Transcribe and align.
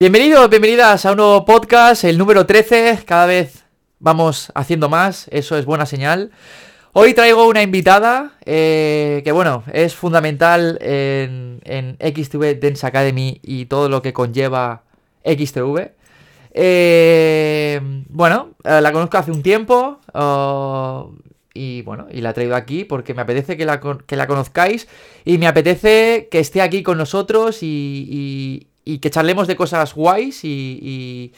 Bienvenidos, 0.00 0.50
bienvenidas 0.50 1.06
a 1.06 1.12
un 1.12 1.16
nuevo 1.18 1.44
podcast, 1.44 2.04
el 2.04 2.18
número 2.18 2.44
13. 2.44 3.04
Cada 3.06 3.26
vez 3.26 3.64
vamos 4.00 4.50
haciendo 4.54 4.88
más, 4.88 5.28
eso 5.30 5.56
es 5.56 5.64
buena 5.64 5.86
señal. 5.86 6.32
Hoy 6.92 7.14
traigo 7.14 7.46
una 7.48 7.62
invitada 7.62 8.32
eh, 8.44 9.22
que, 9.24 9.32
bueno, 9.32 9.64
es 9.72 9.94
fundamental 9.94 10.78
en, 10.80 11.60
en 11.64 11.96
XTV 12.00 12.58
Dance 12.60 12.86
Academy 12.86 13.40
y 13.42 13.66
todo 13.66 13.88
lo 13.88 14.02
que 14.02 14.12
conlleva 14.12 14.82
XTV. 15.24 15.92
Eh, 16.52 17.80
bueno, 18.08 18.50
eh, 18.62 18.80
la 18.80 18.92
conozco 18.92 19.18
hace 19.18 19.32
un 19.32 19.42
tiempo 19.42 19.98
oh, 20.12 21.12
y 21.54 21.82
bueno, 21.82 22.06
y 22.10 22.20
la 22.20 22.30
he 22.30 22.34
traído 22.34 22.56
aquí 22.56 22.84
porque 22.84 23.14
me 23.14 23.22
apetece 23.22 23.56
que 23.56 23.64
la, 23.64 23.80
que 24.06 24.16
la 24.16 24.26
conozcáis 24.26 24.88
y 25.24 25.38
me 25.38 25.46
apetece 25.46 26.28
que 26.30 26.40
esté 26.40 26.60
aquí 26.60 26.82
con 26.82 26.98
nosotros 26.98 27.62
y, 27.62 28.08
y- 28.10 28.66
y 28.84 28.98
que 28.98 29.08
charlemos 29.10 29.46
de 29.46 29.56
cosas 29.56 29.94
guays 29.94 30.44
y... 30.44 30.78
y- 30.82 31.32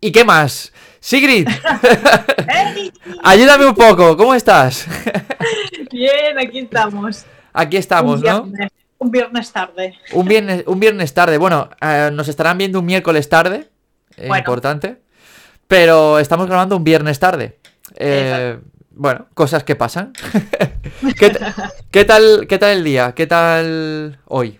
¿Y 0.00 0.12
qué 0.12 0.24
más? 0.24 0.72
Sigrid, 1.00 1.48
ayúdame 3.22 3.66
un 3.66 3.74
poco, 3.74 4.16
¿cómo 4.16 4.34
estás? 4.34 4.86
Bien, 5.90 6.38
aquí 6.38 6.60
estamos. 6.60 7.24
Aquí 7.52 7.76
estamos, 7.76 8.22
¿no? 8.22 8.48
Un 8.98 9.10
viernes 9.10 9.52
tarde. 9.52 9.94
Un 10.12 10.26
viernes, 10.26 10.64
un 10.66 10.80
viernes 10.80 11.14
tarde. 11.14 11.38
Bueno, 11.38 11.68
eh, 11.80 12.10
nos 12.12 12.28
estarán 12.28 12.58
viendo 12.58 12.78
un 12.80 12.86
miércoles 12.86 13.28
tarde. 13.28 13.68
eh, 14.16 14.28
Bueno. 14.28 14.38
Importante. 14.38 14.98
Pero 15.66 16.18
estamos 16.18 16.46
grabando 16.46 16.76
un 16.76 16.84
viernes 16.84 17.18
tarde. 17.18 17.58
Eh, 17.96 18.58
bueno, 18.98 19.26
cosas 19.32 19.62
que 19.62 19.76
pasan. 19.76 20.12
¿Qué, 21.18 22.04
tal, 22.04 22.46
¿Qué 22.48 22.58
tal 22.58 22.78
el 22.78 22.84
día? 22.84 23.12
¿Qué 23.14 23.28
tal 23.28 24.18
hoy? 24.26 24.58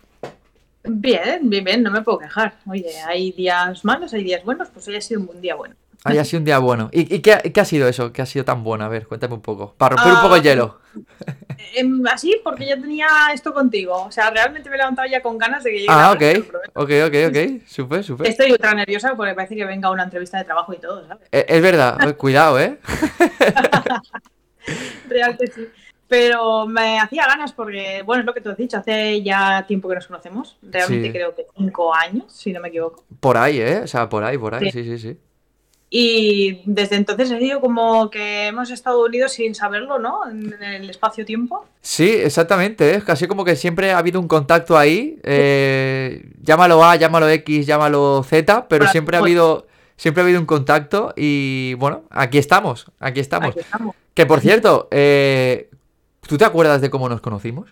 Bien, 0.84 1.40
bien, 1.50 1.64
bien, 1.64 1.82
no 1.82 1.90
me 1.90 2.02
puedo 2.02 2.18
quejar. 2.18 2.54
Oye, 2.66 2.88
hay 3.06 3.32
días 3.32 3.84
malos, 3.84 4.14
hay 4.14 4.22
días 4.22 4.44
buenos, 4.44 4.68
pues 4.68 4.86
hoy 4.86 4.94
ha 4.94 5.00
sido 5.00 5.20
un 5.20 5.26
buen 5.26 5.40
día 5.40 5.56
bueno. 5.56 5.74
Haya 6.04 6.24
sido 6.24 6.38
un 6.38 6.44
día 6.44 6.58
bueno. 6.58 6.88
¿Y, 6.92 7.12
y 7.14 7.20
qué, 7.20 7.50
qué 7.52 7.60
ha 7.60 7.64
sido 7.64 7.88
eso? 7.88 8.12
¿Qué 8.12 8.22
ha 8.22 8.26
sido 8.26 8.44
tan 8.44 8.62
bueno? 8.64 8.84
A 8.84 8.88
ver, 8.88 9.06
cuéntame 9.06 9.34
un 9.34 9.42
poco. 9.42 9.74
Para 9.76 9.96
romper 9.96 10.14
un 10.14 10.20
poco 10.20 10.34
el 10.36 10.40
Ah, 10.40 10.44
hielo. 10.44 10.80
Em, 11.74 12.02
así, 12.06 12.40
porque 12.42 12.66
ya 12.66 12.76
tenía 12.80 13.06
esto 13.34 13.52
contigo. 13.52 14.04
O 14.04 14.10
sea, 14.12 14.30
realmente 14.30 14.70
me 14.70 14.76
he 14.76 14.78
levantado 14.78 15.06
ya 15.08 15.20
con 15.20 15.36
ganas 15.36 15.62
de 15.64 15.70
que 15.70 15.76
llegue 15.80 15.86
Ah, 15.90 16.12
ok. 16.12 16.22
Ok, 16.74 16.90
ok, 17.06 17.14
ok. 17.28 17.66
Súper, 17.66 18.04
súper. 18.04 18.28
Estoy 18.28 18.52
ultra 18.52 18.72
nerviosa 18.74 19.14
porque 19.16 19.34
parece 19.34 19.56
que 19.56 19.64
venga 19.64 19.90
una 19.90 20.04
entrevista 20.04 20.38
de 20.38 20.44
trabajo 20.44 20.72
y 20.72 20.78
todo, 20.78 21.06
¿sabes? 21.06 21.28
Eh, 21.32 21.44
Es 21.48 21.60
verdad, 21.60 22.16
cuidado, 22.16 22.58
¿eh? 22.60 22.78
Real 25.08 25.36
que 25.36 25.46
sí. 25.48 25.66
Pero 26.06 26.66
me 26.66 26.98
hacía 26.98 27.26
ganas 27.26 27.52
porque, 27.52 28.02
bueno, 28.06 28.20
es 28.20 28.26
lo 28.26 28.32
que 28.32 28.40
tú 28.40 28.48
has 28.50 28.56
dicho, 28.56 28.78
hace 28.78 29.22
ya 29.22 29.66
tiempo 29.66 29.88
que 29.90 29.96
nos 29.96 30.06
conocemos. 30.06 30.56
Realmente 30.62 31.08
Sí. 31.08 31.12
creo 31.12 31.34
que 31.34 31.44
cinco 31.56 31.94
años, 31.94 32.32
si 32.32 32.52
no 32.52 32.60
me 32.60 32.68
equivoco. 32.68 33.04
Por 33.20 33.36
ahí, 33.36 33.60
¿eh? 33.60 33.80
O 33.84 33.86
sea, 33.86 34.08
por 34.08 34.24
ahí, 34.24 34.38
por 34.38 34.54
ahí. 34.54 34.70
Sí. 34.70 34.84
Sí, 34.84 34.88
sí, 34.96 34.98
sí. 34.98 35.18
Y 35.90 36.60
desde 36.66 36.96
entonces 36.96 37.30
ha 37.32 37.38
sido 37.38 37.60
como 37.62 38.10
que 38.10 38.48
hemos 38.48 38.70
estado 38.70 39.02
unidos 39.04 39.32
sin 39.32 39.54
saberlo, 39.54 39.98
¿no? 39.98 40.28
En 40.28 40.62
el 40.62 40.90
espacio-tiempo. 40.90 41.64
Sí, 41.80 42.10
exactamente, 42.10 42.94
es 42.94 43.04
casi 43.04 43.26
como 43.26 43.42
que 43.44 43.56
siempre 43.56 43.92
ha 43.92 43.98
habido 43.98 44.20
un 44.20 44.28
contacto 44.28 44.76
ahí, 44.76 45.18
eh, 45.22 46.30
llámalo 46.42 46.84
A, 46.84 46.96
llámalo 46.96 47.28
X, 47.30 47.66
llámalo 47.66 48.22
Z, 48.22 48.68
pero 48.68 48.86
siempre 48.88 49.16
ha 49.16 49.20
pues- 49.20 49.30
habido, 49.30 49.66
siempre 49.96 50.20
ha 50.20 50.24
habido 50.24 50.40
un 50.40 50.46
contacto 50.46 51.14
y 51.16 51.72
bueno, 51.74 52.04
aquí 52.10 52.36
estamos, 52.36 52.86
aquí 53.00 53.20
estamos. 53.20 53.50
Aquí 53.52 53.60
estamos. 53.60 53.96
Que 54.12 54.26
por 54.26 54.40
cierto, 54.40 54.88
eh, 54.90 55.70
¿tú 56.20 56.36
te 56.36 56.44
acuerdas 56.44 56.82
de 56.82 56.90
cómo 56.90 57.08
nos 57.08 57.22
conocimos? 57.22 57.70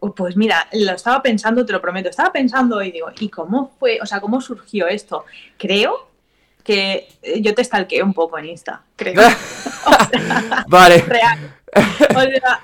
Oh, 0.00 0.14
Pues 0.14 0.36
mira, 0.36 0.66
lo 0.72 0.92
estaba 0.92 1.22
pensando, 1.22 1.64
te 1.66 1.72
lo 1.74 1.80
prometo. 1.82 2.08
Estaba 2.08 2.32
pensando 2.32 2.82
y 2.82 2.90
digo, 2.90 3.08
¿y 3.20 3.28
cómo 3.28 3.70
fue? 3.78 3.98
O 4.02 4.06
sea, 4.06 4.18
¿cómo 4.20 4.40
surgió 4.40 4.88
esto? 4.88 5.26
Creo 5.58 6.09
que 6.64 7.08
eh, 7.22 7.40
yo 7.40 7.54
te 7.54 7.64
stalkeé 7.64 8.02
un 8.02 8.12
poco 8.14 8.38
en 8.38 8.46
Insta. 8.46 8.82
Creo. 8.96 9.14
Vale, 10.68 10.98
Real. 11.02 11.38
O 12.16 12.20
sea, 12.20 12.60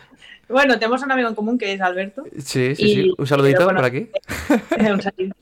bueno, 0.49 0.79
tenemos 0.79 1.03
un 1.03 1.11
amigo 1.13 1.29
en 1.29 1.35
común 1.35 1.59
que 1.59 1.73
es 1.73 1.81
Alberto. 1.81 2.25
sí, 2.39 2.75
sí, 2.77 2.83
Y- 2.85 2.95
sí, 2.95 3.15
un 3.17 3.27
saludito 3.27 3.65
por 3.65 3.85
aquí. 3.85 4.09
Un 4.79 5.03
saludo. 5.03 5.35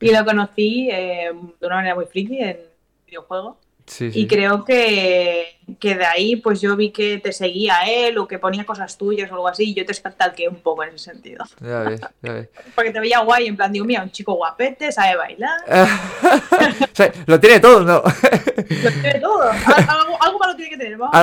y 0.00 0.10
lo 0.12 0.24
conocí 0.24 0.88
eh, 0.90 1.30
de 1.60 1.66
una 1.66 1.76
manera 1.76 1.94
muy 1.94 2.06
friki 2.06 2.38
en 2.40 2.58
videojuego. 3.06 3.58
Sí, 3.86 4.10
Y 4.14 4.26
creo 4.26 4.64
que, 4.64 5.58
que 5.80 5.96
de 5.96 6.04
ahí 6.04 6.36
pues 6.36 6.60
yo 6.60 6.76
vi 6.76 6.90
que 6.90 7.18
te 7.18 7.32
seguía 7.32 7.80
él 7.86 8.16
o 8.18 8.28
que 8.28 8.38
ponía 8.38 8.64
cosas 8.64 8.96
tuyas 8.96 9.30
o 9.30 9.34
algo 9.34 9.48
así 9.48 9.70
y 9.70 9.74
yo 9.74 9.84
te 9.84 9.92
stalkeé 9.92 10.48
un 10.48 10.56
poco 10.62 10.84
en 10.84 10.90
ese 10.94 11.10
sentido. 11.10 11.44
Ya 11.60 11.80
ves, 11.80 12.00
ya 12.22 12.32
ves. 12.32 12.48
Porque 12.74 12.90
te 12.92 13.00
veía 13.00 13.20
guay, 13.20 13.46
en 13.48 13.56
plan, 13.56 13.72
digo, 13.72 13.84
mira, 13.84 14.02
un 14.02 14.10
chico 14.10 14.34
guapete, 14.34 14.92
sabe 14.92 15.16
bailar, 15.16 15.58
O 15.68 16.94
sea, 16.94 17.12
lo 17.26 17.40
tiene 17.40 17.60
todo, 17.60 17.80
¿no? 17.84 18.02
lo 18.04 18.90
tiene 19.02 19.20
todo. 19.20 19.42
Al- 19.66 19.88
Algo, 19.88 20.22
algo 20.22 20.38
malo 20.38 20.56
tiene 20.56 20.70
que 20.70 20.76
tener, 20.78 20.96
vamos. 20.96 21.14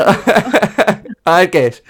A 1.26 1.38
ver 1.40 1.50
qué 1.50 1.68
es. 1.68 1.84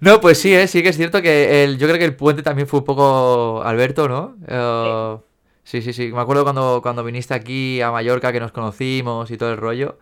No, 0.00 0.20
pues 0.20 0.38
sí, 0.38 0.54
¿eh? 0.54 0.66
sí 0.68 0.82
que 0.82 0.90
es 0.90 0.96
cierto 0.96 1.20
que 1.22 1.64
el, 1.64 1.78
yo 1.78 1.86
creo 1.86 1.98
que 1.98 2.04
el 2.04 2.16
puente 2.16 2.42
también 2.42 2.68
fue 2.68 2.80
un 2.80 2.84
poco 2.84 3.62
Alberto, 3.64 4.08
¿no? 4.08 4.36
Eh, 4.46 5.16
sí, 5.18 5.24
sí, 5.64 5.92
sí. 5.92 6.12
Me 6.12 6.20
acuerdo 6.20 6.42
cuando, 6.44 6.80
cuando 6.82 7.02
viniste 7.04 7.34
aquí 7.34 7.80
a 7.80 7.90
Mallorca 7.90 8.32
que 8.32 8.40
nos 8.40 8.52
conocimos 8.52 9.30
y 9.30 9.36
todo 9.36 9.50
el 9.52 9.56
rollo. 9.56 9.98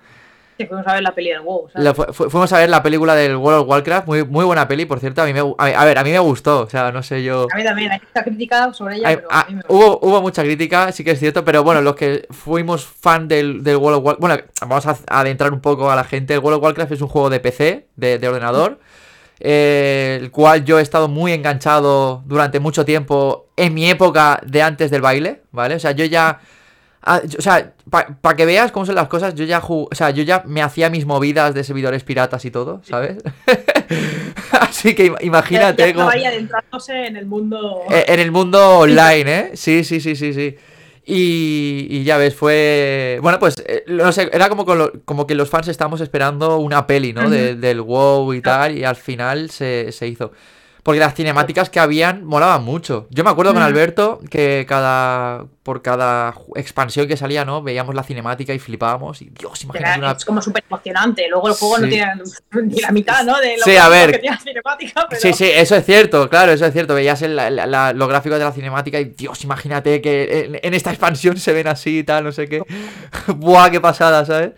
Que 0.58 0.66
fuimos 0.66 0.86
a 0.86 0.92
ver 0.92 1.02
la 1.02 1.14
peli 1.14 1.30
del 1.30 1.40
WoW, 1.40 1.70
¿sabes? 1.72 1.82
La 1.84 1.94
fu- 1.94 2.12
fu- 2.12 2.28
fuimos 2.28 2.52
a 2.52 2.58
ver 2.58 2.68
la 2.68 2.82
película 2.82 3.14
del 3.14 3.36
World 3.36 3.62
of 3.62 3.68
Warcraft, 3.68 4.06
muy, 4.06 4.22
muy 4.24 4.44
buena 4.44 4.68
peli, 4.68 4.84
por 4.84 5.00
cierto. 5.00 5.22
A 5.22 5.24
mí 5.24 5.32
me, 5.32 5.40
a, 5.40 5.64
a 5.80 5.84
ver, 5.86 5.98
a 5.98 6.04
mí 6.04 6.10
me 6.10 6.18
gustó, 6.18 6.60
o 6.60 6.68
sea, 6.68 6.92
no 6.92 7.02
sé 7.02 7.22
yo. 7.22 7.46
A 7.52 7.56
mí 7.56 7.64
también, 7.64 7.90
hay 7.90 7.98
mucha 8.00 8.22
crítica 8.22 8.72
sobre 8.74 8.96
ella, 8.96 9.08
Hay- 9.08 9.16
pero 9.16 9.28
ah, 9.30 9.44
a 9.46 9.50
mí 9.50 9.54
me 9.56 9.62
hubo, 9.68 9.98
hubo 10.02 10.20
mucha 10.20 10.42
crítica, 10.42 10.92
sí 10.92 11.04
que 11.04 11.12
es 11.12 11.18
cierto, 11.18 11.42
pero 11.42 11.64
bueno, 11.64 11.80
los 11.80 11.94
que 11.96 12.26
fuimos 12.30 12.84
fan 12.84 13.28
del, 13.28 13.64
del 13.64 13.76
World 13.76 13.98
of 14.00 14.04
Warcraft, 14.04 14.20
bueno, 14.20 14.42
vamos 14.60 14.86
a 14.86 14.96
a 15.08 15.20
adentrar 15.20 15.52
un 15.54 15.60
poco 15.60 15.90
a 15.90 15.96
la 15.96 16.04
gente. 16.04 16.34
El 16.34 16.40
World 16.40 16.58
of 16.58 16.64
Warcraft 16.64 16.92
es 16.92 17.00
un 17.00 17.08
juego 17.08 17.30
de 17.30 17.40
PC, 17.40 17.86
de, 17.96 18.18
de 18.18 18.28
ordenador, 18.28 18.78
eh, 19.44 20.18
el 20.20 20.30
cual 20.30 20.64
yo 20.64 20.78
he 20.78 20.82
estado 20.82 21.08
muy 21.08 21.32
enganchado 21.32 22.22
durante 22.26 22.60
mucho 22.60 22.84
tiempo 22.84 23.48
en 23.56 23.74
mi 23.74 23.90
época 23.90 24.40
de 24.46 24.62
antes 24.62 24.90
del 24.90 25.02
baile, 25.02 25.42
¿vale? 25.50 25.74
O 25.74 25.80
sea, 25.80 25.90
yo 25.90 26.04
ya... 26.04 26.38
ah, 27.02 27.20
yo- 27.26 27.38
o 27.38 27.42
sea, 27.42 27.72
para 27.90 28.36
que 28.36 28.46
veas 28.46 28.70
cómo 28.70 28.86
son 28.86 28.94
las 28.94 29.08
cosas, 29.08 29.34
yo 29.34 29.44
ya 29.44 29.60
o 29.66 29.88
sea, 29.92 30.10
yo 30.10 30.22
ya 30.22 30.44
me 30.46 30.62
hacía 30.62 30.88
mis 30.90 31.04
movidas 31.06 31.54
de 31.54 31.64
servidores 31.64 32.04
piratas 32.04 32.44
y 32.44 32.50
todo, 32.52 32.80
¿sabes? 32.84 33.16
Así 34.52 34.94
que 34.94 35.06
im- 35.06 35.16
Ya- 35.18 35.26
imagínate 35.26 35.92
ya 35.94 36.08
ahí 36.08 36.24
adentrándose 36.24 37.06
en 37.06 37.16
el 37.16 37.26
mundo. 37.26 37.82
Eh, 37.90 38.04
En 38.08 38.20
el 38.20 38.30
mundo 38.30 38.78
online, 38.78 39.38
¿eh? 39.38 39.50
Sí, 39.54 39.84
sí, 39.84 40.00
sí, 40.00 40.14
sí, 40.16 40.32
sí. 40.32 40.56
Y, 41.04 41.86
y 41.90 42.04
ya 42.04 42.16
ves, 42.16 42.34
fue... 42.34 43.18
Bueno, 43.22 43.38
pues, 43.40 43.56
eh, 43.66 43.84
no 43.88 44.12
sé, 44.12 44.30
era 44.32 44.48
como, 44.48 44.64
lo- 44.74 44.92
como 45.04 45.26
que 45.26 45.34
los 45.34 45.50
fans 45.50 45.66
estábamos 45.68 46.00
esperando 46.00 46.58
una 46.58 46.86
peli, 46.86 47.12
¿no? 47.12 47.28
De- 47.30 47.54
del 47.56 47.80
WoW 47.80 48.34
y 48.34 48.40
tal, 48.40 48.78
y 48.78 48.84
al 48.84 48.96
final 48.96 49.50
se, 49.50 49.90
se 49.92 50.06
hizo. 50.06 50.30
Porque 50.82 50.98
las 50.98 51.14
cinemáticas 51.14 51.70
que 51.70 51.78
habían 51.78 52.24
molaban 52.24 52.64
mucho. 52.64 53.06
Yo 53.10 53.22
me 53.22 53.30
acuerdo 53.30 53.52
con 53.52 53.62
Ujú. 53.62 53.68
Alberto 53.68 54.20
que 54.28 54.66
cada 54.68 55.44
por 55.62 55.80
cada 55.80 56.34
expansión 56.56 57.06
que 57.06 57.16
salía, 57.16 57.44
¿no? 57.44 57.62
Veíamos 57.62 57.94
la 57.94 58.02
cinemática 58.02 58.52
y 58.52 58.58
flipábamos. 58.58 59.22
Y 59.22 59.26
Dios, 59.30 59.62
imagínate 59.62 60.00
una... 60.00 60.10
Es 60.10 60.24
como 60.24 60.42
súper 60.42 60.64
emocionante. 60.68 61.28
Luego 61.30 61.46
el 61.46 61.54
juego 61.54 61.78
no 61.78 61.88
tiene 61.88 62.10
ni 62.64 62.80
la 62.80 62.90
mitad, 62.90 63.22
¿no? 63.24 63.38
De 63.38 63.56
lo 63.58 63.62
Sí, 63.62 63.76
a 63.76 63.88
ver. 63.88 64.10
que 64.10 64.18
tiene 64.18 64.34
la 64.36 64.42
cinemática, 64.42 65.06
pero... 65.08 65.22
Sí, 65.22 65.32
sí, 65.34 65.44
eso 65.54 65.76
es 65.76 65.86
cierto, 65.86 66.28
claro, 66.28 66.50
eso 66.50 66.66
es 66.66 66.72
cierto. 66.72 66.96
Veías 66.96 67.22
el- 67.22 67.36
la- 67.36 67.48
la- 67.50 67.92
los 67.92 68.08
gráficos 68.08 68.40
de 68.40 68.44
la 68.44 68.50
cinemática 68.52 68.98
y, 68.98 69.04
Dios, 69.04 69.44
imagínate 69.44 70.02
que 70.02 70.46
en, 70.46 70.58
en 70.60 70.74
esta 70.74 70.90
expansión 70.90 71.36
se 71.36 71.52
ven 71.52 71.68
así 71.68 71.98
y 71.98 72.02
tal, 72.02 72.24
no 72.24 72.32
sé 72.32 72.48
qué. 72.48 72.60
Buah, 73.36 73.70
qué 73.70 73.80
pasada, 73.80 74.24
¿sabes? 74.24 74.50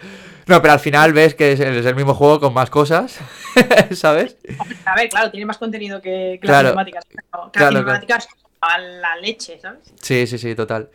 No, 0.46 0.60
pero 0.60 0.74
al 0.74 0.80
final 0.80 1.12
ves 1.12 1.34
que 1.34 1.52
es, 1.52 1.60
es 1.60 1.86
el 1.86 1.94
mismo 1.94 2.14
juego 2.14 2.40
con 2.40 2.52
más 2.52 2.70
cosas, 2.70 3.18
¿sabes? 3.92 4.36
A 4.84 4.94
ver, 4.94 5.08
claro, 5.08 5.30
tiene 5.30 5.46
más 5.46 5.58
contenido 5.58 6.00
que, 6.02 6.38
que 6.40 6.46
Claro. 6.46 6.74
las 6.74 6.86
cinemáticas. 6.86 7.04
que 7.06 7.16
Claro, 7.52 7.72
las 7.72 7.82
cinemáticas 7.82 8.28
a 8.60 8.78
la 8.78 9.16
leche, 9.16 9.58
¿sabes? 9.60 9.80
Sí, 10.00 10.26
sí, 10.26 10.38
sí, 10.38 10.54
total. 10.54 10.88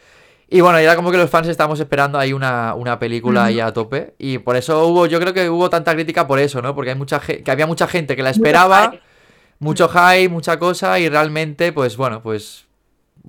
Y 0.51 0.61
bueno, 0.61 0.79
era 0.79 0.95
como 0.95 1.11
que 1.11 1.17
los 1.17 1.29
fans 1.29 1.47
estábamos 1.47 1.79
esperando 1.79 2.17
ahí 2.17 2.33
una, 2.33 2.73
una 2.73 2.97
película 2.97 3.45
ahí 3.45 3.59
a 3.59 3.71
tope. 3.71 4.15
Y 4.17 4.39
por 4.39 4.55
eso 4.55 4.85
hubo, 4.87 5.05
yo 5.05 5.19
creo 5.19 5.31
que 5.33 5.47
hubo 5.49 5.69
tanta 5.69 5.93
crítica 5.93 6.25
por 6.27 6.39
eso, 6.39 6.61
¿no? 6.61 6.73
Porque 6.73 6.89
hay 6.91 6.95
mucha 6.95 7.19
que 7.19 7.43
había 7.51 7.67
mucha 7.67 7.87
gente 7.87 8.15
que 8.15 8.23
la 8.23 8.31
esperaba, 8.31 8.95
mucho 9.59 9.87
hype, 9.89 10.29
mucha 10.29 10.57
cosa, 10.57 10.99
y 10.99 11.07
realmente, 11.07 11.71
pues 11.71 11.97
bueno, 11.97 12.23
pues 12.23 12.65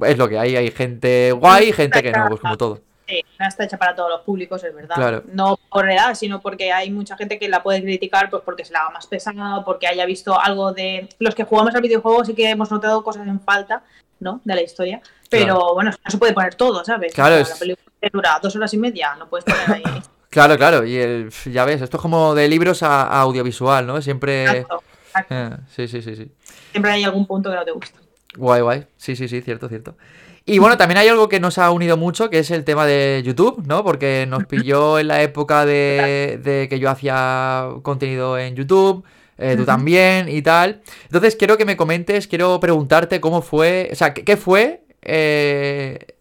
es 0.02 0.16
lo 0.16 0.28
que 0.30 0.38
hay. 0.38 0.56
Hay 0.56 0.70
gente 0.70 1.32
guay 1.32 1.68
y 1.68 1.72
gente 1.72 2.02
que 2.02 2.10
no, 2.10 2.26
pues 2.28 2.40
como 2.40 2.56
todo. 2.56 2.80
Sí, 3.10 3.24
no 3.38 3.46
está 3.48 3.64
hecha 3.64 3.76
para 3.76 3.94
todos 3.94 4.08
los 4.10 4.20
públicos, 4.22 4.62
es 4.64 4.74
verdad. 4.74 4.94
Claro. 4.94 5.22
No 5.32 5.58
por 5.70 5.90
edad, 5.90 6.14
sino 6.14 6.40
porque 6.40 6.72
hay 6.72 6.90
mucha 6.90 7.16
gente 7.16 7.38
que 7.38 7.48
la 7.48 7.62
puede 7.62 7.82
criticar 7.82 8.30
pues 8.30 8.42
porque 8.44 8.64
se 8.64 8.72
la 8.72 8.80
haga 8.80 8.90
más 8.90 9.06
pesada, 9.06 9.64
porque 9.64 9.86
haya 9.86 10.06
visto 10.06 10.38
algo 10.40 10.72
de... 10.72 11.08
Los 11.18 11.34
que 11.34 11.44
jugamos 11.44 11.74
al 11.74 11.82
videojuego 11.82 12.24
sí 12.24 12.34
que 12.34 12.48
hemos 12.48 12.70
notado 12.70 13.02
cosas 13.04 13.26
en 13.26 13.40
falta, 13.40 13.82
¿no? 14.20 14.40
De 14.44 14.54
la 14.54 14.62
historia. 14.62 15.02
Pero 15.28 15.56
Claro. 15.56 15.74
bueno, 15.74 15.90
no 15.90 16.10
se 16.10 16.18
puede 16.18 16.32
poner 16.32 16.54
todo, 16.54 16.84
¿sabes? 16.84 17.12
Claro, 17.14 17.34
O 17.34 17.38
sea, 17.38 17.42
es- 17.42 17.50
La 17.50 17.56
película 17.56 17.84
dura 18.12 18.38
dos 18.42 18.56
horas 18.56 18.72
y 18.74 18.78
media, 18.78 19.14
no 19.16 19.28
puedes 19.28 19.44
poner 19.44 19.70
ahí... 19.70 19.82
Claro, 20.30 20.56
claro, 20.56 20.84
y 20.86 20.96
el, 20.96 21.30
ya 21.46 21.64
ves, 21.64 21.82
esto 21.82 21.96
es 21.96 22.00
como 22.00 22.36
de 22.36 22.46
libros 22.46 22.84
a, 22.84 23.02
a 23.02 23.20
audiovisual, 23.22 23.84
¿no? 23.84 24.00
Siempre... 24.00 24.44
Exacto, 24.44 24.82
exacto. 25.08 25.34
Eh, 25.34 25.50
sí, 25.74 25.88
sí, 25.88 26.02
sí, 26.02 26.14
sí. 26.14 26.30
Siempre 26.70 26.92
hay 26.92 27.02
algún 27.02 27.26
punto 27.26 27.50
que 27.50 27.56
no 27.56 27.64
te 27.64 27.72
gusta. 27.72 27.98
Guay, 28.36 28.60
guay. 28.62 28.86
Sí, 28.96 29.16
sí, 29.16 29.26
sí, 29.26 29.40
cierto, 29.42 29.68
cierto. 29.68 29.96
Y 30.46 30.58
bueno, 30.58 30.76
también 30.76 30.98
hay 30.98 31.08
algo 31.08 31.28
que 31.28 31.38
nos 31.38 31.58
ha 31.58 31.70
unido 31.70 31.96
mucho, 31.96 32.30
que 32.30 32.38
es 32.40 32.50
el 32.50 32.64
tema 32.64 32.86
de 32.86 33.22
YouTube, 33.24 33.62
¿no? 33.66 33.84
Porque 33.84 34.26
nos 34.28 34.46
pilló 34.46 34.98
en 34.98 35.08
la 35.08 35.22
época 35.22 35.64
de, 35.64 36.40
de 36.42 36.68
que 36.68 36.78
yo 36.78 36.90
hacía 36.90 37.68
contenido 37.82 38.36
en 38.38 38.56
YouTube, 38.56 39.04
eh, 39.38 39.54
tú 39.56 39.64
también 39.64 40.28
y 40.28 40.42
tal. 40.42 40.80
Entonces 41.04 41.36
quiero 41.36 41.56
que 41.56 41.64
me 41.64 41.76
comentes, 41.76 42.26
quiero 42.26 42.58
preguntarte 42.58 43.20
cómo 43.20 43.42
fue, 43.42 43.90
o 43.92 43.94
sea, 43.94 44.12
qué, 44.12 44.24
qué 44.24 44.36
fue 44.36 44.82
eh, 45.02 46.16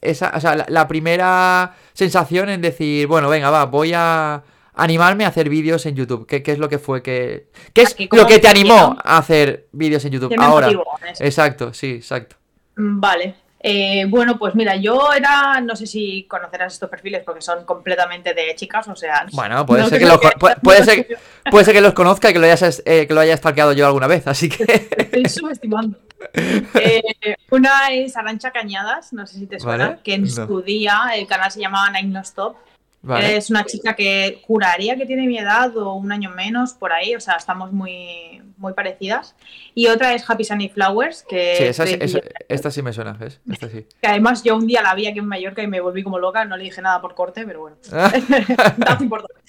esa, 0.00 0.32
o 0.34 0.40
sea, 0.40 0.56
la, 0.56 0.66
la 0.68 0.88
primera 0.88 1.76
sensación 1.92 2.48
en 2.50 2.60
decir, 2.60 3.06
bueno, 3.06 3.28
venga, 3.28 3.50
va, 3.50 3.64
voy 3.66 3.92
a 3.94 4.42
animarme 4.74 5.24
a 5.24 5.28
hacer 5.28 5.48
vídeos 5.48 5.86
en 5.86 5.94
YouTube. 5.94 6.26
¿Qué, 6.26 6.42
qué 6.42 6.52
es 6.52 6.58
lo 6.58 6.68
que 6.68 6.78
fue 6.78 7.02
que... 7.02 7.48
¿Qué 7.72 7.82
es 7.82 7.92
Aquí, 7.92 8.08
¿cómo 8.08 8.22
lo 8.22 8.28
que 8.28 8.38
te 8.38 8.48
animó 8.48 8.96
a 9.02 9.18
hacer 9.18 9.68
vídeos 9.72 10.04
en 10.04 10.12
YouTube 10.12 10.30
¿Qué 10.30 10.38
me 10.38 10.44
ahora? 10.44 10.66
motivó? 10.66 10.84
Exacto, 11.20 11.72
sí, 11.72 11.92
exacto. 11.92 12.36
Vale. 12.76 13.41
Eh, 13.64 14.06
bueno, 14.08 14.38
pues 14.38 14.56
mira, 14.56 14.74
yo 14.74 15.12
era, 15.12 15.60
no 15.60 15.76
sé 15.76 15.86
si 15.86 16.24
conocerás 16.24 16.72
estos 16.72 16.90
perfiles 16.90 17.22
porque 17.24 17.40
son 17.40 17.64
completamente 17.64 18.34
de 18.34 18.54
chicas, 18.56 18.88
o 18.88 18.96
sea... 18.96 19.26
Bueno, 19.32 19.64
puede 19.64 19.82
no 19.82 19.88
ser 19.88 20.00
que 20.00 20.06
los, 20.06 20.18
puede, 20.40 20.56
puede 20.56 20.84
ser, 20.84 21.18
puede 21.48 21.64
ser 21.64 21.74
que 21.74 21.80
los 21.80 21.92
conozca 21.92 22.30
y 22.30 22.32
que 22.32 22.40
lo 22.40 22.46
hayas, 22.46 22.82
eh, 22.84 23.06
que 23.06 23.14
lo 23.14 23.20
haya 23.20 23.36
stalkeado 23.36 23.72
yo 23.72 23.86
alguna 23.86 24.08
vez, 24.08 24.26
así 24.26 24.48
que... 24.48 24.64
estoy 24.98 25.28
subestimando. 25.28 25.96
Eh, 26.34 27.02
una 27.50 27.88
es 27.90 28.16
Arancha 28.16 28.50
Cañadas, 28.50 29.12
no 29.12 29.26
sé 29.26 29.38
si 29.38 29.46
te 29.46 29.60
suena, 29.60 29.86
Vale, 29.86 29.98
que 30.02 30.14
en 30.14 30.22
no. 30.22 30.28
su 30.28 30.62
día 30.62 31.12
el 31.14 31.28
canal 31.28 31.50
se 31.50 31.60
llamaba 31.60 31.90
Nine 31.90 32.08
No 32.08 32.20
Stop. 32.20 32.56
Vale. 33.04 33.36
Es 33.36 33.50
una 33.50 33.64
chica 33.64 33.94
que 33.96 34.40
juraría 34.46 34.96
que 34.96 35.06
tiene 35.06 35.26
mi 35.26 35.36
edad 35.36 35.76
o 35.76 35.94
un 35.94 36.12
año 36.12 36.30
menos 36.30 36.72
por 36.74 36.92
ahí, 36.92 37.16
o 37.16 37.20
sea, 37.20 37.34
estamos 37.34 37.72
muy, 37.72 38.40
muy 38.58 38.74
parecidas. 38.74 39.34
Y 39.74 39.88
otra 39.88 40.14
es 40.14 40.28
Happy 40.30 40.44
Sunny 40.44 40.68
Flowers, 40.68 41.24
que, 41.28 41.56
Sí, 41.56 41.64
esa, 41.64 41.84
esa- 41.84 42.20
esta 42.48 42.70
sí 42.70 42.80
me 42.80 42.92
suena, 42.92 43.12
¿ves? 43.14 43.40
Esta 43.50 43.68
sí. 43.68 43.86
que 44.00 44.08
además 44.08 44.44
yo 44.44 44.56
un 44.56 44.66
día 44.68 44.82
la 44.82 44.94
vi 44.94 45.08
aquí 45.08 45.18
en 45.18 45.26
Mallorca 45.26 45.62
y 45.62 45.66
me 45.66 45.80
volví 45.80 46.04
como 46.04 46.18
loca, 46.20 46.44
no 46.44 46.56
le 46.56 46.64
dije 46.64 46.80
nada 46.80 47.00
por 47.00 47.14
corte, 47.16 47.44
pero 47.44 47.60
bueno. 47.62 47.76
dato 48.76 49.02
importante. 49.02 49.40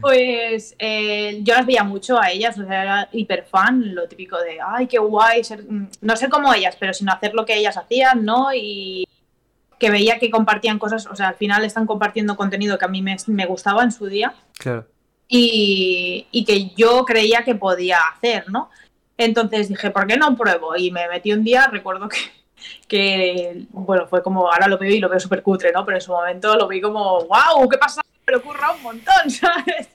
Pues 0.00 0.76
eh, 0.78 1.40
yo 1.42 1.54
las 1.54 1.66
veía 1.66 1.82
mucho 1.82 2.20
a 2.20 2.30
ellas, 2.30 2.56
o 2.58 2.64
sea, 2.66 2.82
era 2.82 3.08
hiper 3.12 3.44
fan, 3.44 3.94
lo 3.94 4.06
típico 4.06 4.38
de, 4.38 4.58
ay, 4.64 4.86
qué 4.86 4.98
guay, 4.98 5.42
ser- 5.42 5.64
mm, 5.68 5.88
no 6.02 6.16
ser 6.16 6.28
como 6.28 6.52
ellas, 6.54 6.76
pero 6.78 6.94
sino 6.94 7.12
hacer 7.12 7.34
lo 7.34 7.44
que 7.44 7.56
ellas 7.56 7.76
hacían, 7.76 8.24
¿no? 8.24 8.52
Y 8.54 9.07
que 9.78 9.90
veía 9.90 10.18
que 10.18 10.30
compartían 10.30 10.78
cosas, 10.78 11.06
o 11.06 11.14
sea, 11.14 11.28
al 11.28 11.36
final 11.36 11.64
están 11.64 11.86
compartiendo 11.86 12.36
contenido 12.36 12.78
que 12.78 12.84
a 12.84 12.88
mí 12.88 13.02
me, 13.02 13.16
me 13.28 13.46
gustaba 13.46 13.82
en 13.82 13.92
su 13.92 14.06
día 14.06 14.34
Claro. 14.58 14.86
y, 15.28 16.26
y 16.30 16.44
que 16.44 16.70
yo 16.76 17.04
creía 17.04 17.44
que 17.44 17.54
podía 17.54 17.98
hacer, 18.14 18.50
¿no? 18.50 18.70
Entonces 19.16 19.68
dije, 19.68 19.90
¿por 19.90 20.06
qué 20.06 20.16
no 20.16 20.36
pruebo? 20.36 20.76
Y 20.76 20.90
me 20.90 21.08
metí 21.08 21.32
un 21.32 21.44
día, 21.44 21.66
recuerdo 21.68 22.08
que, 22.08 22.18
que 22.86 23.66
bueno, 23.70 24.06
fue 24.06 24.22
como, 24.22 24.50
ahora 24.50 24.68
lo 24.68 24.78
veo 24.78 24.90
y 24.94 25.00
lo 25.00 25.08
veo 25.08 25.20
súper 25.20 25.42
cutre, 25.42 25.72
¿no? 25.72 25.84
Pero 25.84 25.96
en 25.96 26.02
su 26.02 26.12
momento 26.12 26.56
lo 26.56 26.68
vi 26.68 26.80
como, 26.80 27.24
wow, 27.26 27.68
¿qué 27.68 27.78
pasa? 27.78 28.00
Me 28.26 28.32
lo 28.32 28.38
ocurra 28.38 28.72
un 28.72 28.82
montón, 28.82 29.30
¿sabes? 29.30 29.88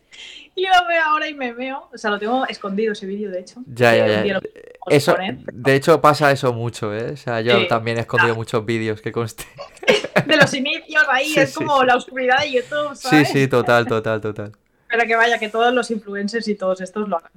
Y 0.56 0.64
lo 0.64 0.88
veo 0.88 1.04
ahora 1.04 1.28
y 1.28 1.34
me 1.34 1.52
veo, 1.54 1.90
o 1.92 1.98
sea, 1.98 2.12
lo 2.12 2.20
tengo 2.20 2.46
escondido 2.48 2.94
ese 2.94 3.06
vídeo, 3.08 3.32
de 3.32 3.40
hecho. 3.40 3.62
Ya, 3.66 3.96
ya, 3.96 4.08
ya. 4.24 4.40
podemos 4.40 4.44
Eso, 4.90 5.14
poner. 5.16 5.38
de 5.52 5.76
hecho, 5.76 6.00
pasa 6.00 6.32
eso 6.32 6.54
mucho, 6.54 6.94
¿eh? 6.94 7.12
O 7.14 7.18
sea, 7.18 7.42
yo 7.42 7.60
Sí. 7.62 7.68
también 7.68 7.98
he 7.98 8.02
escondido 8.02 8.36
muchos 8.36 8.64
vídeos 8.66 9.02
que 9.02 9.12
conste. 9.12 9.46
De 10.28 10.38
los 10.38 10.54
inicios 10.54 11.04
ahí, 11.10 11.30
Sí, 11.30 11.40
es 11.40 11.56
como 11.56 11.80
sí. 11.82 11.88
la 11.88 11.96
oscuridad 11.98 12.40
de 12.42 12.52
YouTube, 12.52 12.96
Sí, 12.96 13.08
¿sabes? 13.10 13.30
sí, 13.30 13.48
total, 13.48 13.88
total, 13.88 14.22
total. 14.22 14.52
Pero 14.88 15.06
que 15.08 15.16
vaya, 15.16 15.40
que 15.40 15.50
todos 15.50 15.74
los 15.74 15.90
influencers 15.90 16.48
y 16.48 16.54
todos 16.56 16.82
estos 16.82 17.10
lo 17.10 17.18
hagan. 17.18 17.32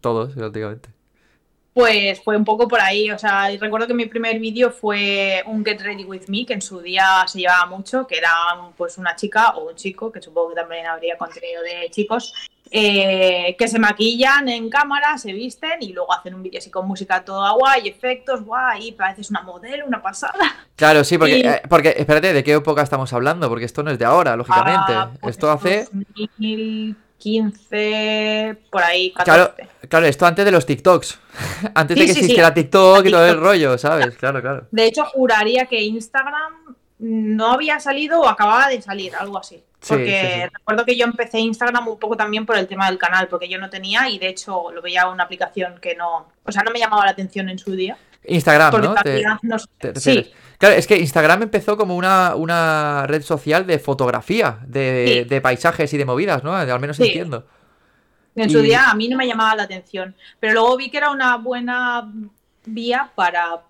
Todos, 0.00 0.34
prácticamente. 0.34 0.90
Pues 1.80 2.20
fue 2.22 2.36
un 2.36 2.44
poco 2.44 2.68
por 2.68 2.80
ahí, 2.80 3.10
o 3.10 3.18
sea, 3.18 3.48
recuerdo 3.58 3.86
que 3.86 3.94
mi 3.94 4.04
primer 4.06 4.38
vídeo 4.38 4.70
fue 4.70 5.42
un 5.46 5.64
Get 5.64 5.80
Ready 5.80 6.04
With 6.04 6.28
Me, 6.28 6.44
que 6.44 6.52
en 6.52 6.60
su 6.60 6.80
día 6.80 7.24
se 7.26 7.38
llevaba 7.40 7.64
mucho, 7.66 8.06
que 8.06 8.18
era 8.18 8.30
pues 8.76 8.98
una 8.98 9.16
chica 9.16 9.50
o 9.50 9.70
un 9.70 9.76
chico, 9.76 10.12
que 10.12 10.20
supongo 10.20 10.50
que 10.50 10.56
también 10.56 10.86
habría 10.86 11.16
contenido 11.16 11.62
de 11.62 11.88
chicos, 11.90 12.34
eh, 12.70 13.56
que 13.58 13.66
se 13.66 13.78
maquillan 13.78 14.48
en 14.50 14.68
cámara, 14.68 15.16
se 15.16 15.32
visten 15.32 15.80
y 15.80 15.92
luego 15.92 16.12
hacen 16.12 16.34
un 16.34 16.42
vídeo 16.42 16.58
así 16.58 16.70
con 16.70 16.86
música 16.86 17.24
toda 17.24 17.50
guay, 17.52 17.88
efectos 17.88 18.44
guay, 18.44 18.88
y 18.88 18.92
pareces 18.92 19.30
una 19.30 19.40
modelo, 19.42 19.86
una 19.86 20.02
pasada. 20.02 20.66
Claro, 20.76 21.02
sí, 21.02 21.16
porque, 21.16 21.38
Y- 21.38 21.46
eh, 21.46 21.62
porque, 21.68 21.94
espérate, 21.96 22.32
¿de 22.34 22.44
qué 22.44 22.52
época 22.52 22.82
estamos 22.82 23.10
hablando? 23.14 23.48
Porque 23.48 23.64
esto 23.64 23.82
no 23.82 23.90
es 23.90 23.98
de 23.98 24.04
ahora, 24.04 24.36
lógicamente. 24.36 24.92
Ah, 24.92 25.10
pues 25.20 25.36
esto 25.36 25.50
hace. 25.50 25.88
2015, 27.20 28.56
por 28.70 28.82
ahí, 28.82 29.12
14. 29.12 29.24
Claro, 29.24 29.70
claro, 29.88 30.06
esto 30.06 30.26
antes 30.26 30.44
de 30.44 30.50
los 30.50 30.64
TikToks. 30.64 31.18
antes 31.74 31.96
de 31.96 32.02
que 32.02 32.08
sí, 32.08 32.14
sí. 32.14 32.20
existiera 32.20 32.54
TikTok 32.54 33.06
y 33.06 33.10
todo 33.10 33.24
el 33.26 33.32
TikTok. 33.32 33.44
rollo, 33.44 33.78
¿sabes? 33.78 34.16
Claro, 34.16 34.40
claro. 34.40 34.66
De 34.70 34.86
hecho, 34.86 35.04
juraría 35.04 35.66
que 35.66 35.80
Instagram 35.82 36.76
no 36.98 37.52
había 37.52 37.78
salido 37.80 38.20
o 38.20 38.28
acababa 38.28 38.68
de 38.68 38.80
salir, 38.82 39.14
algo 39.14 39.38
así. 39.38 39.62
Sí, 39.80 39.94
Porque 39.94 40.50
recuerdo 40.52 40.84
que 40.84 40.96
yo 40.96 41.06
empecé 41.06 41.40
Instagram 41.40 41.88
un 41.88 41.98
poco 41.98 42.14
también 42.14 42.44
por 42.44 42.56
el 42.58 42.66
tema 42.66 42.86
del 42.88 42.98
canal, 42.98 43.28
porque 43.28 43.48
yo 43.48 43.58
no 43.58 43.70
tenía 43.70 44.10
y 44.10 44.18
de 44.18 44.28
hecho 44.28 44.70
lo 44.72 44.82
veía 44.82 45.08
una 45.08 45.24
aplicación 45.24 45.78
que 45.80 45.94
no, 45.94 46.28
o 46.44 46.52
sea, 46.52 46.62
no 46.62 46.70
me 46.70 46.78
llamaba 46.78 47.06
la 47.06 47.12
atención 47.12 47.48
en 47.48 47.58
su 47.58 47.72
día. 47.72 47.96
Instagram, 48.24 48.80
¿no? 48.82 48.94
Te- 48.94 49.22
también 49.22 49.38
no 49.42 49.58
sé- 49.58 49.66
te 49.78 50.00
sí. 50.00 50.32
Claro, 50.58 50.74
es 50.74 50.86
que 50.86 50.98
Instagram 50.98 51.42
empezó 51.44 51.76
como 51.78 51.96
una, 51.96 52.34
una 52.34 53.06
red 53.06 53.22
social 53.22 53.66
de 53.66 53.78
fotografía, 53.78 54.58
de, 54.66 55.22
Sí. 55.22 55.28
de 55.28 55.40
paisajes 55.40 55.92
y 55.94 55.96
de 55.96 56.04
movidas, 56.04 56.44
¿no? 56.44 56.54
Al 56.54 56.80
menos 56.80 56.96
Sí. 56.96 57.04
entiendo. 57.04 57.46
en 58.36 58.48
su 58.48 58.60
día 58.62 58.88
a 58.90 58.94
mí 58.94 59.08
no 59.08 59.16
me 59.18 59.26
llamaba 59.26 59.56
la 59.56 59.64
atención, 59.64 60.14
pero 60.38 60.54
luego 60.54 60.76
vi 60.76 60.88
que 60.90 60.96
era 60.98 61.10
una 61.10 61.36
buena 61.36 62.10
vía 62.64 63.10
para, 63.14 63.60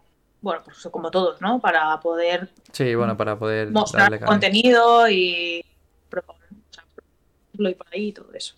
bueno, 0.43 0.63
pues 0.65 0.87
como 0.93 1.11
todos, 1.11 1.41
¿no? 1.41 1.59
Para 1.61 1.99
poder 2.01 2.51
Sí, 2.71 2.95
bueno, 2.95 3.17
para 3.17 3.37
poder 3.39 3.71
mostrar 3.71 4.11
darle 4.11 4.21
contenido 4.25 5.09
y 5.09 5.65
y 7.59 7.75
por 7.75 7.87
ahí 7.93 8.09
y 8.09 8.13
todo 8.13 8.33
eso. 8.35 8.55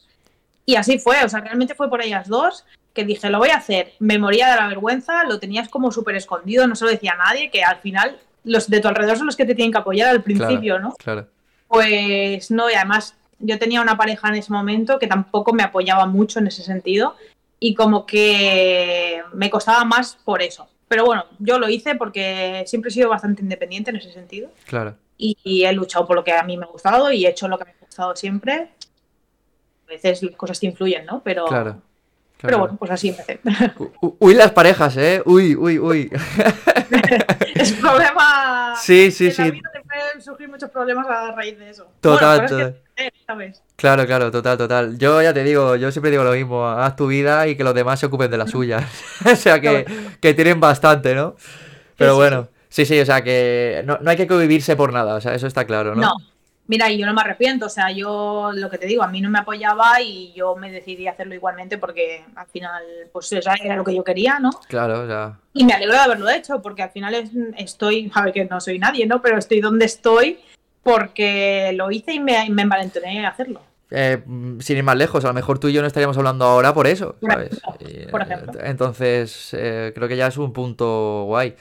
Y 0.66 0.74
así 0.76 0.98
fue, 0.98 1.24
o 1.24 1.28
sea, 1.28 1.40
realmente 1.40 1.74
fue 1.74 1.88
por 1.88 2.02
ellas 2.02 2.28
dos 2.28 2.64
que 2.92 3.04
dije, 3.04 3.30
lo 3.30 3.38
voy 3.38 3.48
a 3.50 3.56
hacer. 3.56 3.92
Me 3.98 4.18
moría 4.18 4.50
de 4.50 4.56
la 4.56 4.68
vergüenza, 4.68 5.24
lo 5.24 5.38
tenías 5.38 5.68
como 5.68 5.90
súper 5.92 6.16
escondido, 6.16 6.66
no 6.66 6.76
se 6.76 6.84
lo 6.84 6.90
decía 6.90 7.12
a 7.12 7.16
nadie, 7.24 7.50
que 7.50 7.62
al 7.64 7.78
final 7.78 8.18
los 8.44 8.68
de 8.68 8.80
tu 8.80 8.88
alrededor 8.88 9.16
son 9.16 9.26
los 9.26 9.36
que 9.36 9.46
te 9.46 9.54
tienen 9.54 9.72
que 9.72 9.78
apoyar 9.78 10.08
al 10.10 10.22
principio, 10.22 10.78
¿no? 10.78 10.94
Claro. 10.98 11.26
Pues 11.68 12.50
no, 12.50 12.70
y 12.70 12.74
además 12.74 13.16
yo 13.38 13.58
tenía 13.58 13.80
una 13.80 13.96
pareja 13.96 14.28
en 14.28 14.34
ese 14.34 14.52
momento 14.52 14.98
que 14.98 15.06
tampoco 15.06 15.52
me 15.52 15.62
apoyaba 15.62 16.06
mucho 16.06 16.38
en 16.38 16.46
ese 16.48 16.62
sentido 16.62 17.16
y 17.58 17.74
como 17.74 18.04
que 18.04 19.22
me 19.32 19.48
costaba 19.50 19.84
más 19.84 20.18
por 20.24 20.42
eso. 20.42 20.68
Pero 20.88 21.06
bueno, 21.06 21.24
yo 21.38 21.58
lo 21.58 21.68
hice 21.70 21.94
porque 21.94 22.64
siempre 22.66 22.90
he 22.90 22.92
sido 22.92 23.08
bastante 23.08 23.40
independiente 23.42 23.90
en 23.90 23.96
ese 23.96 24.12
sentido 24.12 24.50
Claro. 24.66 24.96
y, 25.16 25.38
y 25.42 25.64
he 25.64 25.72
luchado 25.72 26.06
por 26.06 26.16
lo 26.16 26.24
que 26.24 26.32
a 26.32 26.42
mí 26.42 26.56
me 26.58 26.64
ha 26.64 26.68
gustado 26.68 27.10
y 27.10 27.24
he 27.24 27.30
hecho 27.30 27.48
lo 27.48 27.56
que 27.58 27.64
me 27.64 27.70
ha 27.70 27.76
gustado 27.80 28.14
siempre. 28.16 28.68
A 29.86 29.88
veces 29.88 30.22
las 30.22 30.36
cosas 30.36 30.60
te 30.60 30.66
influyen, 30.66 31.06
¿no? 31.06 31.22
Pero, 31.24 31.46
Claro. 31.46 31.80
Pero 32.42 32.58
bueno, 32.58 32.76
pues 32.78 32.90
así 32.90 33.08
empecé. 33.08 33.40
Uy, 34.18 34.34
las 34.34 34.50
parejas, 34.52 34.96
¿eh? 34.96 35.22
Uy, 35.24 35.56
uy, 35.56 35.78
uy. 35.78 36.10
es 37.54 37.72
un 37.72 37.80
problema. 37.80 38.74
Sí, 38.76 39.10
sí, 39.10 39.26
en 39.28 39.30
la 39.30 39.44
sí. 39.44 39.50
vida 39.50 39.70
te 39.72 39.80
pueden 39.80 40.20
surgir 40.22 40.48
muchos 40.48 40.70
problemas 40.70 41.06
a 41.08 41.32
raíz 41.32 41.58
de 41.58 41.70
eso. 41.70 41.86
Total, 42.00 42.40
bueno, 42.40 42.48
total. 42.48 42.74
que- 42.96 43.12
¿sabes? 43.26 43.62
Claro, 43.76 44.06
claro, 44.06 44.30
total, 44.30 44.58
total. 44.58 44.98
Yo 44.98 45.22
ya 45.22 45.32
te 45.32 45.42
digo, 45.44 45.76
yo 45.76 45.90
siempre 45.90 46.10
digo 46.10 46.24
lo 46.24 46.32
mismo, 46.32 46.66
haz 46.68 46.94
tu 46.96 47.06
vida 47.06 47.46
y 47.48 47.56
que 47.56 47.64
los 47.64 47.74
demás 47.74 47.98
se 48.00 48.06
ocupen 48.06 48.30
de 48.30 48.38
la 48.38 48.46
suya. 48.46 48.86
o 49.30 49.36
sea 49.36 49.60
que, 49.60 49.86
que 50.20 50.34
tienen 50.34 50.60
bastante, 50.60 51.14
¿no? 51.14 51.36
Pero 51.96 52.12
sí, 52.12 52.16
bueno, 52.16 52.48
sí, 52.68 52.84
sí, 52.84 53.00
o 53.00 53.06
sea 53.06 53.22
que 53.22 53.82
no, 53.86 53.98
no 54.00 54.10
hay 54.10 54.16
que 54.16 54.26
convivirse 54.26 54.76
por 54.76 54.92
nada, 54.92 55.14
o 55.14 55.20
sea, 55.20 55.34
eso 55.34 55.46
está 55.46 55.64
claro, 55.64 55.94
¿no? 55.94 56.02
No. 56.02 56.14
Mira, 56.68 56.90
y 56.90 56.96
yo 56.98 57.06
no 57.06 57.12
me 57.14 57.20
arrepiento, 57.20 57.66
o 57.66 57.68
sea, 57.68 57.90
yo 57.90 58.50
lo 58.54 58.70
que 58.70 58.78
te 58.78 58.86
digo, 58.86 59.02
a 59.02 59.08
mí 59.08 59.20
no 59.20 59.28
me 59.28 59.40
apoyaba 59.40 60.00
y 60.00 60.32
yo 60.32 60.54
me 60.56 60.70
decidí 60.70 61.08
hacerlo 61.08 61.34
igualmente 61.34 61.76
porque 61.76 62.24
al 62.36 62.46
final, 62.46 62.82
pues 63.12 63.32
eso 63.32 63.50
era 63.62 63.76
lo 63.76 63.84
que 63.84 63.94
yo 63.94 64.04
quería, 64.04 64.38
¿no? 64.38 64.50
Claro, 64.68 65.06
sea, 65.06 65.38
Y 65.54 65.64
me 65.64 65.72
alegro 65.74 65.94
de 65.94 66.00
haberlo 66.00 66.30
hecho 66.30 66.62
porque 66.62 66.82
al 66.82 66.90
final 66.90 67.14
es- 67.14 67.30
estoy, 67.58 68.10
a 68.14 68.22
ver 68.22 68.32
que 68.32 68.44
no 68.44 68.60
soy 68.60 68.78
nadie, 68.78 69.06
¿no? 69.06 69.20
Pero 69.20 69.38
estoy 69.38 69.60
donde 69.60 69.86
estoy 69.86 70.38
porque 70.82 71.72
lo 71.76 71.90
hice 71.90 72.14
y 72.14 72.20
me, 72.20 72.48
me 72.50 72.62
envalentoné 72.62 73.24
a 73.24 73.30
hacerlo. 73.30 73.60
eh, 73.90 74.22
sin 74.60 74.76
ir 74.78 74.82
más 74.84 74.96
lejos, 74.96 75.24
a 75.24 75.28
lo 75.28 75.34
mejor 75.34 75.58
tú 75.58 75.68
y 75.68 75.72
yo 75.74 75.80
no 75.82 75.86
estaríamos 75.86 76.16
hablando 76.16 76.44
ahora 76.46 76.72
por 76.72 76.86
eso, 76.86 77.16
Por 77.20 77.30
¿sabes? 77.32 77.58
ejemplo, 77.58 77.88
Y, 77.88 78.06
por 78.06 78.20
eh, 78.22 78.24
ejemplo. 78.24 78.60
Entonces, 78.64 79.50
eh, 79.52 79.92
creo 79.94 80.08
que 80.08 80.16
ya 80.16 80.28
es 80.28 80.36
un 80.38 80.52
punto 80.54 81.24
guay. 81.26 81.54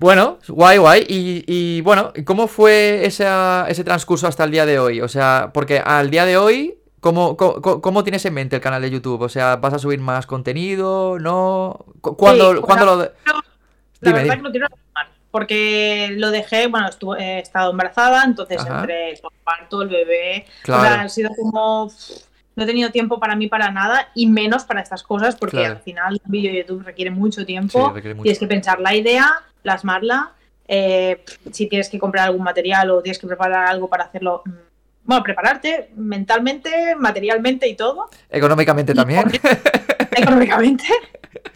Bueno, 0.00 0.38
guay, 0.48 0.78
guay. 0.78 1.06
Y, 1.08 1.44
y, 1.46 1.80
bueno, 1.80 2.12
¿cómo 2.24 2.46
fue 2.46 3.04
esa- 3.06 3.66
ese 3.68 3.84
transcurso 3.84 4.26
hasta 4.26 4.44
el 4.44 4.50
día 4.50 4.66
de 4.66 4.78
hoy? 4.78 5.00
O 5.00 5.08
sea, 5.08 5.50
porque 5.54 5.78
al 5.78 6.10
día 6.10 6.24
de 6.26 6.36
hoy, 6.36 6.74
¿cómo, 7.00 7.36
cómo, 7.36 7.80
cómo 7.80 8.04
tienes 8.04 8.24
en 8.26 8.34
mente 8.34 8.56
el 8.56 8.62
canal 8.62 8.82
de 8.82 8.90
YouTube? 8.90 9.22
O 9.22 9.28
sea, 9.28 9.56
¿vas 9.56 9.72
a 9.74 9.78
subir 9.78 9.98
más 10.00 10.26
contenido? 10.26 11.18
¿No? 11.18 11.86
¿Cu- 12.00 12.16
¿Cuándo, 12.16 12.50
pues 12.52 12.60
cuándo 12.62 12.84
lo.? 12.84 12.96
de- 12.98 13.12
La 13.24 13.32
Dime, 14.00 14.12
verdad 14.18 14.22
dime. 14.22 14.36
que 14.36 14.42
no 14.42 14.50
quiero 14.50 14.66
porque 15.30 16.10
lo 16.18 16.30
dejé, 16.30 16.66
bueno, 16.66 16.88
estuve, 16.90 17.18
he 17.22 17.38
estado 17.38 17.70
embarazada, 17.70 18.22
entonces 18.24 18.58
Ajá. 18.60 18.80
entre 18.80 19.12
el 19.12 19.18
parto, 19.42 19.80
el 19.80 19.88
bebé, 19.88 20.44
o 20.46 20.62
Claro. 20.64 20.82
sea, 20.82 21.00
ha 21.00 21.08
sido 21.08 21.30
como... 21.34 21.90
no 22.54 22.62
he 22.64 22.66
tenido 22.66 22.90
tiempo 22.90 23.18
para 23.18 23.34
mí 23.34 23.46
para 23.46 23.70
nada 23.70 24.08
y 24.14 24.26
menos 24.26 24.64
para 24.64 24.82
estas 24.82 25.02
cosas 25.02 25.34
porque 25.36 25.56
Claro. 25.56 25.76
al 25.76 25.80
final 25.80 26.20
un 26.22 26.30
vídeo 26.30 26.52
de 26.52 26.58
YouTube 26.58 26.84
requiere 26.84 27.10
mucho 27.10 27.40
Sí, 27.40 27.46
tiempo, 27.46 27.92
requiere 27.94 28.14
mucho. 28.14 28.24
tienes 28.24 28.38
que 28.40 28.46
pensar 28.46 28.78
la 28.80 28.94
idea, 28.94 29.30
plasmarla, 29.62 30.32
eh, 30.68 31.24
si 31.50 31.66
tienes 31.68 31.88
que 31.88 31.98
comprar 31.98 32.26
algún 32.26 32.42
material 32.42 32.90
o 32.90 33.02
tienes 33.02 33.18
que 33.18 33.26
preparar 33.26 33.66
algo 33.66 33.88
para 33.88 34.04
hacerlo, 34.04 34.42
mm, 34.44 34.50
bueno, 35.04 35.22
prepararte 35.22 35.90
mentalmente, 35.96 36.94
materialmente 36.96 37.68
y 37.68 37.74
todo, 37.74 38.08
Económicamente 38.30 38.94
también. 38.94 39.24
económicamente, 40.16 40.84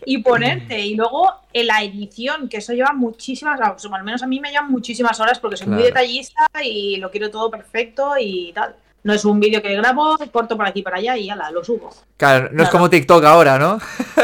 y 0.04 0.18
ponerte. 0.18 0.80
Y 0.80 0.94
luego 0.94 1.28
en 1.52 1.66
la 1.66 1.82
edición, 1.82 2.48
que 2.48 2.58
eso 2.58 2.72
lleva 2.72 2.92
muchísimas, 2.92 3.60
o 3.60 3.94
al 3.94 4.04
menos 4.04 4.22
a 4.22 4.26
mí 4.26 4.40
me 4.40 4.50
llevan 4.50 4.70
muchísimas 4.70 5.18
horas 5.20 5.38
porque 5.38 5.56
soy 5.56 5.68
muy 5.68 5.82
detallista 5.82 6.48
y 6.62 6.96
lo 6.96 7.10
quiero 7.10 7.30
todo 7.30 7.50
perfecto 7.50 8.14
y 8.18 8.52
tal. 8.52 8.74
No 9.06 9.12
es 9.12 9.24
un 9.24 9.38
vídeo 9.38 9.62
que 9.62 9.72
grabo, 9.76 10.16
corto 10.32 10.56
por 10.56 10.66
aquí 10.66 10.80
y 10.80 10.82
para 10.82 10.96
allá 10.96 11.16
y 11.16 11.30
ala, 11.30 11.52
lo 11.52 11.62
subo. 11.62 11.90
Claro, 12.16 12.48
no 12.52 12.64
es 12.64 12.68
como 12.70 12.90
TikTok 12.90 13.24
ahora, 13.24 13.56
¿no? 13.56 13.78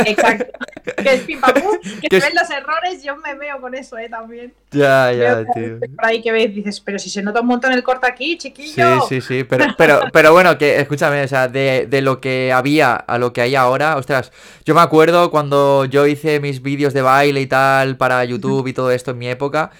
Exacto. 0.04 0.46
que 0.96 1.14
es 1.14 1.20
pim 1.20 1.40
pam 1.40 1.54
pum, 1.54 1.78
que 2.00 2.08
Que 2.08 2.20
se 2.20 2.26
es- 2.26 2.34
los 2.34 2.50
errores, 2.50 3.00
yo 3.04 3.16
me 3.16 3.36
veo 3.36 3.60
con 3.60 3.76
eso, 3.76 3.96
eh, 3.96 4.08
también. 4.08 4.52
Ya, 4.72 5.12
ya, 5.12 5.44
tío. 5.54 5.78
Por 5.94 6.04
ahí 6.04 6.20
que 6.20 6.32
ves, 6.32 6.52
dices, 6.52 6.80
pero 6.80 6.98
si 6.98 7.10
se 7.10 7.22
nota 7.22 7.40
un 7.42 7.46
montón 7.46 7.72
el 7.72 7.84
corte 7.84 8.08
aquí, 8.08 8.32
Sí, 8.32 8.38
chiquillo. 8.38 9.02
sí, 9.08 9.20
sí, 9.20 9.44
pero, 9.44 9.66
pero, 9.78 10.00
pero 10.12 10.32
bueno, 10.32 10.58
que 10.58 10.80
escúchame, 10.80 11.22
o 11.22 11.28
sea, 11.28 11.46
de, 11.46 11.86
de 11.88 12.02
lo 12.02 12.20
que 12.20 12.52
había 12.52 12.94
a 12.96 13.18
lo 13.18 13.32
que 13.32 13.40
hay 13.42 13.54
ahora, 13.54 13.96
ostras, 13.96 14.32
yo 14.64 14.74
me 14.74 14.80
acuerdo 14.80 15.30
cuando 15.30 15.84
yo 15.84 16.08
hice 16.08 16.40
mis 16.40 16.60
vídeos 16.60 16.92
de 16.92 17.02
baile 17.02 17.40
y 17.40 17.46
tal 17.46 17.96
para 17.96 18.24
YouTube 18.24 18.66
y 18.66 18.72
todo 18.72 18.90
esto 18.90 19.12
en 19.12 19.18
mi 19.18 19.28
época, 19.28 19.70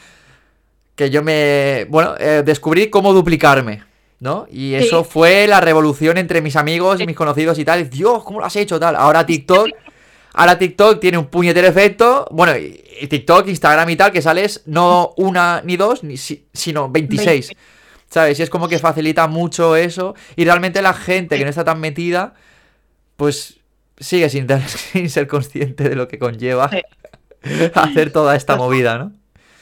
que 0.95 1.11
yo 1.11 1.25
me, 1.25 1.87
bueno, 1.89 2.15
eh, 2.21 2.43
descubrí 2.45 2.89
cómo 2.91 3.13
duplicarme, 3.13 3.83
¿no? 4.23 4.47
Y 4.49 4.75
eso 4.75 5.03
Sí. 5.03 5.11
fue 5.13 5.47
la 5.49 5.61
revolución 5.61 6.17
entre 6.17 6.41
mis 6.41 6.55
amigos 6.55 7.01
y 7.01 7.07
mis 7.07 7.17
conocidos 7.17 7.59
y 7.59 7.65
tal, 7.65 7.91
Dios, 7.91 8.23
¿cómo 8.23 8.39
lo 8.39 8.47
has 8.47 8.55
hecho 8.55 8.79
tal? 8.79 8.95
Ahora 8.95 9.27
TikTok, 9.27 9.69
ahora 10.35 10.57
TikTok 10.57 11.01
tiene 11.01 11.19
un 11.19 11.27
puñetero 11.27 11.67
efecto, 11.67 12.29
bueno, 12.31 12.57
y, 12.57 13.07
TikTok, 13.09 13.49
Instagram 13.49 13.91
y 13.91 13.97
tal, 13.97 14.13
que 14.13 14.23
sales 14.23 14.63
no 14.67 15.13
una 15.17 15.61
ni 15.65 15.77
dos, 15.77 16.05
ni, 16.05 16.17
si- 16.17 16.47
sino 16.55 16.89
26. 16.89 17.51
¿Sabes? 18.09 18.39
Y 18.39 18.43
es 18.45 18.51
como 18.51 18.69
que 18.69 18.79
facilita 18.79 19.27
mucho 19.27 19.75
eso. 19.75 20.15
Y 20.37 20.45
realmente 20.45 20.83
la 20.83 20.93
gente 20.95 21.37
que 21.37 21.43
no 21.45 21.51
está 21.51 21.65
tan 21.65 21.81
metida, 21.81 22.35
pues 23.17 23.59
sigue 23.99 24.29
sin, 24.31 24.47
dar- 24.47 24.63
sin 24.69 25.11
ser 25.11 25.27
consciente 25.27 25.89
de 25.89 25.97
lo 25.97 26.07
que 26.07 26.19
conlleva 26.21 26.71
Sí. 26.71 26.81
hacer 27.75 28.13
toda 28.13 28.37
esta 28.37 28.55
movida, 28.55 28.99
¿no? 28.99 29.13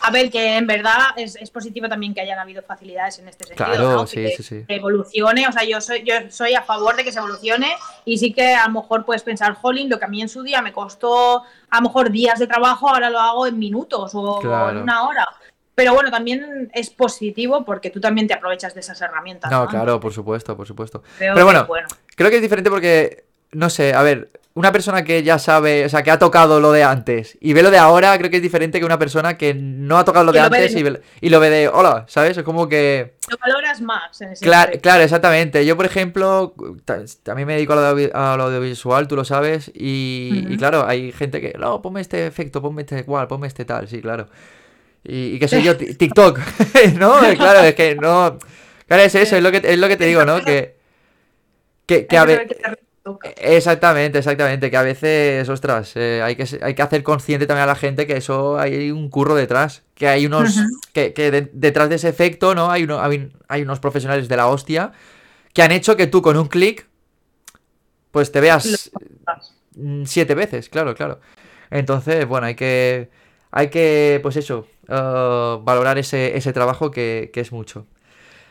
A 0.03 0.11
ver, 0.11 0.31
que 0.31 0.57
en 0.57 0.67
verdad 0.67 1.09
es, 1.17 1.37
es 1.37 1.51
positivo 1.51 1.89
también 1.89 2.15
que 2.15 2.21
hayan 2.21 2.39
habido 2.39 2.63
facilidades 2.63 3.19
en 3.19 3.29
este 3.29 3.47
sentido. 3.47 3.67
Claro, 3.67 3.93
¿no? 3.93 4.07
sí, 4.07 4.17
que, 4.17 4.31
sí, 4.37 4.43
sí. 4.43 4.65
que 4.67 4.77
evolucione, 4.77 5.47
o 5.47 5.53
sea, 5.53 5.65
yo 5.65 5.81
soy, 5.81 6.03
yo 6.05 6.15
soy 6.31 6.55
a 6.55 6.63
favor 6.63 6.97
de 6.97 7.05
que 7.05 7.13
se 7.13 7.19
evolucione 7.19 7.75
y 8.05 8.19
sí 8.19 8.33
que 8.33 8.55
a 8.55 8.67
lo 8.67 8.81
mejor 8.81 9.05
puedes 9.05 9.23
pensar, 9.23 9.55
jolín, 9.55 9.91
lo 9.91 9.99
que 9.99 10.07
a 10.07 10.09
mí 10.09 10.23
en 10.23 10.29
su 10.29 10.43
día 10.43 10.63
me 10.63 10.73
costó 10.73 11.43
a 11.71 11.77
lo 11.77 11.83
mejor 11.83 12.11
días 12.11 12.39
de 12.39 12.47
trabajo, 12.47 12.89
ahora 12.89 13.11
lo 13.11 13.19
hago 13.19 13.47
en 13.47 13.59
minutos 13.59 14.13
o 14.15 14.41
Claro. 14.41 14.71
en 14.71 14.79
una 14.79 15.07
hora. 15.07 15.27
Pero 15.75 15.95
bueno, 15.95 16.11
también 16.11 16.71
es 16.75 16.91
positivo 16.91 17.65
porque 17.65 17.91
tú 17.91 18.01
también 18.01 18.27
te 18.27 18.35
aprovechas 18.35 18.75
de 18.75 18.81
esas 18.81 19.01
herramientas. 19.01 19.51
No, 19.51 19.67
claro, 19.67 19.99
por 19.99 20.13
supuesto, 20.13 20.57
por 20.57 20.67
supuesto. 20.67 21.03
Creo 21.19 21.35
Pero 21.35 21.47
bueno, 21.47 21.67
Creo 22.17 22.29
que 22.29 22.37
es 22.37 22.43
diferente 22.43 22.69
porque, 22.69 23.25
no 23.53 23.71
sé, 23.71 23.95
a 23.95 24.03
ver, 24.03 24.31
una 24.55 24.73
persona 24.73 25.05
que 25.05 25.23
ya 25.23 25.39
sabe, 25.39 25.85
o 25.85 25.89
sea, 25.89 26.03
que 26.03 26.11
ha 26.11 26.19
tocado 26.19 26.59
lo 26.61 26.73
de 26.73 26.83
antes 26.83 27.39
y 27.41 27.53
ve 27.53 27.63
lo 27.63 27.71
de 27.71 27.79
ahora, 27.79 28.19
creo 28.19 28.31
que 28.31 28.37
es 28.39 28.43
diferente 28.43 28.81
que 28.81 28.85
una 28.85 28.99
persona 28.99 29.39
que 29.39 29.55
no 29.55 29.97
ha 29.97 30.05
tocado 30.05 30.25
lo 30.25 30.33
Que 30.33 30.39
de 30.39 30.49
lo 30.49 30.55
antes 30.55 30.75
de- 30.75 30.81
y, 30.81 30.83
ve- 30.83 31.01
y 31.21 31.29
lo 31.31 31.39
ve 31.39 31.51
de, 31.51 31.69
hola, 31.69 32.05
¿sabes? 32.09 32.37
Es 32.37 32.43
como 32.43 32.69
que... 32.69 33.15
lo 33.31 33.37
valoras 33.39 33.81
más 33.81 34.21
en 34.21 34.33
ese 34.33 34.45
Claro, 34.45 34.73
claro, 34.83 35.05
exactamente. 35.05 35.65
Yo, 35.65 35.77
por 35.77 35.87
ejemplo, 35.87 36.55
ta- 36.85 36.99
también 37.23 37.47
me 37.47 37.55
dedico 37.55 37.75
a 37.75 37.77
lo, 37.77 37.83
audio- 37.87 38.11
a 38.13 38.37
lo 38.37 38.43
audiovisual, 38.45 39.07
tú 39.07 39.15
lo 39.15 39.25
sabes, 39.25 39.71
y, 39.73 40.57
claro, 40.59 40.85
hay 40.87 41.13
gente 41.13 41.41
que, 41.41 41.55
no, 41.57 41.81
ponme 41.81 42.01
este 42.01 42.27
efecto, 42.27 42.61
ponme 42.61 42.83
este 42.83 42.99
igual, 42.99 43.29
ponme 43.29 43.47
este 43.47 43.65
tal, 43.65 43.87
sí, 43.89 44.01
claro. 44.03 44.29
Y, 45.05 45.37
y 45.37 45.39
qué 45.39 45.47
sé 45.49 45.63
yo, 45.63 45.77
ti- 45.77 45.95
TikTok, 45.95 46.39
¿no? 46.99 47.15
Claro, 47.37 47.61
es 47.61 47.75
que 47.77 47.95
no... 47.95 48.37
Claro, 48.89 49.03
es 49.05 49.15
eso, 49.15 49.37
es 49.37 49.43
lo 49.45 49.53
que, 49.53 49.63
es 49.63 49.79
lo 49.79 49.87
que 49.87 49.97
te 49.97 50.07
digo, 50.07 50.25
¿no? 50.25 50.43
Que, 50.45 50.77
que, 51.87 52.07
que 52.07 52.19
a 52.19 52.23
Hay 52.23 52.37
toca. 53.03 53.29
Exactamente, 53.37 54.19
exactamente, 54.19 54.71
que 54.71 54.77
a 54.77 54.83
veces, 54.83 55.49
ostras, 55.49 55.93
eh, 55.97 56.21
hay, 56.23 56.37
que, 56.37 56.47
hay 56.63 56.75
que 56.75 56.83
hacer 56.83 57.03
consciente 57.03 57.47
también 57.47 57.65
a 57.65 57.67
la 57.67 57.75
gente 57.77 58.07
que 58.07 58.17
eso 58.17 58.59
hay 58.59 58.91
un 58.91 59.09
curro 59.11 59.35
detrás, 59.35 59.83
que 59.95 60.09
hay 60.09 60.27
unos, 60.27 60.55
que, 60.93 61.13
que 61.13 61.31
de- 61.31 61.51
detrás 61.53 61.89
de 61.89 61.97
ese 61.97 62.09
efecto, 62.09 62.55
¿no? 62.55 62.71
Hay, 62.71 62.85
uno, 62.85 63.01
hay, 63.01 63.33
hay 63.49 63.63
unos 63.63 63.81
profesionales 63.81 64.29
de 64.29 64.37
la 64.37 64.49
hostia 64.49 64.93
que 65.55 65.63
han 65.63 65.73
hecho 65.73 65.97
que 65.97 66.07
tú 66.07 66.23
con 66.23 66.37
un 66.37 66.49
clic, 66.49 66.87
pues 68.11 68.33
te 68.33 68.41
veas 68.41 68.91
mm, 69.77 70.05
siete 70.05 70.35
veces, 70.35 70.69
claro, 70.69 70.95
claro. 70.95 71.21
Entonces, 71.71 72.27
bueno, 72.27 72.47
hay 72.49 72.55
que, 72.57 73.11
hay 73.51 73.71
que, 73.71 74.21
pues 74.23 74.37
eso, 74.37 74.67
eh, 74.89 75.59
valorar 75.63 75.99
ese, 75.99 76.37
ese 76.37 76.53
trabajo 76.53 76.91
que, 76.91 77.31
que 77.33 77.41
es 77.41 77.53
mucho. 77.53 77.87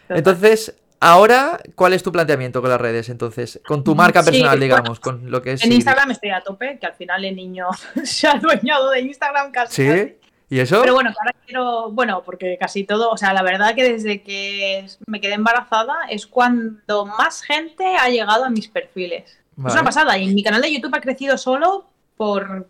Entonces, 0.10 0.76
ahora, 1.00 1.60
¿cuál 1.76 1.94
es 1.94 2.04
tu 2.04 2.12
planteamiento 2.12 2.62
con 2.62 2.70
las 2.70 2.80
redes? 2.82 3.10
Entonces, 3.10 3.60
con 3.66 3.84
tu 3.84 3.96
marca 3.96 4.22
Sí, 4.22 4.28
personal, 4.32 4.50
bueno, 4.58 4.64
digamos, 4.64 5.00
con 5.00 5.30
lo 5.32 5.42
que 5.42 5.54
es 5.54 5.62
En 5.62 5.66
Sigrid. 5.66 5.76
Instagram 5.78 6.12
estoy 6.12 6.30
a 6.32 6.42
tope, 6.42 6.78
que 6.80 6.86
al 6.86 6.94
final 6.96 7.24
el 7.26 7.36
niño 7.36 7.68
se 8.04 8.28
ha 8.28 8.32
adueñado 8.34 8.90
de 8.92 9.02
Instagram 9.02 9.52
casi. 9.52 9.86
casi. 9.88 10.00
¿Sí? 10.00 10.16
¿Y 10.52 10.60
eso? 10.60 10.82
Pero 10.82 10.96
bueno, 10.96 11.12
ahora 11.20 11.36
quiero, 11.46 11.92
bueno, 11.92 12.24
porque 12.26 12.58
casi 12.60 12.84
todo, 12.84 13.12
o 13.12 13.18
sea, 13.18 13.34
la 13.34 13.44
verdad 13.44 13.76
que 13.76 13.84
desde 13.94 14.24
que 14.24 14.84
me 15.06 15.22
quedé 15.22 15.34
embarazada 15.36 15.94
es 16.10 16.26
cuando 16.26 17.06
más 17.06 17.44
gente 17.44 17.86
ha 17.98 18.10
llegado 18.10 18.46
a 18.46 18.50
mis 18.50 18.68
perfiles. 18.68 19.26
Es 19.32 19.38
Vale. 19.56 19.74
una 19.76 19.84
pasada. 19.84 20.18
Y 20.18 20.34
mi 20.34 20.42
canal 20.44 20.62
de 20.62 20.74
YouTube 20.74 20.96
ha 20.96 21.02
crecido 21.02 21.38
solo 21.38 21.86
por, 22.18 22.68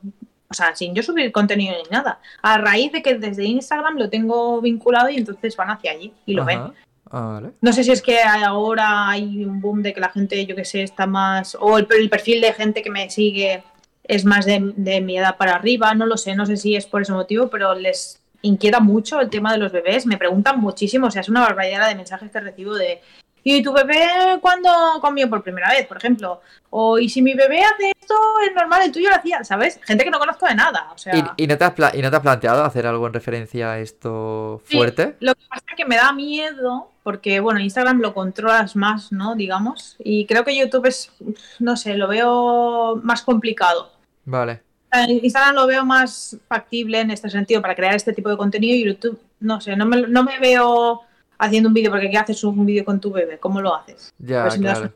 o 0.49 0.53
sea, 0.53 0.75
sin 0.75 0.93
yo 0.93 1.03
subir 1.03 1.31
contenido 1.31 1.73
ni 1.81 1.89
nada. 1.89 2.19
A 2.41 2.57
raíz 2.57 2.91
de 2.91 3.01
que 3.01 3.15
desde 3.15 3.45
Instagram 3.45 3.97
lo 3.97 4.09
tengo 4.09 4.59
vinculado 4.59 5.09
y 5.09 5.15
entonces 5.15 5.55
van 5.55 5.69
hacia 5.69 5.91
allí 5.91 6.13
y 6.25 6.33
lo 6.33 6.43
ven. 6.43 6.59
Ajá. 6.59 6.73
Vale. 7.11 7.51
No 7.61 7.73
sé 7.73 7.83
si 7.83 7.91
es 7.91 8.01
que 8.01 8.21
ahora 8.21 9.09
hay 9.09 9.45
un 9.45 9.61
boom 9.61 9.81
de 9.81 9.93
que 9.93 9.99
la 9.99 10.09
gente, 10.09 10.45
yo 10.45 10.55
que 10.55 10.65
sé, 10.65 10.83
está 10.83 11.07
más. 11.07 11.57
O 11.59 11.77
el, 11.77 11.87
el 11.97 12.09
perfil 12.09 12.41
de 12.41 12.53
gente 12.53 12.81
que 12.81 12.91
me 12.91 13.09
sigue 13.09 13.63
es 14.03 14.25
más 14.25 14.45
de, 14.45 14.73
de 14.75 15.01
mi 15.01 15.17
edad 15.17 15.37
para 15.37 15.53
arriba, 15.53 15.93
no 15.93 16.07
lo 16.07 16.17
sé, 16.17 16.35
no 16.35 16.45
sé 16.45 16.57
si 16.57 16.75
es 16.75 16.87
por 16.87 17.03
ese 17.03 17.13
motivo, 17.13 17.47
pero 17.47 17.75
les 17.75 18.19
inquieta 18.41 18.79
mucho 18.79 19.19
el 19.19 19.29
tema 19.29 19.51
de 19.51 19.59
los 19.59 19.71
bebés. 19.71 20.05
Me 20.05 20.17
preguntan 20.17 20.59
muchísimo, 20.59 21.07
o 21.07 21.11
sea, 21.11 21.21
es 21.21 21.29
una 21.29 21.41
barbaridad 21.41 21.87
de 21.87 21.95
mensajes 21.95 22.31
que 22.31 22.39
recibo 22.39 22.73
de. 22.75 23.01
¿Y 23.41 23.63
tu 23.63 23.71
bebé 23.71 24.01
cuándo 24.41 24.69
comió 24.99 25.29
por 25.29 25.43
primera 25.43 25.69
vez, 25.69 25.87
por 25.87 25.97
ejemplo? 25.97 26.41
O 26.71 26.99
¿y 26.99 27.07
si 27.07 27.21
mi 27.21 27.33
bebé 27.35 27.61
hace 27.63 27.91
esto, 27.99 28.15
es 28.45 28.53
normal, 28.53 28.81
el 28.83 28.91
tuyo 28.91 29.09
lo 29.09 29.15
hacía? 29.15 29.43
¿Sabes? 29.43 29.79
Gente 29.83 30.03
que 30.03 30.11
no 30.11 30.19
conozco 30.19 30.45
de 30.45 30.55
nada, 30.55 30.89
o 30.93 30.97
sea. 30.97 31.15
¿Y, 31.15 31.43
y 31.43 31.47
no 31.47 31.57
te 31.57 31.63
has 31.63 31.73
¿Y 31.93 32.01
no 32.01 32.09
te 32.09 32.15
has 32.15 32.21
planteado 32.21 32.63
hacer 32.63 32.85
algo 32.85 33.07
en 33.07 33.13
referencia 33.13 33.71
a 33.71 33.79
esto 33.79 34.61
Sí, 34.65 34.75
fuerte? 34.75 35.15
Lo 35.19 35.33
que 35.35 35.41
pasa 35.47 35.63
es 35.69 35.75
que 35.77 35.85
me 35.85 35.95
da 35.95 36.11
miedo 36.11 36.89
porque, 37.09 37.39
bueno, 37.39 37.59
Instagram 37.59 38.01
lo 38.01 38.13
controlas 38.13 38.75
más, 38.75 39.11
¿no? 39.11 39.33
Digamos. 39.33 39.95
Y 39.97 40.27
creo 40.27 40.43
que 40.43 40.55
YouTube 40.55 40.85
es, 40.85 41.11
no 41.57 41.75
sé, 41.75 41.97
lo 41.97 42.07
veo 42.07 42.97
más 42.97 43.23
complicado. 43.23 43.91
Vale. 44.25 44.61
Eh, 44.93 45.19
Instagram 45.23 45.55
lo 45.55 45.65
veo 45.65 45.83
más 45.83 46.37
factible 46.47 46.99
en 46.99 47.09
este 47.09 47.27
sentido 47.31 47.63
para 47.63 47.73
crear 47.73 47.95
este 47.95 48.13
tipo 48.13 48.29
de 48.29 48.37
contenido 48.37 48.75
y 48.75 48.85
YouTube, 48.85 49.19
no 49.39 49.59
sé, 49.59 49.75
no 49.75 49.87
me, 49.87 50.03
no 50.03 50.23
me 50.23 50.37
veo 50.37 51.01
haciendo 51.39 51.69
un 51.69 51.73
vídeo 51.73 51.89
porque 51.89 52.11
¿qué 52.11 52.17
haces 52.19 52.43
un 52.43 52.63
vídeo 52.63 52.85
con 52.85 52.99
tu 52.99 53.11
bebé? 53.11 53.39
¿Cómo 53.39 53.59
lo 53.59 53.73
haces? 53.75 54.13
Ya, 54.19 54.43
Pues 54.43 54.59
claro. 54.59 54.93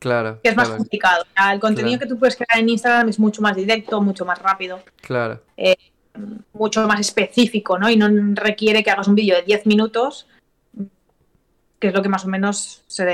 Claro, 0.00 0.38
Que 0.42 0.50
es 0.50 0.56
más 0.56 0.66
claro, 0.66 0.78
complicado. 0.80 1.24
El 1.50 1.60
contenido 1.60 1.96
Claro. 1.96 2.00
que 2.08 2.14
tú 2.14 2.18
puedes 2.18 2.36
crear 2.36 2.60
en 2.60 2.68
Instagram 2.68 3.08
es 3.08 3.18
mucho 3.18 3.40
más 3.40 3.56
directo, 3.56 4.02
mucho 4.02 4.26
más 4.26 4.38
rápido. 4.38 4.80
claro. 5.00 5.40
mucho 6.52 6.86
más 6.86 7.00
específico, 7.00 7.78
¿no? 7.78 7.88
Y 7.88 7.96
no 7.96 8.08
requiere 8.34 8.84
que 8.84 8.90
hagas 8.90 9.08
un 9.08 9.14
vídeo 9.14 9.34
de 9.34 9.42
10 9.42 9.64
minutos, 9.64 10.26
que 11.84 11.88
es 11.88 11.94
lo 11.94 12.02
que 12.02 12.08
más 12.08 12.24
o 12.24 12.28
menos 12.28 12.82
se, 12.86 13.04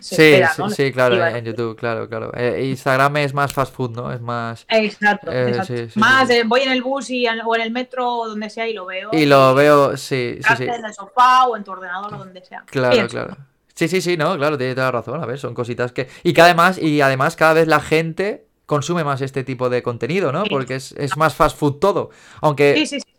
se 0.00 0.16
Sí, 0.16 0.22
espera, 0.22 0.54
sí, 0.54 0.62
¿no? 0.62 0.70
sí, 0.70 0.92
claro, 0.92 1.26
en. 1.26 1.44
YouTube, 1.44 1.76
claro, 1.76 2.08
claro. 2.08 2.32
Eh, 2.34 2.64
Instagram 2.70 3.18
es 3.18 3.34
más 3.34 3.52
fast 3.52 3.74
food, 3.74 3.90
¿no? 3.90 4.10
Es 4.10 4.22
más... 4.22 4.64
Exacto, 4.68 5.30
Eh, 5.30 5.50
exacto. 5.50 5.74
sí, 5.76 5.98
más 6.00 6.30
voy 6.46 6.62
en 6.62 6.72
el 6.72 6.82
bus 6.82 7.10
y, 7.10 7.26
o 7.26 7.54
en 7.54 7.60
el 7.60 7.70
metro 7.70 8.08
o 8.10 8.28
donde 8.28 8.48
sea 8.48 8.66
y 8.66 8.72
lo 8.72 8.86
veo. 8.86 9.10
Y 9.12 9.26
lo 9.26 9.54
veo, 9.54 9.96
sí, 9.98 10.38
sí, 10.40 10.54
sí. 10.56 10.62
En 10.64 10.84
el 10.86 10.94
sofá 10.94 11.44
o 11.44 11.54
en 11.54 11.64
tu 11.64 11.72
ordenador 11.72 12.14
o 12.14 12.18
donde 12.18 12.42
sea. 12.42 12.62
Claro, 12.66 13.06
claro. 13.08 13.36
Sí, 13.74 13.88
sí, 13.88 14.00
sí, 14.00 14.16
no, 14.16 14.36
claro, 14.38 14.56
tiene 14.56 14.74
toda 14.74 14.86
la 14.86 14.92
razón. 14.92 15.22
A 15.22 15.26
ver, 15.26 15.38
son 15.38 15.52
cositas 15.52 15.92
que. 15.92 16.08
Y 16.22 16.32
que 16.32 16.40
además, 16.40 16.78
y 16.78 17.02
además 17.02 17.36
cada 17.36 17.52
vez 17.52 17.66
la 17.66 17.80
gente 17.80 18.46
consume 18.64 19.04
más 19.04 19.20
este 19.20 19.44
tipo 19.44 19.68
de 19.68 19.82
contenido, 19.82 20.32
¿no? 20.32 20.44
Porque 20.44 20.76
es, 20.76 20.92
es 20.92 21.16
más 21.18 21.34
fast 21.34 21.58
food 21.58 21.74
todo. 21.74 22.08
Aunque 22.40 22.74
Sí, 22.76 22.86
sí, 22.86 23.00
sí. 23.00 23.13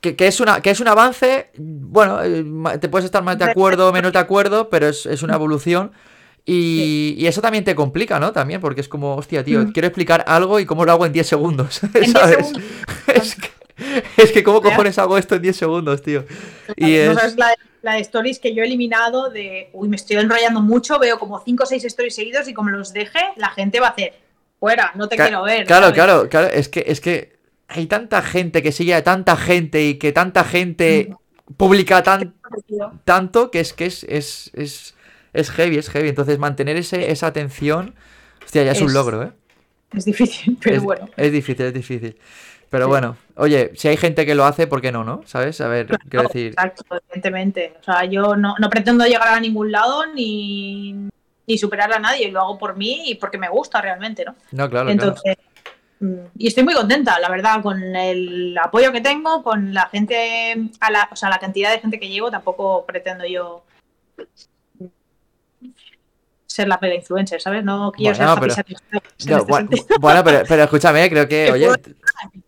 Que, 0.00 0.16
que 0.16 0.26
es 0.26 0.40
una, 0.40 0.60
que 0.60 0.70
es 0.70 0.80
un 0.80 0.88
avance, 0.88 1.50
bueno, 1.56 2.22
eh, 2.22 2.44
te 2.78 2.88
puedes 2.88 3.04
estar 3.04 3.22
más 3.22 3.38
de 3.38 3.44
acuerdo 3.46 3.88
o 3.88 3.92
menos 3.92 4.12
de 4.12 4.18
acuerdo, 4.18 4.68
pero 4.68 4.88
es, 4.88 5.06
es 5.06 5.22
una 5.22 5.34
evolución. 5.34 5.92
Y, 6.48 7.14
y 7.18 7.26
eso 7.26 7.40
también 7.40 7.64
te 7.64 7.74
complica, 7.74 8.20
¿no? 8.20 8.30
También, 8.32 8.60
porque 8.60 8.80
es 8.80 8.88
como, 8.88 9.16
hostia, 9.16 9.42
tío, 9.42 9.62
Mm. 9.62 9.72
quiero 9.72 9.88
explicar 9.88 10.24
algo 10.28 10.60
y 10.60 10.66
cómo 10.66 10.84
lo 10.84 10.92
hago 10.92 11.04
en 11.06 11.12
10 11.12 11.26
segundos. 11.26 11.80
En 11.82 11.90
10 11.92 12.12
¿sabes? 12.12 12.36
segundos. 12.36 12.62
Es 13.14 13.34
que, 13.34 13.50
es 14.22 14.32
que, 14.32 14.42
¿cómo 14.42 14.62
cojones 14.62 14.96
hago 14.98 15.18
esto 15.18 15.34
en 15.34 15.42
10 15.42 15.56
segundos, 15.56 16.02
tío? 16.02 16.24
Y 16.76 16.82
no 16.84 16.88
es. 16.88 17.14
sabes 17.18 17.36
la, 17.36 17.52
la 17.82 17.94
de 17.94 18.00
stories 18.00 18.38
que 18.38 18.54
yo 18.54 18.62
he 18.62 18.66
eliminado 18.66 19.28
de, 19.30 19.70
uy, 19.72 19.88
me 19.88 19.96
estoy 19.96 20.16
enrollando 20.16 20.60
mucho, 20.60 20.98
veo 20.98 21.18
como 21.18 21.40
5 21.44 21.64
o 21.64 21.66
6 21.66 21.84
stories 21.84 22.14
seguidos 22.14 22.48
y 22.48 22.54
como 22.54 22.70
los 22.70 22.92
deje, 22.92 23.18
la 23.36 23.48
gente 23.50 23.80
va 23.80 23.88
a 23.88 23.90
hacer, 23.90 24.14
fuera, 24.60 24.92
no 24.94 25.08
te 25.08 25.16
quiero 25.16 25.42
ver. 25.42 25.66
Claro, 25.66 25.92
claro, 25.92 26.28
claro, 26.28 26.46
es 26.46 26.68
que, 26.68 26.84
es 26.86 27.00
que 27.00 27.35
hay 27.68 27.86
tanta 27.86 28.22
gente 28.22 28.62
que 28.62 28.72
sigue 28.72 28.94
a 28.94 29.02
tanta 29.02 29.36
gente 29.36 29.84
y 29.84 29.94
que 29.94 30.12
tanta 30.12 30.44
gente 30.44 31.14
publica 31.56 32.02
tan, 32.02 32.34
tanto 33.04 33.50
que 33.50 33.60
es 33.60 33.72
que 33.72 33.86
es, 33.86 34.04
es, 34.04 34.50
es, 34.54 34.94
es 35.32 35.50
heavy, 35.50 35.78
es 35.78 35.90
heavy. 35.90 36.08
Entonces 36.08 36.38
mantener 36.38 36.76
ese, 36.76 37.10
esa 37.10 37.28
atención, 37.28 37.94
hostia, 38.44 38.64
ya 38.64 38.72
es, 38.72 38.80
un 38.80 38.92
logro, 38.92 39.22
¿eh? 39.22 39.32
Es 39.92 40.04
difícil, 40.04 40.58
pero 40.62 40.82
bueno. 40.82 41.08
Es 41.16 41.32
difícil, 41.32 41.66
es 41.66 41.74
difícil. 41.74 42.16
Pero 42.68 42.88
bueno, 42.88 43.16
oye, 43.36 43.70
si 43.76 43.88
hay 43.88 43.96
gente 43.96 44.26
que 44.26 44.34
lo 44.34 44.44
hace, 44.44 44.66
¿por 44.66 44.80
qué 44.80 44.90
no, 44.90 45.04
no? 45.04 45.22
¿Sabes? 45.24 45.60
A 45.60 45.68
ver, 45.68 45.86
quiero 46.08 46.26
decir. 46.26 46.48
Exacto, 46.48 46.84
evidentemente. 46.90 47.74
O 47.80 47.82
sea, 47.82 48.04
yo 48.04 48.34
no, 48.34 48.56
no 48.58 48.68
pretendo 48.68 49.04
llegar 49.06 49.28
a 49.28 49.40
ningún 49.40 49.70
lado 49.70 50.04
ni, 50.12 51.08
ni, 51.46 51.58
superar 51.58 51.92
a 51.92 52.00
nadie. 52.00 52.30
Lo 52.30 52.40
hago 52.40 52.58
por 52.58 52.76
mí 52.76 53.10
y 53.10 53.14
porque 53.14 53.38
me 53.38 53.48
gusta 53.48 53.80
realmente, 53.80 54.24
¿no? 54.24 54.34
No, 54.50 54.68
claro. 54.68 54.90
Entonces, 54.90 55.36
y 56.38 56.46
estoy 56.46 56.64
muy 56.64 56.74
contenta, 56.74 57.18
la 57.20 57.30
verdad, 57.30 57.62
con 57.62 57.82
el 57.96 58.56
apoyo 58.58 58.92
que 58.92 59.00
tengo, 59.00 59.42
con 59.42 59.72
la 59.72 59.88
gente, 59.88 60.70
a 60.80 60.90
la, 60.90 61.08
o 61.10 61.16
sea, 61.16 61.30
la 61.30 61.38
cantidad 61.38 61.70
de 61.70 61.80
gente 61.80 61.98
que 61.98 62.08
llevo, 62.08 62.30
tampoco 62.30 62.84
pretendo 62.84 63.24
yo 63.26 63.64
ser 66.46 66.68
la 66.68 66.80
pela 66.80 66.94
influencer, 66.94 67.40
¿sabes? 67.40 67.64
No 67.64 67.92
quiero 67.92 68.16
bueno, 68.16 68.54
ser 68.54 68.64
pero, 69.26 69.44
bueno, 69.44 69.68
bueno, 70.00 70.24
pero, 70.24 70.42
pero, 70.48 70.62
escúchame, 70.64 71.08
creo 71.08 71.28
que, 71.28 71.50
oye, 71.52 71.68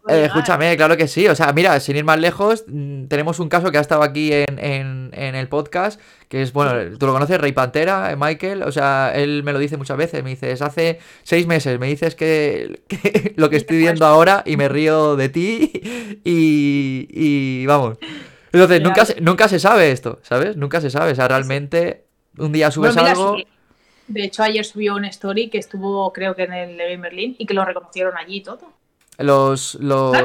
eh, 0.08 0.24
escúchame, 0.26 0.76
claro 0.76 0.96
que 0.96 1.08
sí. 1.08 1.26
O 1.28 1.34
sea, 1.34 1.52
mira, 1.52 1.78
sin 1.80 1.96
ir 1.96 2.04
más 2.04 2.18
lejos, 2.18 2.64
mm, 2.66 3.06
tenemos 3.06 3.38
un 3.40 3.48
caso 3.48 3.70
que 3.70 3.78
ha 3.78 3.80
estado 3.80 4.02
aquí 4.02 4.32
en, 4.32 4.58
en, 4.58 5.10
en 5.12 5.34
el 5.34 5.48
podcast, 5.48 6.00
que 6.28 6.42
es, 6.42 6.52
bueno, 6.52 6.96
tú 6.98 7.06
lo 7.06 7.12
conoces, 7.12 7.40
Rey 7.40 7.52
Pantera, 7.52 8.10
eh, 8.10 8.16
Michael. 8.16 8.62
O 8.62 8.72
sea, 8.72 9.12
él 9.14 9.42
me 9.42 9.52
lo 9.52 9.58
dice 9.58 9.76
muchas 9.76 9.96
veces. 9.96 10.22
Me 10.22 10.30
dices, 10.30 10.62
hace 10.62 10.98
seis 11.22 11.46
meses, 11.46 11.78
me 11.78 11.86
dices 11.86 12.14
que, 12.14 12.82
que 12.88 13.34
lo 13.36 13.50
que 13.50 13.56
estoy 13.56 13.78
viendo 13.78 14.06
ahora 14.06 14.42
y 14.46 14.56
me 14.56 14.68
río 14.68 15.16
de 15.16 15.28
ti 15.28 15.72
y, 16.24 17.08
y 17.10 17.66
vamos. 17.66 17.98
Entonces, 18.52 18.80
nunca, 18.80 19.04
se, 19.04 19.20
nunca 19.20 19.48
se 19.48 19.58
sabe 19.58 19.90
esto, 19.90 20.20
¿sabes? 20.22 20.56
Nunca 20.56 20.80
se 20.80 20.90
sabe. 20.90 21.12
O 21.12 21.14
sea, 21.14 21.28
realmente 21.28 22.06
un 22.38 22.52
día 22.52 22.70
subes 22.70 22.96
algo. 22.96 23.36
De 24.06 24.24
hecho, 24.24 24.42
ayer 24.42 24.64
subió 24.64 24.96
una 24.96 25.08
story 25.08 25.50
que 25.50 25.58
estuvo, 25.58 26.10
creo 26.14 26.34
que 26.34 26.44
en 26.44 26.54
el 26.54 26.78
Game 26.78 26.96
Berlin 26.96 27.36
y 27.38 27.44
que 27.44 27.52
lo 27.52 27.64
reconocieron 27.64 28.16
allí 28.16 28.38
y 28.38 28.42
todo. 28.42 28.72
Los, 29.18 29.74
los, 29.80 30.16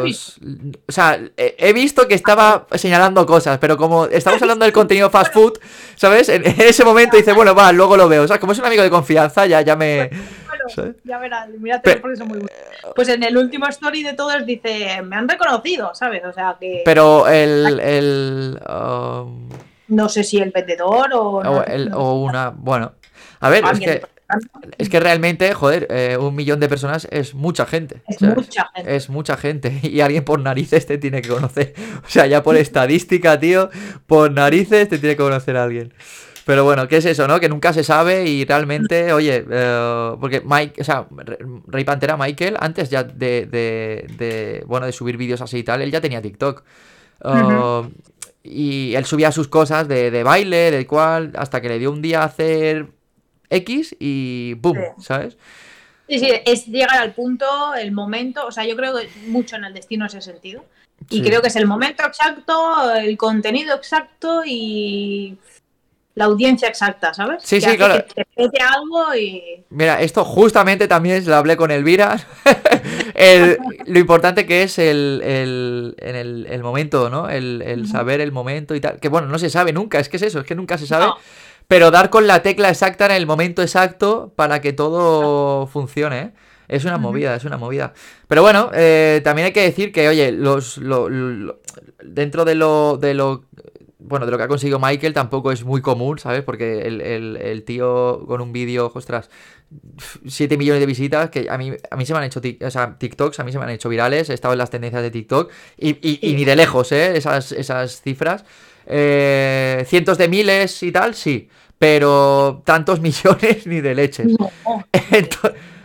o 0.87 0.91
sea, 0.91 1.19
he 1.35 1.73
visto 1.73 2.07
que 2.07 2.13
estaba 2.13 2.67
señalando 2.73 3.25
cosas, 3.25 3.57
pero 3.57 3.75
como 3.75 4.05
estamos 4.05 4.39
hablando 4.39 4.65
del 4.65 4.71
contenido 4.71 5.09
fast 5.09 5.33
food, 5.33 5.53
¿sabes? 5.95 6.29
En, 6.29 6.45
ese 6.45 6.85
momento 6.85 7.17
dice, 7.17 7.33
bueno, 7.33 7.55
va, 7.55 7.71
luego 7.71 7.97
lo 7.97 8.07
veo. 8.07 8.21
O 8.21 8.27
sea, 8.27 8.39
como 8.39 8.51
es 8.51 8.59
un 8.59 8.65
amigo 8.65 8.83
de 8.83 8.91
confianza, 8.91 9.47
ya, 9.47 9.61
ya 9.61 9.75
me. 9.75 10.11
Bueno, 10.47 10.93
ya 11.03 11.17
verás, 11.17 11.49
mírate 11.49 11.97
porque 11.97 12.17
son 12.17 12.27
muy 12.27 12.37
buenos. 12.37 12.55
Pues 12.95 13.09
en 13.09 13.23
el 13.23 13.35
último 13.35 13.67
story 13.67 14.03
de 14.03 14.13
todos 14.13 14.45
dice, 14.45 15.01
me 15.01 15.15
han 15.15 15.27
reconocido, 15.27 15.95
¿sabes? 15.95 16.23
O 16.23 16.31
sea 16.31 16.57
que. 16.59 16.83
Pero 16.85 17.27
el. 17.27 17.79
el 17.79 18.59
um, 18.69 19.49
No 19.87 20.07
sé 20.07 20.23
si 20.23 20.37
el 20.37 20.51
vendedor 20.51 21.13
o. 21.13 21.39
O, 21.39 21.63
o 21.95 22.21
una. 22.21 22.51
Bueno. 22.51 22.93
A 23.39 23.49
ver, 23.49 23.63
es 23.73 23.79
que, 23.79 24.01
es 24.77 24.89
que 24.89 24.99
realmente, 24.99 25.53
joder, 25.53 25.87
eh, 25.89 26.17
un 26.19 26.35
millón 26.35 26.59
de 26.59 26.67
personas 26.67 27.07
es 27.11 27.33
mucha 27.33 27.65
gente. 27.65 28.01
Es 28.07 28.21
mucha 28.21 28.71
gente. 28.73 28.95
Es 28.95 29.09
mucha 29.09 29.37
gente. 29.37 29.79
Y 29.83 30.01
alguien 30.01 30.23
por 30.23 30.39
narices 30.39 30.85
te 30.85 30.97
tiene 30.97 31.21
que 31.21 31.29
conocer. 31.29 31.73
O 32.05 32.09
sea, 32.09 32.25
ya 32.25 32.41
por 32.43 32.55
estadística, 32.55 33.39
tío, 33.39 33.69
por 34.07 34.31
narices 34.31 34.89
te 34.89 34.97
tiene 34.97 35.15
que 35.15 35.23
conocer 35.23 35.57
a 35.57 35.63
alguien. 35.63 35.93
Pero 36.45 36.65
bueno, 36.65 36.87
¿qué 36.87 36.97
es 36.97 37.05
eso, 37.05 37.27
no? 37.27 37.39
Que 37.39 37.47
nunca 37.47 37.71
se 37.71 37.83
sabe 37.83 38.25
y 38.25 38.43
realmente, 38.43 39.13
oye, 39.13 39.45
eh, 39.49 40.11
porque 40.19 40.41
Mike, 40.45 40.81
o 40.81 40.83
sea, 40.83 41.07
Rey 41.67 41.85
Pantera 41.85 42.17
Michael, 42.17 42.57
antes 42.59 42.89
ya 42.89 43.03
de, 43.03 43.45
de, 43.45 44.07
de 44.17 44.63
bueno, 44.67 44.85
de 44.85 44.91
subir 44.91 45.15
vídeos 45.15 45.41
así 45.41 45.59
y 45.59 45.63
tal, 45.63 45.81
él 45.81 45.91
ya 45.91 46.01
tenía 46.01 46.21
TikTok. 46.21 46.63
Uh, 47.23 47.87
y 48.43 48.93
él 48.95 49.05
subía 49.05 49.31
sus 49.31 49.47
cosas 49.47 49.87
de, 49.87 50.11
de 50.11 50.23
baile, 50.23 50.71
de 50.71 50.85
cual, 50.85 51.31
hasta 51.37 51.61
que 51.61 51.69
le 51.69 51.79
dio 51.79 51.91
un 51.91 52.01
día 52.01 52.23
a 52.23 52.25
hacer 52.25 52.87
X 53.53 53.95
y 53.99 54.55
¡boom! 54.55 54.77
¿Sabes? 54.99 55.37
Sí, 56.07 56.19
sí, 56.19 56.29
es 56.45 56.67
llegar 56.67 56.97
al 56.97 57.13
punto, 57.13 57.73
el 57.75 57.91
momento, 57.91 58.45
o 58.45 58.51
sea, 58.51 58.65
yo 58.65 58.75
creo 58.75 58.95
que 58.97 59.09
mucho 59.27 59.55
en 59.55 59.65
el 59.65 59.73
destino 59.73 60.05
ese 60.05 60.21
sentido. 60.21 60.65
Y 61.09 61.17
sí. 61.17 61.23
creo 61.23 61.41
que 61.41 61.47
es 61.47 61.55
el 61.55 61.65
momento 61.65 62.03
exacto, 62.05 62.93
el 62.93 63.17
contenido 63.17 63.75
exacto 63.75 64.43
y 64.45 65.37
la 66.15 66.25
audiencia 66.25 66.67
exacta, 66.67 67.13
¿sabes? 67.13 67.41
Sí, 67.43 67.59
que 67.59 67.71
sí, 67.71 67.77
claro. 67.77 68.05
Que 68.15 68.49
te 68.49 68.61
algo 68.61 69.15
y... 69.15 69.63
Mira, 69.69 70.01
esto 70.01 70.23
justamente 70.23 70.87
también 70.87 71.25
lo 71.25 71.35
hablé 71.35 71.57
con 71.57 71.71
Elvira. 71.71 72.19
el, 73.15 73.57
lo 73.85 73.99
importante 73.99 74.45
que 74.45 74.63
es 74.63 74.77
el, 74.77 75.21
el, 75.23 75.95
el, 75.97 76.63
momento, 76.63 77.09
¿no? 77.09 77.29
El, 77.29 77.61
el, 77.65 77.87
saber 77.87 78.21
el 78.21 78.31
momento 78.31 78.75
y 78.75 78.81
tal. 78.81 78.99
Que 78.99 79.09
bueno, 79.09 79.27
no 79.27 79.39
se 79.39 79.49
sabe 79.49 79.73
nunca, 79.73 79.99
es 79.99 80.09
que 80.09 80.17
es 80.17 80.23
eso, 80.23 80.41
es 80.41 80.45
que 80.45 80.55
nunca 80.55 80.77
se 80.77 80.85
sabe. 80.85 81.05
No 81.05 81.17
pero 81.73 81.89
dar 81.89 82.11
con 82.11 82.27
la 82.27 82.43
tecla 82.43 82.69
exacta 82.69 83.07
en 83.07 83.13
el 83.13 83.25
momento 83.25 83.63
exacto 83.63 84.31
para 84.35 84.61
que 84.61 84.73
todo 84.73 85.65
funcione. 85.65 86.19
¿eh? 86.19 86.31
Es 86.67 86.85
una 86.85 86.99
movida, 86.99 87.35
es 87.35 87.45
una 87.45 87.57
movida. 87.57 87.95
Pero 88.27 88.43
bueno, 88.43 88.69
eh, 88.75 89.21
también 89.23 89.47
hay 89.47 89.53
que 89.53 89.63
decir 89.63 89.91
que, 89.91 90.07
oye, 90.07 90.31
los, 90.31 90.77
lo, 90.77 91.09
lo, 91.09 91.61
dentro 92.03 92.45
de 92.45 92.53
lo, 92.53 92.99
de 93.01 93.15
lo 93.15 93.45
bueno, 93.97 94.27
de 94.27 94.31
lo 94.31 94.37
que 94.37 94.43
ha 94.43 94.47
conseguido 94.47 94.77
Michael 94.77 95.13
tampoco 95.13 95.51
es 95.51 95.63
muy 95.63 95.81
común, 95.81 96.19
¿sabes? 96.19 96.43
Porque 96.43 96.81
el, 96.81 97.01
el, 97.01 97.37
el 97.37 97.63
tío 97.63 98.23
con 98.27 98.39
un 98.39 98.53
vídeo, 98.53 98.91
ostras, 98.93 99.31
7 100.27 100.55
millones 100.59 100.79
de 100.79 100.85
visitas, 100.85 101.31
que 101.31 101.47
a 101.49 101.57
mí, 101.57 101.71
a 101.89 101.95
mí 101.95 102.05
se 102.05 102.13
me 102.13 102.19
han 102.19 102.25
hecho, 102.25 102.39
o 102.39 102.69
sea, 102.69 102.99
TikToks, 102.99 103.39
a 103.39 103.43
mí 103.43 103.51
se 103.51 103.57
me 103.57 103.63
han 103.63 103.71
hecho 103.71 103.89
virales, 103.89 104.29
he 104.29 104.35
estado 104.35 104.53
en 104.53 104.59
las 104.59 104.69
tendencias 104.69 105.01
de 105.01 105.09
TikTok, 105.09 105.49
y, 105.75 105.89
y, 106.07 106.19
y 106.21 106.35
ni 106.35 106.45
de 106.45 106.55
lejos, 106.55 106.91
¿eh? 106.91 107.17
Esas, 107.17 107.51
esas 107.51 107.99
cifras. 108.03 108.45
Eh, 108.85 109.85
cientos 109.87 110.17
de 110.17 110.27
miles 110.27 110.83
y 110.83 110.91
tal, 110.91 111.15
sí, 111.15 111.49
pero 111.83 112.61
tantos 112.63 113.01
millones 113.07 113.67
ni 113.67 113.81
de 113.81 113.93
leches. 113.93 114.27
No. 114.39 114.49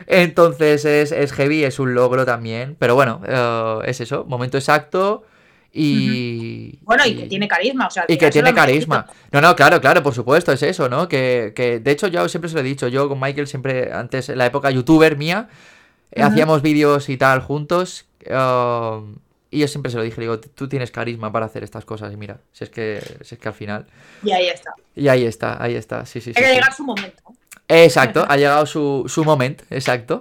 Entonces 0.06 0.84
es, 0.84 1.10
es, 1.10 1.32
heavy, 1.32 1.64
es 1.64 1.80
un 1.80 1.92
logro 1.92 2.24
también, 2.24 2.76
pero 2.78 2.94
bueno, 2.94 3.20
uh, 3.26 3.82
es 3.82 4.00
eso, 4.00 4.24
momento 4.24 4.56
exacto. 4.56 5.24
Y. 5.72 6.78
Bueno, 6.82 7.04
y, 7.04 7.10
y, 7.10 7.16
que 7.16 7.26
tiene 7.26 7.48
carisma, 7.48 7.88
o 7.88 7.90
sea. 7.90 8.04
Y 8.06 8.16
que 8.16 8.30
tiene 8.30 8.54
carisma. 8.54 9.06
No, 9.32 9.40
no, 9.40 9.56
claro, 9.56 9.80
claro, 9.80 10.02
por 10.04 10.14
supuesto, 10.14 10.52
es 10.52 10.62
eso, 10.62 10.88
¿no? 10.88 11.08
Que, 11.08 11.52
que 11.54 11.80
de 11.80 11.90
hecho 11.90 12.06
yo 12.06 12.28
siempre 12.28 12.48
se 12.48 12.54
lo 12.54 12.60
he 12.60 12.64
dicho, 12.64 12.86
yo 12.86 13.08
con 13.08 13.18
Michael 13.18 13.48
siempre, 13.48 13.92
antes, 13.92 14.28
en 14.28 14.38
la 14.38 14.46
época 14.46 14.70
youtuber 14.70 15.16
mía, 15.16 15.48
uh 15.50 16.20
-huh. 16.20 16.24
hacíamos 16.24 16.62
vídeos 16.62 17.08
y 17.08 17.16
tal 17.16 17.40
juntos. 17.40 18.06
Uh, 18.24 19.02
y 19.50 19.60
yo 19.60 19.68
siempre 19.68 19.90
se 19.90 19.96
lo 19.96 20.02
dije, 20.02 20.20
digo, 20.20 20.38
tú 20.38 20.68
tienes 20.68 20.90
carisma 20.90 21.32
para 21.32 21.46
hacer 21.46 21.64
estas 21.64 21.84
cosas. 21.84 22.12
Y 22.12 22.16
mira, 22.16 22.38
si 22.52 22.64
es 22.64 22.70
que, 22.70 23.00
si 23.22 23.34
es 23.34 23.40
que 23.40 23.48
al 23.48 23.54
final. 23.54 23.86
Y 24.22 24.32
ahí 24.32 24.48
está. 24.48 24.72
Y 24.94 25.08
ahí 25.08 25.24
está, 25.24 25.62
ahí 25.62 25.74
está. 25.74 26.04
Sí, 26.04 26.20
sí, 26.20 26.30
Hay 26.30 26.42
sí, 26.42 26.48
que 26.48 26.54
llegar 26.54 26.70
sí. 26.72 26.76
su 26.76 26.84
momento. 26.84 27.22
Exacto, 27.68 28.24
ha 28.26 28.36
llegado 28.36 28.64
su, 28.66 29.04
su 29.08 29.24
momento, 29.24 29.64
exacto. 29.70 30.20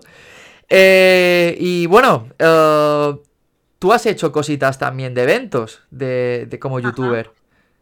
Eh, 0.70 1.56
y 1.60 1.86
bueno, 1.86 2.28
uh, 2.40 3.22
tú 3.80 3.94
has 3.94 4.06
hecho 4.06 4.32
cositas 4.32 4.78
también 4.78 5.14
de 5.14 5.24
eventos 5.24 5.82
de, 5.90 6.46
de 6.50 6.60
como 6.60 6.80
youtuber. 6.80 7.32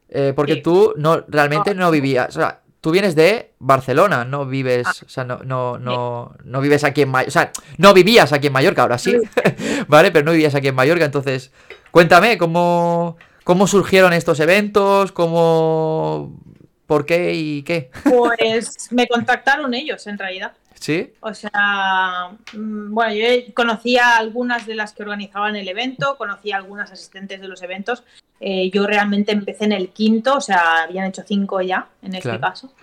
Eh, 0.10 0.34
porque 0.36 0.56
sí. 0.56 0.62
tú 0.62 0.94
no 0.98 1.26
realmente 1.28 1.74
no 1.74 1.90
vivías. 1.90 2.30
O 2.30 2.40
sea, 2.40 2.62
tú 2.86 2.92
vienes 2.92 3.16
de 3.16 3.50
Barcelona, 3.58 4.26
no 4.26 4.46
vives, 4.46 4.86
ah. 4.86 4.94
o 5.04 5.10
sea, 5.10 5.24
no, 5.24 5.40
no, 5.44 5.80
no, 5.80 6.36
no 6.44 6.62
vives 6.62 6.84
aquí 6.84 7.02
en 7.02 7.10
Mallorca, 7.10 7.30
o 7.30 7.32
sea, 7.32 7.52
no 7.80 7.96
vivías 7.96 8.32
aquí 8.32 8.46
en 8.46 8.54
Mallorca, 8.54 8.84
ahora 8.84 9.00
sí, 9.00 9.18
¿vale? 9.88 10.12
Pero 10.12 10.24
no 10.24 10.34
vivías 10.34 10.54
aquí 10.54 10.68
en 10.68 10.76
Mallorca, 10.76 11.04
entonces, 11.04 11.52
cuéntame, 11.90 12.38
¿cómo, 12.38 13.18
cómo 13.44 13.66
surgieron 13.66 14.14
estos 14.14 14.40
eventos? 14.40 15.12
¿Cómo, 15.14 16.40
por 16.86 17.06
qué 17.06 17.34
y 17.34 17.64
qué? 17.64 17.90
Pues 18.04 18.92
me 18.92 19.08
contactaron 19.08 19.74
ellos, 19.74 20.06
en 20.08 20.18
realidad. 20.18 20.54
¿Sí? 20.80 21.14
O 21.22 21.34
sea, 21.34 22.32
mm, 22.54 22.94
bueno, 22.94 23.14
yo 23.14 23.54
conocía 23.54 24.18
algunas 24.18 24.66
de 24.66 24.76
las 24.76 24.94
que 24.94 25.04
organizaban 25.04 25.56
el 25.56 25.68
evento, 25.68 26.18
conocía 26.18 26.58
algunas 26.58 26.92
asistentes 26.92 27.42
de 27.42 27.48
los 27.48 27.62
eventos. 27.64 28.04
Eh, 28.40 28.70
yo 28.72 28.86
realmente 28.86 29.32
empecé 29.32 29.66
en 29.66 29.72
el 29.72 29.90
quinto, 29.90 30.36
o 30.36 30.42
sea, 30.42 30.84
habían 30.84 31.08
hecho 31.08 31.24
cinco 31.26 31.62
ya 31.62 31.88
en 32.02 32.16
este 32.16 32.30
claro. 32.30 32.42
caso. 32.42 32.74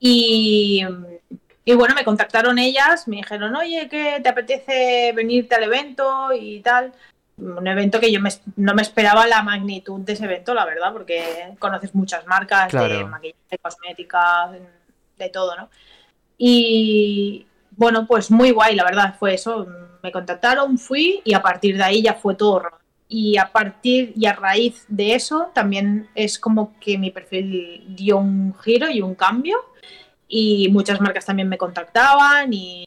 Y, 0.00 0.84
y, 1.64 1.74
bueno, 1.74 1.94
me 1.94 2.04
contactaron 2.04 2.58
ellas, 2.58 3.08
me 3.08 3.16
dijeron, 3.16 3.54
oye, 3.56 3.88
¿qué 3.88 4.20
te 4.22 4.28
apetece 4.28 5.12
venirte 5.14 5.54
al 5.54 5.64
evento 5.64 6.32
y 6.32 6.60
tal? 6.60 6.92
Un 7.38 7.66
evento 7.66 8.00
que 8.00 8.10
yo 8.10 8.20
me, 8.20 8.30
no 8.56 8.74
me 8.74 8.82
esperaba 8.82 9.26
la 9.26 9.42
magnitud 9.42 10.00
de 10.00 10.14
ese 10.14 10.24
evento, 10.24 10.54
la 10.54 10.64
verdad, 10.64 10.92
porque 10.92 11.54
conoces 11.58 11.94
muchas 11.94 12.26
marcas 12.26 12.68
claro. 12.68 12.88
de 12.88 13.04
maquillaje, 13.04 13.38
de 13.50 13.58
cosmética, 13.58 14.50
de 15.16 15.28
todo, 15.28 15.56
¿no? 15.56 15.68
Y 16.36 17.46
bueno, 17.72 18.06
pues 18.06 18.30
muy 18.30 18.50
guay, 18.50 18.74
la 18.74 18.84
verdad, 18.84 19.14
fue 19.18 19.34
eso. 19.34 19.66
Me 20.02 20.12
contactaron, 20.12 20.78
fui 20.78 21.20
y 21.24 21.34
a 21.34 21.42
partir 21.42 21.76
de 21.76 21.84
ahí 21.84 22.02
ya 22.02 22.14
fue 22.14 22.34
todo. 22.34 22.62
y 23.08 23.38
a 23.38 23.50
partir 23.50 24.12
y 24.16 24.26
a 24.26 24.34
raíz 24.34 24.84
de 24.88 25.14
eso 25.14 25.50
también 25.54 26.08
es 26.14 26.38
como 26.38 26.78
que 26.78 26.98
mi 26.98 27.10
perfil 27.10 27.84
dio 27.96 28.18
un 28.18 28.54
giro 28.60 28.90
y 28.90 29.00
un 29.00 29.14
cambio 29.14 29.56
y 30.28 30.68
muchas 30.68 31.00
marcas 31.00 31.24
también 31.24 31.48
me 31.48 31.56
contactaban 31.56 32.52
y 32.52 32.86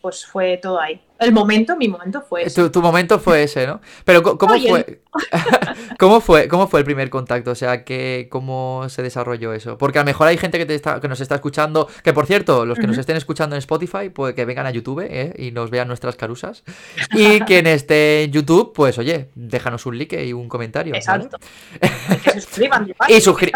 pues 0.00 0.26
fue 0.26 0.58
todo 0.58 0.80
ahí. 0.80 1.00
El 1.18 1.32
momento, 1.32 1.76
mi 1.76 1.88
momento 1.88 2.22
fue 2.22 2.44
ese. 2.44 2.68
Tu, 2.70 2.82
momento 2.82 3.18
fue 3.18 3.42
ese, 3.42 3.66
¿no? 3.66 3.80
Pero 4.04 4.22
¿cómo 4.22 4.58
fue? 4.58 5.00
¿Cómo 5.98 6.20
fue? 6.20 6.48
¿Cómo 6.48 6.68
fue 6.68 6.80
el 6.80 6.84
primer 6.84 7.10
contacto? 7.10 7.52
O 7.52 7.54
sea, 7.54 7.84
que, 7.84 8.28
¿cómo 8.30 8.86
se 8.88 9.02
desarrolló 9.02 9.52
eso? 9.52 9.78
Porque 9.78 9.98
a 9.98 10.02
lo 10.02 10.06
mejor 10.06 10.28
hay 10.28 10.36
gente 10.36 10.58
que, 10.58 10.66
te 10.66 10.74
está, 10.74 11.00
que 11.00 11.08
nos 11.08 11.20
está 11.20 11.36
escuchando, 11.36 11.88
que 12.02 12.12
por 12.12 12.26
cierto, 12.26 12.66
los 12.66 12.78
que 12.78 12.86
nos 12.86 12.98
estén 12.98 13.16
escuchando 13.16 13.56
en 13.56 13.58
Spotify, 13.58 14.10
pues 14.12 14.34
que 14.34 14.44
vengan 14.44 14.66
a 14.66 14.70
YouTube 14.70 15.00
¿eh? 15.00 15.32
y 15.38 15.50
nos 15.50 15.70
vean 15.70 15.88
nuestras 15.88 16.16
carusas. 16.16 16.64
Y 17.12 17.40
quien 17.40 17.66
esté 17.66 18.24
en 18.24 18.32
YouTube, 18.32 18.72
pues 18.74 18.98
oye, 18.98 19.28
déjanos 19.34 19.86
un 19.86 19.98
like 19.98 20.24
y 20.24 20.32
un 20.32 20.48
comentario. 20.48 20.94
Exacto. 20.94 21.38
Que 22.22 22.30
se 22.30 22.40
suscriban. 22.40 22.86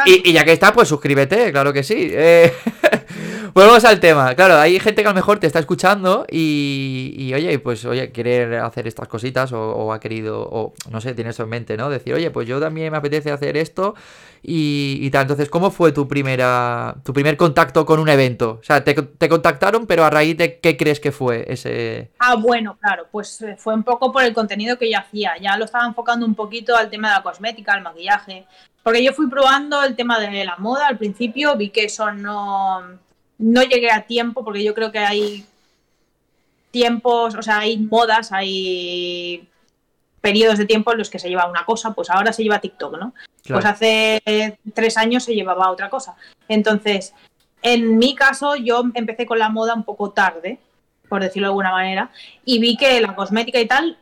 y, 0.06 0.30
y, 0.30 0.32
ya 0.32 0.44
que 0.44 0.52
está, 0.52 0.72
pues 0.72 0.88
suscríbete, 0.88 1.52
claro 1.52 1.72
que 1.72 1.82
sí. 1.82 2.10
Eh... 2.12 2.52
Volvemos 3.54 3.84
al 3.84 4.00
tema. 4.00 4.34
Claro, 4.34 4.56
hay 4.56 4.78
gente 4.78 5.02
que 5.02 5.08
a 5.08 5.10
lo 5.10 5.14
mejor 5.14 5.38
te 5.38 5.46
está 5.46 5.58
escuchando 5.58 6.26
y, 6.30 7.32
oye, 7.34 7.49
pues 7.58 7.84
oye, 7.84 8.12
quiere 8.12 8.58
hacer 8.58 8.86
estas 8.86 9.08
cositas 9.08 9.52
o, 9.52 9.92
ha 9.92 10.00
querido, 10.00 10.48
o 10.50 10.72
no 10.90 11.00
sé, 11.00 11.14
tiene 11.14 11.30
eso 11.30 11.42
en 11.42 11.48
mente, 11.48 11.76
¿no? 11.76 11.90
Decir, 11.90 12.14
oye, 12.14 12.30
pues 12.30 12.46
yo 12.46 12.60
también 12.60 12.90
me 12.90 12.98
apetece 12.98 13.30
hacer 13.30 13.56
esto 13.56 13.94
y, 14.42 15.10
tal. 15.10 15.22
Entonces, 15.22 15.48
¿cómo 15.48 15.70
fue 15.70 15.92
tu 15.92 16.08
primera, 16.08 16.96
tu 17.04 17.12
primer 17.12 17.36
contacto 17.36 17.84
con 17.84 18.00
un 18.00 18.08
evento? 18.08 18.58
O 18.60 18.62
sea, 18.62 18.84
te, 18.84 18.94
te 18.94 19.28
contactaron, 19.28 19.86
pero 19.86 20.04
a 20.04 20.10
raíz 20.10 20.36
de 20.36 20.60
qué 20.60 20.76
crees 20.76 21.00
que 21.00 21.12
fue 21.12 21.44
ese. 21.48 22.10
Ah, 22.18 22.36
bueno, 22.36 22.78
claro, 22.80 23.06
pues 23.10 23.42
eh, 23.42 23.56
fue 23.58 23.74
un 23.74 23.82
poco 23.82 24.12
por 24.12 24.22
el 24.22 24.32
contenido 24.34 24.78
que 24.78 24.90
yo 24.90 24.98
hacía. 24.98 25.36
Ya 25.40 25.56
lo 25.56 25.64
estaba 25.64 25.86
enfocando 25.86 26.26
un 26.26 26.34
poquito 26.34 26.76
al 26.76 26.90
tema 26.90 27.08
de 27.08 27.16
la 27.16 27.22
cosmética, 27.22 27.74
al 27.74 27.82
maquillaje. 27.82 28.46
Porque 28.82 29.04
yo 29.04 29.12
fui 29.12 29.28
probando 29.28 29.82
el 29.84 29.94
tema 29.94 30.18
de 30.18 30.44
la 30.44 30.56
moda 30.56 30.86
al 30.86 30.96
principio, 30.96 31.56
vi 31.56 31.70
que 31.70 31.84
eso 31.84 32.10
no 32.12 32.98
no 33.40 33.62
llegué 33.62 33.90
a 33.90 34.02
tiempo 34.02 34.44
porque 34.44 34.62
yo 34.62 34.74
creo 34.74 34.92
que 34.92 34.98
hay 34.98 35.44
tiempos, 36.70 37.34
o 37.34 37.42
sea, 37.42 37.60
hay 37.60 37.78
modas, 37.78 38.32
hay 38.32 39.48
periodos 40.20 40.58
de 40.58 40.66
tiempo 40.66 40.92
en 40.92 40.98
los 40.98 41.10
que 41.10 41.18
se 41.18 41.28
lleva 41.28 41.48
una 41.48 41.64
cosa, 41.64 41.92
pues 41.92 42.10
ahora 42.10 42.32
se 42.32 42.42
lleva 42.42 42.60
TikTok, 42.60 42.98
¿no? 42.98 43.14
Pues 43.46 43.64
hace 43.64 44.58
tres 44.74 44.96
años 44.96 45.24
se 45.24 45.34
llevaba 45.34 45.70
otra 45.70 45.90
cosa. 45.90 46.14
Entonces, 46.48 47.14
en 47.62 47.98
mi 47.98 48.14
caso, 48.14 48.56
yo 48.56 48.82
empecé 48.94 49.26
con 49.26 49.38
la 49.38 49.48
moda 49.48 49.74
un 49.74 49.84
poco 49.84 50.10
tarde, 50.10 50.58
por 51.08 51.22
decirlo 51.22 51.48
de 51.48 51.50
alguna 51.50 51.72
manera, 51.72 52.10
y 52.44 52.58
vi 52.60 52.76
que 52.76 53.00
la 53.00 53.14
cosmética 53.14 53.60
y 53.60 53.66
tal 53.66 53.98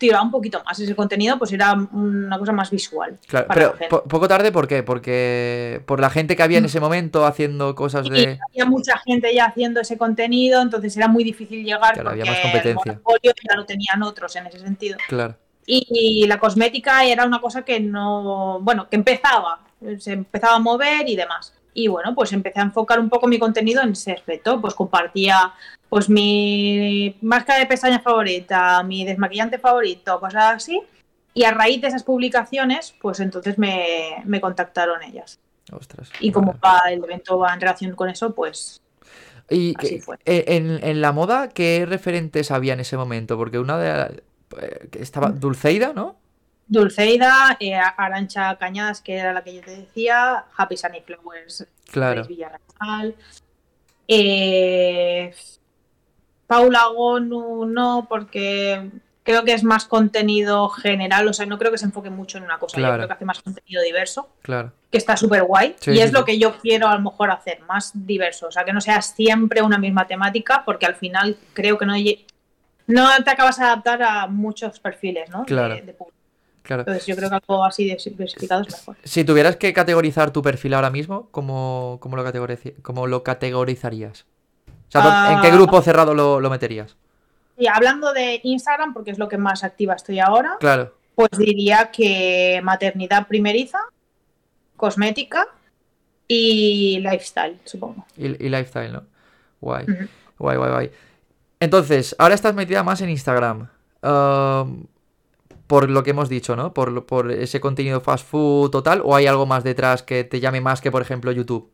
tiraba 0.00 0.24
un 0.24 0.30
poquito 0.30 0.62
más 0.64 0.80
ese 0.80 0.96
contenido, 0.96 1.38
pues 1.38 1.52
era 1.52 1.74
una 1.74 2.38
cosa 2.38 2.52
más 2.52 2.70
visual. 2.70 3.18
Claro, 3.26 3.46
pero 3.52 4.04
poco 4.08 4.26
tarde, 4.26 4.50
¿por 4.50 4.66
qué? 4.66 4.82
Porque 4.82 5.82
por 5.84 6.00
la 6.00 6.08
gente 6.08 6.34
que 6.34 6.42
había 6.42 6.56
en 6.56 6.64
mm. 6.64 6.66
ese 6.66 6.80
momento 6.80 7.26
haciendo 7.26 7.74
cosas 7.74 8.08
de. 8.08 8.38
había 8.48 8.64
mucha 8.64 8.96
gente 8.98 9.32
ya 9.34 9.44
haciendo 9.44 9.80
ese 9.80 9.98
contenido, 9.98 10.62
entonces 10.62 10.96
era 10.96 11.06
muy 11.06 11.22
difícil 11.22 11.62
llegar 11.62 11.92
claro, 11.92 12.08
porque 12.08 12.22
había 12.22 12.32
más 12.32 12.40
competencia. 12.40 12.92
El 12.92 13.34
ya 13.48 13.56
lo 13.56 13.66
tenían 13.66 14.02
otros 14.02 14.34
en 14.36 14.46
ese 14.46 14.58
sentido. 14.58 14.96
Claro. 15.06 15.36
Y, 15.66 16.26
la 16.26 16.40
cosmética 16.40 17.04
era 17.04 17.26
una 17.26 17.40
cosa 17.40 17.62
que 17.62 17.78
no. 17.78 18.58
Bueno, 18.62 18.88
que 18.88 18.96
empezaba, 18.96 19.60
se 19.98 20.14
empezaba 20.14 20.56
a 20.56 20.60
mover 20.60 21.08
y 21.08 21.14
demás. 21.14 21.52
Y 21.74 21.88
bueno, 21.88 22.14
pues 22.14 22.32
empecé 22.32 22.58
a 22.58 22.64
enfocar 22.64 22.98
un 22.98 23.10
poco 23.10 23.28
mi 23.28 23.38
contenido 23.38 23.82
en 23.82 23.90
ese 23.90 24.12
aspecto. 24.12 24.60
Pues 24.60 24.74
compartía 24.74 25.52
pues 25.90 26.08
mi 26.08 27.16
máscara 27.20 27.58
de 27.58 27.66
pestaña 27.66 27.98
favorita, 27.98 28.82
mi 28.84 29.04
desmaquillante 29.04 29.58
favorito, 29.58 30.18
cosas 30.20 30.54
así. 30.54 30.80
Y 31.34 31.44
a 31.44 31.50
raíz 31.50 31.80
de 31.82 31.88
esas 31.88 32.04
publicaciones, 32.04 32.94
pues 33.02 33.20
entonces 33.20 33.58
me, 33.58 34.40
contactaron 34.40 35.02
ellas. 35.02 35.38
Ostras, 35.70 36.10
y 36.20 36.32
como 36.32 36.54
el 36.88 37.04
evento 37.04 37.38
va 37.38 37.52
en 37.52 37.60
relación 37.60 37.94
con 37.94 38.08
eso, 38.08 38.34
pues 38.34 38.80
y 39.50 39.74
así 39.76 40.00
fue. 40.00 40.16
Eh, 40.24 40.44
En, 40.82 41.00
la 41.00 41.12
moda, 41.12 41.48
¿qué 41.48 41.84
referentes 41.86 42.50
había 42.50 42.72
en 42.72 42.80
ese 42.80 42.96
momento? 42.96 43.36
Porque 43.36 43.58
una 43.58 43.78
de 43.78 44.22
eh, 44.60 44.88
estaba 44.98 45.28
mm. 45.28 45.40
Dulceida, 45.40 45.92
¿no? 45.92 46.16
Dulceida, 46.68 47.56
eh, 47.58 47.74
Arancha 47.74 48.56
Cañadas, 48.56 49.00
que 49.00 49.16
era 49.16 49.32
la 49.32 49.42
que 49.42 49.56
yo 49.56 49.60
te 49.60 49.72
decía, 49.72 50.44
Happy 50.56 50.76
Sunny 50.76 51.00
Flowers, 51.00 51.66
claro. 51.90 52.24
Villarreal, 52.24 53.16
eh, 54.06 55.34
Paula 56.50 56.86
Gonu 56.92 57.64
no, 57.64 58.08
porque 58.08 58.90
creo 59.22 59.44
que 59.44 59.52
es 59.52 59.62
más 59.62 59.84
contenido 59.84 60.68
general, 60.68 61.28
o 61.28 61.32
sea, 61.32 61.46
no 61.46 61.60
creo 61.60 61.70
que 61.70 61.78
se 61.78 61.84
enfoque 61.84 62.10
mucho 62.10 62.38
en 62.38 62.44
una 62.44 62.58
cosa, 62.58 62.80
yo 62.80 62.92
creo 62.92 63.06
que 63.06 63.12
hace 63.12 63.24
más 63.24 63.40
contenido 63.40 63.80
diverso, 63.84 64.30
claro. 64.42 64.72
que 64.90 64.98
está 64.98 65.16
súper 65.16 65.44
guay, 65.44 65.76
y 65.86 66.00
es 66.00 66.12
lo 66.12 66.24
que 66.24 66.40
yo 66.40 66.58
quiero 66.58 66.88
a 66.88 66.96
lo 66.96 67.02
mejor 67.02 67.30
hacer, 67.30 67.60
más 67.68 67.92
diverso, 67.94 68.48
o 68.48 68.50
sea, 68.50 68.64
que 68.64 68.72
no 68.72 68.80
sea 68.80 69.00
siempre 69.00 69.62
una 69.62 69.78
misma 69.78 70.08
temática, 70.08 70.64
porque 70.66 70.86
al 70.86 70.96
final 70.96 71.36
creo 71.52 71.78
que 71.78 71.86
no, 71.86 71.94
no 72.88 73.08
te 73.24 73.30
acabas 73.30 73.58
de 73.58 73.66
adaptar 73.66 74.02
a 74.02 74.26
muchos 74.26 74.80
perfiles, 74.80 75.30
¿no? 75.30 75.44
Claro. 75.44 75.76
Claro. 76.64 76.82
Entonces 76.82 77.06
yo 77.06 77.14
creo 77.14 77.30
que 77.30 77.36
algo 77.36 77.64
así 77.64 77.84
diversificado 77.84 78.62
es 78.62 78.72
mejor. 78.76 78.96
Si 79.04 79.24
tuvieras 79.24 79.54
que 79.54 79.72
categorizar 79.72 80.32
tu 80.32 80.42
perfil 80.42 80.74
ahora 80.74 80.90
mismo, 80.90 81.28
¿cómo, 81.30 81.98
cómo, 82.00 82.16
lo, 82.16 82.24
cómo 82.82 83.06
lo 83.06 83.22
categorizarías? 83.22 84.26
¿En 84.98 85.40
qué 85.40 85.48
ah. 85.48 85.54
grupo 85.54 85.80
cerrado 85.82 86.14
lo, 86.14 86.50
meterías? 86.50 86.96
Y 87.56 87.66
hablando 87.68 88.12
de 88.12 88.40
Instagram, 88.42 88.92
porque 88.92 89.10
es 89.10 89.18
lo 89.18 89.28
que 89.28 89.38
más 89.38 89.64
activa 89.64 89.94
estoy 89.94 90.18
ahora, 90.18 90.56
claro. 90.58 90.94
pues 91.14 91.30
diría 91.36 91.90
que 91.92 92.60
maternidad 92.64 93.28
primeriza, 93.28 93.78
cosmética 94.76 95.46
y 96.26 96.98
lifestyle, 97.00 97.58
supongo. 97.64 98.06
Y, 98.16 98.28
lifestyle, 98.28 98.92
¿no? 98.92 99.02
Guay. 99.60 99.86
Guay, 100.38 100.56
guay, 100.56 100.70
guay. 100.70 100.90
Entonces, 101.60 102.16
ahora 102.18 102.34
estás 102.34 102.54
metida 102.54 102.82
más 102.82 103.00
en 103.02 103.10
Instagram. 103.10 103.68
por 105.66 105.90
lo 105.90 106.02
que 106.02 106.10
hemos 106.10 106.28
dicho, 106.28 106.56
¿no? 106.56 106.72
Por, 106.72 107.04
por 107.04 107.30
ese 107.30 107.60
contenido 107.60 108.00
fast 108.00 108.26
food 108.26 108.70
total, 108.70 109.02
o 109.04 109.14
hay 109.14 109.26
algo 109.26 109.44
más 109.44 109.62
detrás 109.62 110.02
que 110.02 110.24
te 110.24 110.40
llame 110.40 110.60
más 110.60 110.80
que, 110.80 110.90
por 110.90 111.02
ejemplo, 111.02 111.30
YouTube. 111.30 111.70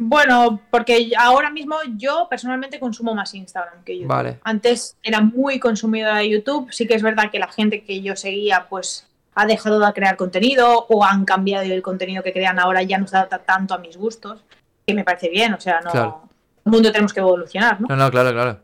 Bueno, 0.00 0.60
porque 0.70 1.10
ahora 1.18 1.50
mismo 1.50 1.76
yo 1.96 2.28
personalmente 2.30 2.78
consumo 2.78 3.16
más 3.16 3.34
Instagram 3.34 3.82
que 3.84 3.96
YouTube. 3.96 4.08
Vale. 4.08 4.38
Antes 4.44 4.96
era 5.02 5.20
muy 5.20 5.58
consumidora 5.58 6.18
de 6.18 6.30
YouTube. 6.30 6.68
Sí 6.70 6.86
que 6.86 6.94
es 6.94 7.02
verdad 7.02 7.32
que 7.32 7.40
la 7.40 7.48
gente 7.48 7.82
que 7.82 8.00
yo 8.00 8.14
seguía, 8.14 8.66
pues 8.68 9.08
ha 9.34 9.44
dejado 9.44 9.80
de 9.80 9.92
crear 9.92 10.16
contenido 10.16 10.86
o 10.88 11.04
han 11.04 11.24
cambiado 11.24 11.64
el 11.64 11.82
contenido 11.82 12.22
que 12.22 12.32
crean 12.32 12.60
ahora 12.60 12.82
ya 12.84 12.96
no 12.98 13.08
se 13.08 13.16
adapta 13.16 13.40
tanto 13.40 13.74
a 13.74 13.78
mis 13.78 13.96
gustos, 13.96 14.44
que 14.86 14.94
me 14.94 15.02
parece 15.02 15.30
bien. 15.30 15.52
O 15.54 15.60
sea, 15.60 15.80
no. 15.80 16.30
El 16.64 16.70
mundo 16.70 16.92
tenemos 16.92 17.12
que 17.12 17.18
evolucionar, 17.18 17.80
¿no? 17.80 17.88
No, 17.88 17.96
no, 17.96 18.08
claro, 18.08 18.32
claro. 18.32 18.58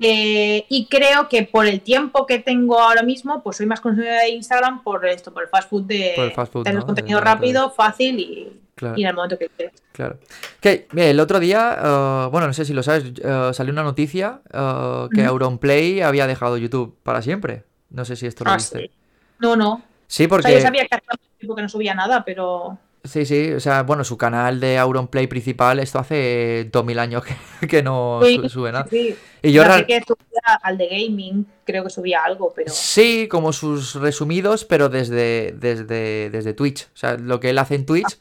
Eh, 0.00 0.66
y 0.68 0.86
creo 0.86 1.30
que 1.30 1.44
por 1.44 1.66
el 1.66 1.80
tiempo 1.80 2.26
que 2.26 2.40
tengo 2.40 2.78
ahora 2.78 3.02
mismo, 3.02 3.42
pues 3.42 3.56
soy 3.56 3.64
más 3.64 3.80
consumidora 3.80 4.20
de 4.20 4.28
Instagram 4.30 4.82
por 4.82 5.06
esto, 5.06 5.32
por 5.32 5.44
el 5.44 5.48
fast 5.48 5.70
food 5.70 5.84
de 5.84 6.34
tener 6.62 6.84
contenido 6.84 7.20
rápido, 7.20 7.70
fácil 7.70 8.20
y 8.20 8.52
y 8.96 9.02
en 9.02 9.08
el 9.08 9.14
momento 9.14 9.38
que 9.38 9.48
quieras. 9.48 9.74
Claro. 9.92 10.18
Que, 10.60 10.86
el 10.96 11.20
otro 11.20 11.40
día, 11.40 11.76
eh, 11.76 12.28
bueno, 12.30 12.46
no 12.46 12.52
sé 12.52 12.64
si 12.64 12.72
lo 12.72 12.82
sabes, 12.82 13.12
eh, 13.22 13.50
salió 13.52 13.72
una 13.72 13.82
noticia 13.82 14.40
uh, 14.52 15.08
que 15.08 15.24
Auronplay 15.24 16.00
había 16.00 16.26
dejado 16.26 16.56
YouTube 16.56 16.96
para 17.02 17.22
siempre. 17.22 17.64
No 17.90 18.04
sé 18.04 18.16
si 18.16 18.26
esto 18.26 18.44
lo 18.44 18.50
ah, 18.50 18.56
viste. 18.56 18.90
No, 19.38 19.56
no. 19.56 19.82
Sí, 20.06 20.26
porque. 20.26 20.52
yo 20.52 20.60
sabía 20.60 20.86
que 20.86 20.96
hace 20.96 21.06
tiempo 21.38 21.54
que 21.54 21.62
no 21.62 21.68
subía 21.68 21.94
nada, 21.94 22.24
pero. 22.24 22.78
Sí, 23.04 23.24
sí, 23.24 23.52
o 23.52 23.60
sea, 23.60 23.84
bueno, 23.84 24.04
su 24.04 24.18
canal 24.18 24.60
de 24.60 24.76
Auronplay 24.76 25.28
principal, 25.28 25.78
esto 25.78 25.98
hace 25.98 26.68
2000 26.70 26.98
años 26.98 27.22
que, 27.68 27.82
no 27.82 28.20
sube 28.48 28.72
nada. 28.72 28.86
Sí, 28.90 29.16
Y 29.40 29.52
yo 29.52 29.62
que 29.86 30.02
subía 30.06 30.54
al 30.62 30.76
de 30.76 30.88
gaming, 30.88 31.46
creo 31.64 31.84
que 31.84 31.90
subía 31.90 32.24
algo, 32.24 32.52
pero. 32.54 32.70
Sí, 32.72 33.28
como 33.28 33.52
sus 33.52 33.94
resumidos, 33.94 34.64
pero 34.64 34.88
desde, 34.88 35.54
desde, 35.56 36.28
desde 36.30 36.54
Twitch. 36.54 36.84
O 36.86 36.96
sea, 36.96 37.16
lo 37.16 37.40
que 37.40 37.50
él 37.50 37.58
hace 37.58 37.76
en 37.76 37.86
Twitch 37.86 38.18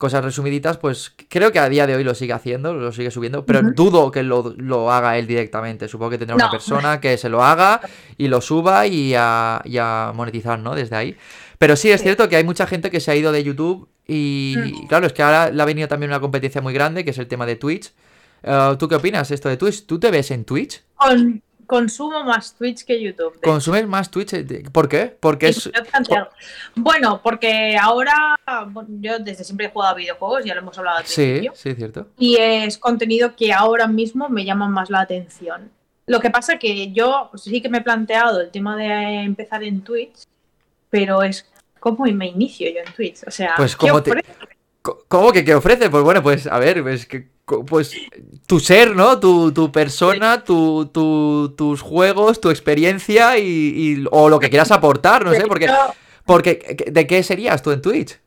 cosas 0.00 0.24
resumiditas, 0.24 0.78
pues 0.78 1.12
creo 1.28 1.52
que 1.52 1.58
a 1.58 1.68
día 1.68 1.86
de 1.86 1.94
hoy 1.94 2.02
lo 2.02 2.14
sigue 2.14 2.32
haciendo, 2.32 2.72
lo 2.72 2.90
sigue 2.90 3.10
subiendo, 3.10 3.44
pero 3.44 3.60
dudo 3.60 4.10
que 4.10 4.22
lo, 4.22 4.90
haga 4.90 5.18
él 5.18 5.26
directamente. 5.26 5.88
Supongo 5.88 6.12
que 6.12 6.18
tendrá 6.18 6.36
una 6.36 6.50
persona 6.50 7.02
que 7.02 7.18
se 7.18 7.28
lo 7.28 7.44
haga 7.44 7.82
y 8.16 8.28
lo 8.28 8.40
suba 8.40 8.86
y 8.86 9.12
a, 9.14 10.12
monetizar, 10.14 10.58
¿no? 10.58 10.74
Desde 10.74 10.96
ahí. 10.96 11.16
Pero 11.58 11.76
sí, 11.76 11.90
es 11.90 12.02
cierto 12.02 12.30
que 12.30 12.36
hay 12.36 12.44
mucha 12.44 12.66
gente 12.66 12.90
que 12.90 12.98
se 12.98 13.10
ha 13.10 13.14
ido 13.14 13.30
de 13.30 13.44
YouTube 13.44 13.90
y, 14.06 14.54
mm. 14.56 14.86
claro, 14.86 15.06
es 15.06 15.12
que 15.12 15.22
ahora 15.22 15.50
le 15.50 15.60
ha 15.60 15.66
venido 15.66 15.86
también 15.86 16.10
una 16.10 16.20
competencia 16.20 16.62
muy 16.62 16.72
grande, 16.72 17.04
que 17.04 17.10
es 17.10 17.18
el 17.18 17.26
tema 17.26 17.44
de 17.44 17.56
Twitch. 17.56 17.92
Eh, 18.42 18.76
¿Tú 18.78 18.88
qué 18.88 18.94
opinas 18.94 19.30
esto 19.30 19.50
de 19.50 19.58
Twitch? 19.58 19.84
¿Tú 19.84 20.00
te 20.00 20.10
ves 20.10 20.30
en 20.30 20.46
Twitch? 20.46 20.82
Consumo 21.70 22.24
más 22.24 22.56
Twitch 22.56 22.84
que 22.84 23.00
YouTube. 23.00 23.40
¿Consumes 23.42 23.86
más 23.86 24.10
Twitch? 24.10 24.34
¿Por 24.72 24.88
qué? 24.88 25.16
Porque 25.20 25.50
es... 25.50 25.70
Bueno, 26.74 27.20
porque 27.22 27.76
ahora 27.80 28.34
yo 29.00 29.20
desde 29.20 29.44
siempre 29.44 29.66
he 29.66 29.70
jugado 29.70 29.92
a 29.92 29.94
videojuegos, 29.94 30.44
ya 30.44 30.54
lo 30.56 30.62
hemos 30.62 30.76
hablado 30.76 30.98
al 30.98 31.06
Sí, 31.06 31.46
sí, 31.54 31.72
cierto. 31.76 32.08
Y 32.18 32.36
es 32.40 32.76
contenido 32.76 33.36
que 33.36 33.52
ahora 33.52 33.86
mismo 33.86 34.28
me 34.28 34.44
llama 34.44 34.66
más 34.68 34.90
la 34.90 35.02
atención. 35.02 35.70
Lo 36.06 36.18
que 36.18 36.30
pasa 36.30 36.58
que 36.58 36.90
yo 36.90 37.30
sí 37.36 37.62
que 37.62 37.68
me 37.68 37.78
he 37.78 37.82
planteado 37.82 38.40
el 38.40 38.50
tema 38.50 38.76
de 38.76 39.22
empezar 39.22 39.62
en 39.62 39.82
Twitch, 39.82 40.24
pero 40.88 41.22
es 41.22 41.48
como 41.78 42.04
me 42.06 42.26
inicio 42.26 42.68
yo 42.68 42.80
en 42.84 42.92
Twitch. 42.92 43.20
O 43.28 43.30
sea, 43.30 43.54
Pues, 43.56 43.76
¿qué 43.76 43.86
¿cómo 43.86 44.02
te- 44.02 44.10
¿Cómo 44.82 45.32
que 45.32 45.44
qué 45.44 45.54
ofrece? 45.54 45.90
Pues 45.90 46.02
bueno, 46.02 46.22
pues 46.22 46.46
a 46.46 46.58
ver, 46.58 46.82
pues, 46.82 47.04
que, 47.06 47.28
pues 47.66 47.92
tu 48.46 48.60
ser, 48.60 48.96
¿no? 48.96 49.20
Tu, 49.20 49.52
tu 49.52 49.70
persona, 49.70 50.42
tu, 50.44 50.86
tu- 50.86 51.54
tus 51.56 51.82
juegos, 51.82 52.40
tu 52.40 52.48
experiencia 52.50 53.36
y, 53.38 53.44
y- 53.44 54.04
o 54.10 54.28
lo 54.30 54.38
que 54.40 54.48
quieras 54.48 54.70
aportar, 54.70 55.24
no 55.24 55.32
sé, 55.32 55.42
porque, 55.46 55.66
porque 56.24 56.84
¿de 56.90 57.06
qué 57.06 57.22
serías 57.22 57.62
tú 57.62 57.72
en 57.72 57.82
Twitch? 57.82 58.18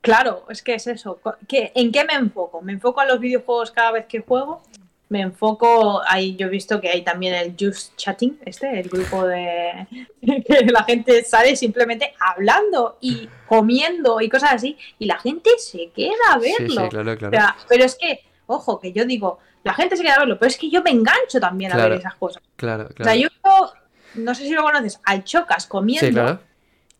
Claro, 0.00 0.44
es 0.50 0.62
que 0.62 0.74
es 0.74 0.86
eso. 0.86 1.18
Co- 1.22 1.36
¿Qué- 1.48 1.70
¿En 1.74 1.92
qué 1.92 2.04
me 2.04 2.14
enfoco? 2.14 2.60
¿Me 2.60 2.72
enfoco 2.72 3.00
a 3.00 3.06
los 3.06 3.20
videojuegos 3.20 3.70
cada 3.70 3.92
vez 3.92 4.06
que 4.06 4.20
juego? 4.20 4.62
Me 5.08 5.20
enfoco, 5.20 6.00
ahí 6.08 6.34
yo 6.36 6.46
he 6.46 6.50
visto 6.50 6.80
que 6.80 6.88
hay 6.88 7.02
también 7.02 7.34
el 7.34 7.54
Just 7.60 7.94
Chatting, 7.96 8.38
este, 8.46 8.80
el 8.80 8.88
grupo 8.88 9.26
de 9.26 9.86
que 10.46 10.64
la 10.66 10.82
gente 10.84 11.22
sale 11.24 11.54
simplemente 11.56 12.14
hablando 12.18 12.96
y 13.00 13.28
comiendo 13.46 14.20
y 14.20 14.28
cosas 14.28 14.54
así, 14.54 14.76
y 14.98 15.04
la 15.06 15.18
gente 15.18 15.50
se 15.58 15.90
queda 15.94 16.14
a 16.32 16.38
verlo. 16.38 16.82
sí, 16.84 16.88
claro, 16.88 17.12
O 17.12 17.16
claro. 17.18 17.36
sea, 17.36 17.56
pero 17.68 17.84
es 17.84 17.94
que, 17.96 18.20
ojo, 18.46 18.80
que 18.80 18.92
yo 18.92 19.04
digo, 19.04 19.38
la 19.62 19.74
gente 19.74 19.96
se 19.96 20.02
queda 20.02 20.14
a 20.14 20.18
verlo, 20.20 20.38
pero 20.38 20.48
es 20.48 20.56
que 20.56 20.70
yo 20.70 20.82
me 20.82 20.90
engancho 20.90 21.38
también 21.38 21.70
a 21.72 21.74
Claro. 21.74 21.90
ver 21.90 21.98
esas 22.00 22.14
cosas. 22.16 22.42
Claro, 22.56 22.84
O 22.84 22.86
sea, 22.88 23.12
claro. 23.12 23.18
yo 23.20 23.28
no 24.14 24.34
sé 24.34 24.44
si 24.44 24.50
lo 24.54 24.62
conoces, 24.62 24.98
al 25.04 25.22
Chocas 25.24 25.66
comiendo 25.66 26.06
Sí, 26.06 26.12
claro. 26.12 26.40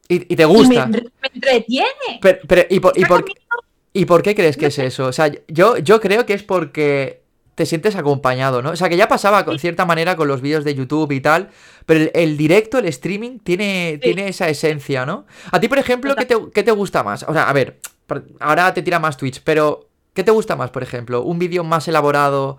Y, 0.09 0.17
y 0.33 0.37
te 0.37 0.43
y 0.43 0.47
me, 0.47 0.53
gusta. 0.53 0.87
me 0.87 1.01
entretiene. 1.33 2.19
Pero, 2.21 2.39
pero- 2.47 2.67
¿y, 2.69 2.81
por, 2.81 2.99
y, 2.99 3.05
por, 3.07 3.25
¿Y 3.95 4.05
por 4.05 4.23
qué 4.23 4.35
crees 4.35 4.57
que 4.59 4.67
es 4.67 4.79
eso? 4.79 5.07
O 5.07 5.13
sea, 5.13 5.33
yo, 5.49 5.79
yo 5.79 6.01
creo 6.01 6.27
que 6.27 6.35
es 6.35 6.43
porque 6.43 7.23
te 7.55 7.67
sientes 7.67 7.95
acompañado, 7.97 8.63
¿no? 8.63 8.71
O 8.71 8.77
sea, 8.77 8.89
que 8.89 8.97
ya 8.97 9.07
pasaba 9.09 9.45
con 9.45 9.59
cierta 9.59 9.85
manera 9.85 10.17
con 10.17 10.27
los 10.29 10.41
vídeos 10.41 10.65
de 10.65 10.75
YouTube 10.75 11.13
y 11.13 11.21
tal, 11.21 11.51
pero 11.87 12.01
el, 12.01 12.11
el 12.15 12.37
directo, 12.37 12.79
el 12.79 12.87
streaming, 12.87 13.39
tiene, 13.39 13.93
Sí. 13.95 14.01
tiene 14.01 14.29
esa 14.29 14.49
esencia, 14.49 15.07
¿no? 15.07 15.27
A 15.53 15.61
ti, 15.61 15.69
por 15.69 15.79
ejemplo, 15.79 16.15
¿qué 16.17 16.25
te, 16.27 16.37
qué 16.53 16.63
te 16.63 16.73
gusta 16.73 17.03
más? 17.03 17.23
O 17.25 17.33
sea, 17.33 17.49
a 17.49 17.53
ver, 17.53 17.79
ahora 18.41 18.75
te 18.75 18.83
tira 18.83 18.99
más 18.99 19.17
Twitch, 19.17 19.41
pero 19.45 19.89
¿qué 20.15 20.25
te 20.25 20.31
gusta 20.33 20.57
más, 20.57 20.71
por 20.71 20.83
ejemplo? 20.83 21.23
¿Un 21.23 21.39
vídeo 21.39 21.63
más 21.65 21.87
elaborado 21.89 22.59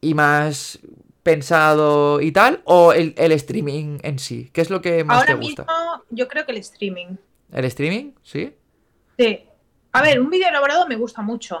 y 0.00 0.14
más 0.14 0.78
pensado 1.22 2.20
y 2.20 2.32
tal? 2.32 2.60
¿O 2.64 2.92
el, 2.92 3.14
el 3.16 3.32
streaming 3.32 3.98
en 4.02 4.18
sí? 4.18 4.50
¿Qué 4.52 4.60
es 4.60 4.70
lo 4.70 4.80
que 4.80 5.04
más 5.04 5.18
Ahora 5.18 5.34
te 5.34 5.40
gusta? 5.40 5.62
mismo, 5.62 6.04
yo 6.10 6.28
creo 6.28 6.44
que 6.44 6.52
el 6.52 6.58
streaming. 6.58 7.16
¿El 7.52 7.64
streaming? 7.66 8.12
¿Sí? 8.22 8.54
Sí. 9.18 9.40
A 9.92 10.02
ver, 10.02 10.20
un 10.20 10.30
vídeo 10.30 10.48
elaborado 10.48 10.86
me 10.86 10.96
gusta 10.96 11.20
mucho. 11.22 11.60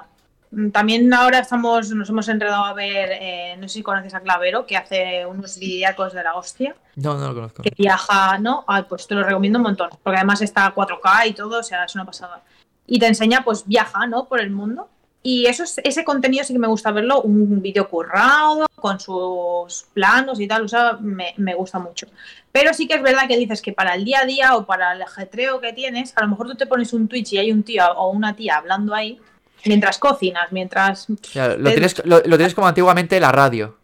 Mm, 0.52 0.70
También 0.70 1.12
ahora 1.14 1.38
estamos, 1.40 1.90
nos 1.90 2.08
hemos 2.08 2.28
enredado 2.28 2.64
a 2.64 2.74
ver, 2.74 3.10
eh, 3.12 3.56
no 3.58 3.68
sé 3.68 3.74
si 3.74 3.82
conoces 3.82 4.14
a 4.14 4.20
Clavero, 4.20 4.66
que 4.66 4.76
hace 4.76 5.24
unos 5.26 5.58
videacos 5.58 6.12
de 6.12 6.22
la 6.24 6.34
hostia, 6.34 6.74
No, 6.96 7.14
no 7.16 7.28
lo 7.28 7.34
conozco. 7.34 7.62
que 7.62 7.72
viaja, 7.76 8.38
¿no? 8.38 8.64
Ah, 8.66 8.84
pues 8.88 9.06
te 9.06 9.14
lo 9.14 9.22
recomiendo 9.22 9.58
un 9.58 9.64
montón, 9.64 9.90
porque 10.02 10.16
además 10.18 10.42
está 10.42 10.66
a 10.66 10.74
4K 10.74 11.26
y 11.28 11.32
todo, 11.34 11.60
o 11.60 11.62
sea, 11.62 11.84
es 11.84 11.94
una 11.94 12.04
pasada. 12.04 12.42
Y 12.86 12.98
te 12.98 13.06
enseña, 13.06 13.44
pues 13.44 13.64
viaja, 13.66 14.06
¿no? 14.06 14.24
Por 14.26 14.40
el 14.40 14.50
mundo. 14.50 14.88
Y 15.22 15.46
eso 15.46 15.62
es- 15.64 15.78
ese 15.84 16.02
contenido 16.02 16.42
sí 16.44 16.54
que 16.54 16.58
me 16.58 16.66
gusta 16.66 16.90
verlo, 16.92 17.20
un 17.22 17.60
vídeo 17.60 17.88
currado, 17.88 18.66
con 18.74 18.98
sus 18.98 19.84
planos 19.92 20.40
y 20.40 20.48
tal, 20.48 20.64
o 20.64 20.68
sea, 20.68 20.96
me, 20.98 21.34
me 21.36 21.54
gusta 21.54 21.78
mucho. 21.78 22.06
Pero 22.50 22.72
sí 22.72 22.88
que 22.88 22.94
es 22.94 23.02
verdad 23.02 23.28
que 23.28 23.36
dices 23.36 23.60
que 23.60 23.72
para 23.74 23.94
el 23.94 24.04
día 24.04 24.20
a 24.20 24.24
día 24.24 24.56
o 24.56 24.64
para 24.64 24.94
el 24.94 25.02
ajetreo 25.02 25.60
que 25.60 25.74
tienes, 25.74 26.16
a 26.16 26.22
lo 26.22 26.28
mejor 26.28 26.46
tú 26.48 26.54
te 26.54 26.66
pones 26.66 26.92
un 26.94 27.06
Twitch 27.06 27.34
y 27.34 27.38
hay 27.38 27.52
un 27.52 27.62
tío 27.62 27.84
o 27.96 28.10
una 28.10 28.34
tía 28.34 28.56
hablando 28.56 28.94
ahí, 28.94 29.20
mientras 29.64 29.98
cocinas, 29.98 30.52
mientras... 30.52 31.06
Claro, 31.32 31.56
lo, 31.58 31.70
tienes, 31.70 32.04
lo, 32.04 32.20
lo 32.24 32.36
tienes 32.36 32.54
como 32.54 32.66
antiguamente 32.66 33.18
la 33.20 33.32
radio. 33.32 33.76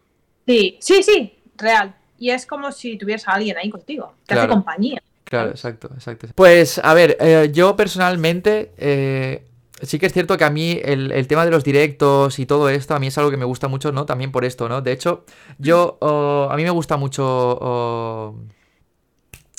Sí, 0.46 0.78
sí, 0.80 1.02
sí, 1.02 1.38
real. 1.56 1.94
Y 2.18 2.30
es 2.30 2.46
como 2.46 2.72
si 2.72 2.96
tuvieras 2.96 3.26
a 3.28 3.32
alguien 3.32 3.56
ahí 3.58 3.68
contigo, 3.68 4.14
te 4.26 4.34
hace 4.34 4.48
compañía. 4.48 5.02
Claro, 5.24 5.50
exacto, 5.50 5.90
exacto. 5.92 6.28
Pues, 6.34 6.78
a 6.78 6.94
ver, 6.94 7.16
eh, 7.20 7.50
yo 7.52 7.74
personalmente, 7.74 8.72
eh, 8.78 9.44
sí 9.82 9.98
que 9.98 10.06
es 10.06 10.12
cierto 10.12 10.38
que 10.38 10.44
a 10.44 10.50
mí 10.50 10.80
el, 10.84 11.10
el 11.10 11.26
tema 11.26 11.44
de 11.44 11.50
los 11.50 11.64
directos 11.64 12.38
y 12.38 12.46
todo 12.46 12.68
esto, 12.68 12.94
a 12.94 13.00
mí 13.00 13.08
es 13.08 13.18
algo 13.18 13.30
que 13.30 13.36
me 13.36 13.44
gusta 13.44 13.66
mucho, 13.66 13.90
¿no? 13.90 14.06
También 14.06 14.30
por 14.30 14.44
esto, 14.44 14.68
¿no? 14.68 14.82
De 14.82 14.92
hecho, 14.92 15.24
yo, 15.58 15.98
oh, 16.00 16.48
a 16.50 16.56
mí 16.56 16.62
me 16.62 16.70
gusta 16.70 16.96
mucho 16.96 17.24
oh, 17.26 18.36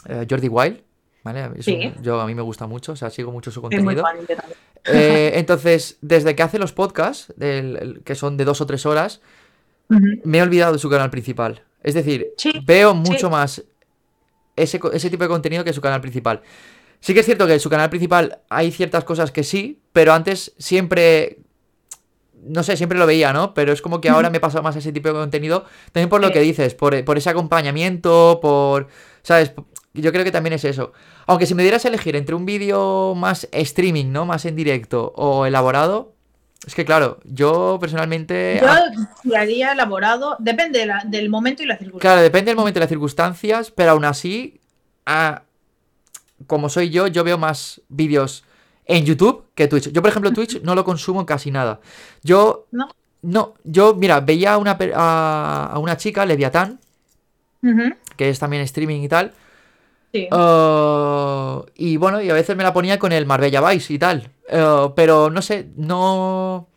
eh, 0.07 0.25
Jordi 0.27 0.47
Wild, 0.47 0.81
¿vale? 1.33 1.49
Es 1.59 1.65
Sí. 1.65 1.91
un- 1.95 2.01
yo, 2.03 2.19
a 2.21 2.25
mí 2.25 2.33
me 2.35 2.41
gusta 2.41 2.67
mucho, 2.67 2.93
o 2.93 2.95
sea, 2.95 3.09
sigo 3.09 3.31
mucho 3.31 3.51
su 3.51 3.61
contenido. 3.61 4.03
Eh, 4.85 5.31
entonces, 5.35 5.97
desde 6.01 6.35
que 6.35 6.43
hace 6.43 6.59
los 6.59 6.71
podcasts, 6.73 7.33
del- 7.35 7.75
el- 7.77 8.01
que 8.03 8.15
son 8.15 8.37
de 8.37 8.45
dos 8.45 8.61
o 8.61 8.65
tres 8.65 8.85
horas, 8.85 9.21
me 9.89 10.37
he 10.37 10.41
olvidado 10.41 10.73
de 10.73 10.79
su 10.79 10.89
canal 10.89 11.09
principal. 11.09 11.63
Es 11.83 11.93
decir, 11.93 12.27
Sí, 12.37 12.51
veo 12.65 12.93
mucho 12.93 13.27
sí. 13.27 13.31
más 13.31 13.63
ese, 14.55 14.79
ese 14.93 15.09
tipo 15.09 15.23
de 15.23 15.29
contenido 15.29 15.63
que 15.63 15.73
su 15.73 15.81
canal 15.81 16.01
principal. 16.01 16.41
Sí 16.99 17.13
que 17.13 17.19
es 17.19 17.25
cierto 17.25 17.45
que 17.45 17.53
en 17.53 17.59
su 17.59 17.69
canal 17.69 17.89
principal 17.89 18.39
hay 18.49 18.71
ciertas 18.71 19.03
cosas 19.03 19.31
que 19.31 19.43
sí, 19.43 19.79
pero 19.93 20.13
antes 20.13 20.53
siempre... 20.57 21.37
No 22.47 22.63
sé, 22.63 22.77
siempre 22.77 22.97
lo 22.97 23.05
veía, 23.05 23.33
¿no? 23.33 23.53
Pero 23.53 23.71
es 23.73 23.81
como 23.81 23.99
que 24.01 24.09
ahora 24.09 24.29
me 24.29 24.39
pasa 24.39 24.61
más 24.61 24.75
a 24.75 24.79
ese 24.79 24.91
tipo 24.91 25.09
de 25.09 25.15
contenido. 25.15 25.65
También 25.91 26.09
por 26.09 26.21
lo 26.21 26.31
que 26.31 26.39
dices, 26.41 26.73
por, 26.75 27.03
por 27.03 27.17
ese 27.17 27.29
acompañamiento, 27.29 28.39
por... 28.41 28.87
¿Sabes? 29.23 29.51
Yo 29.93 30.11
creo 30.11 30.23
que 30.23 30.31
también 30.31 30.53
es 30.53 30.63
eso. 30.63 30.93
Aunque 31.25 31.45
si 31.45 31.55
me 31.55 31.63
dieras 31.63 31.83
a 31.85 31.87
elegir 31.89 32.15
entre 32.15 32.35
un 32.35 32.45
vídeo 32.45 33.13
más 33.15 33.47
streaming, 33.51 34.11
¿no? 34.11 34.25
Más 34.25 34.45
en 34.45 34.55
directo 34.55 35.11
o 35.15 35.45
elaborado, 35.45 36.13
es 36.65 36.75
que 36.75 36.85
claro, 36.85 37.19
yo 37.25 37.77
personalmente... 37.81 38.59
Yo 38.61 38.67
ah, 38.69 38.81
tiraría 39.23 39.71
elaborado, 39.73 40.35
depende 40.39 40.79
de 40.79 40.85
la- 40.85 41.03
del 41.05 41.29
momento 41.29 41.63
y 41.63 41.65
la 41.65 41.77
circunstancia. 41.77 42.09
Claro, 42.09 42.21
depende 42.21 42.49
del 42.51 42.57
momento 42.57 42.79
y 42.79 42.81
las 42.81 42.89
circunstancias, 42.89 43.71
pero 43.71 43.91
aún 43.91 44.05
así, 44.05 44.59
ah, 45.05 45.43
como 46.45 46.69
soy 46.69 46.89
yo, 46.89 47.07
yo 47.07 47.23
veo 47.23 47.37
más 47.37 47.81
vídeos 47.89 48.43
en 48.87 49.05
YouTube 49.05 49.45
que 49.55 49.67
Twitch. 49.67 49.91
Yo, 49.91 50.01
por 50.01 50.09
ejemplo, 50.09 50.31
Twitch 50.33 50.61
no 50.61 50.75
lo 50.75 50.83
consumo 50.85 51.25
casi 51.25 51.51
nada. 51.51 51.79
Yo, 52.23 52.67
¿No? 52.71 52.89
no, 53.21 53.53
yo, 53.63 53.95
mira, 53.95 54.19
veía 54.21 54.53
a 54.53 54.57
una, 54.57 54.77
a, 54.95 55.69
a 55.73 55.79
una 55.79 55.97
chica, 55.97 56.25
Leviatán, 56.25 56.79
que 58.15 58.29
es 58.29 58.39
también 58.39 58.63
streaming 58.63 59.01
y 59.01 59.09
tal, 59.09 59.33
sí. 60.13 60.27
Uh, 60.31 61.65
y 61.75 61.97
bueno, 61.97 62.21
y 62.21 62.29
a 62.29 62.33
veces 62.33 62.55
me 62.55 62.63
la 62.63 62.73
ponía 62.73 62.97
con 62.97 63.11
el 63.11 63.25
Marbella 63.25 63.61
Vice 63.69 63.93
y 63.93 63.99
tal. 63.99 64.29
Uh, 64.49 64.93
pero 64.95 65.29
no 65.29 65.41
sé, 65.41 65.67
no. 65.75 66.67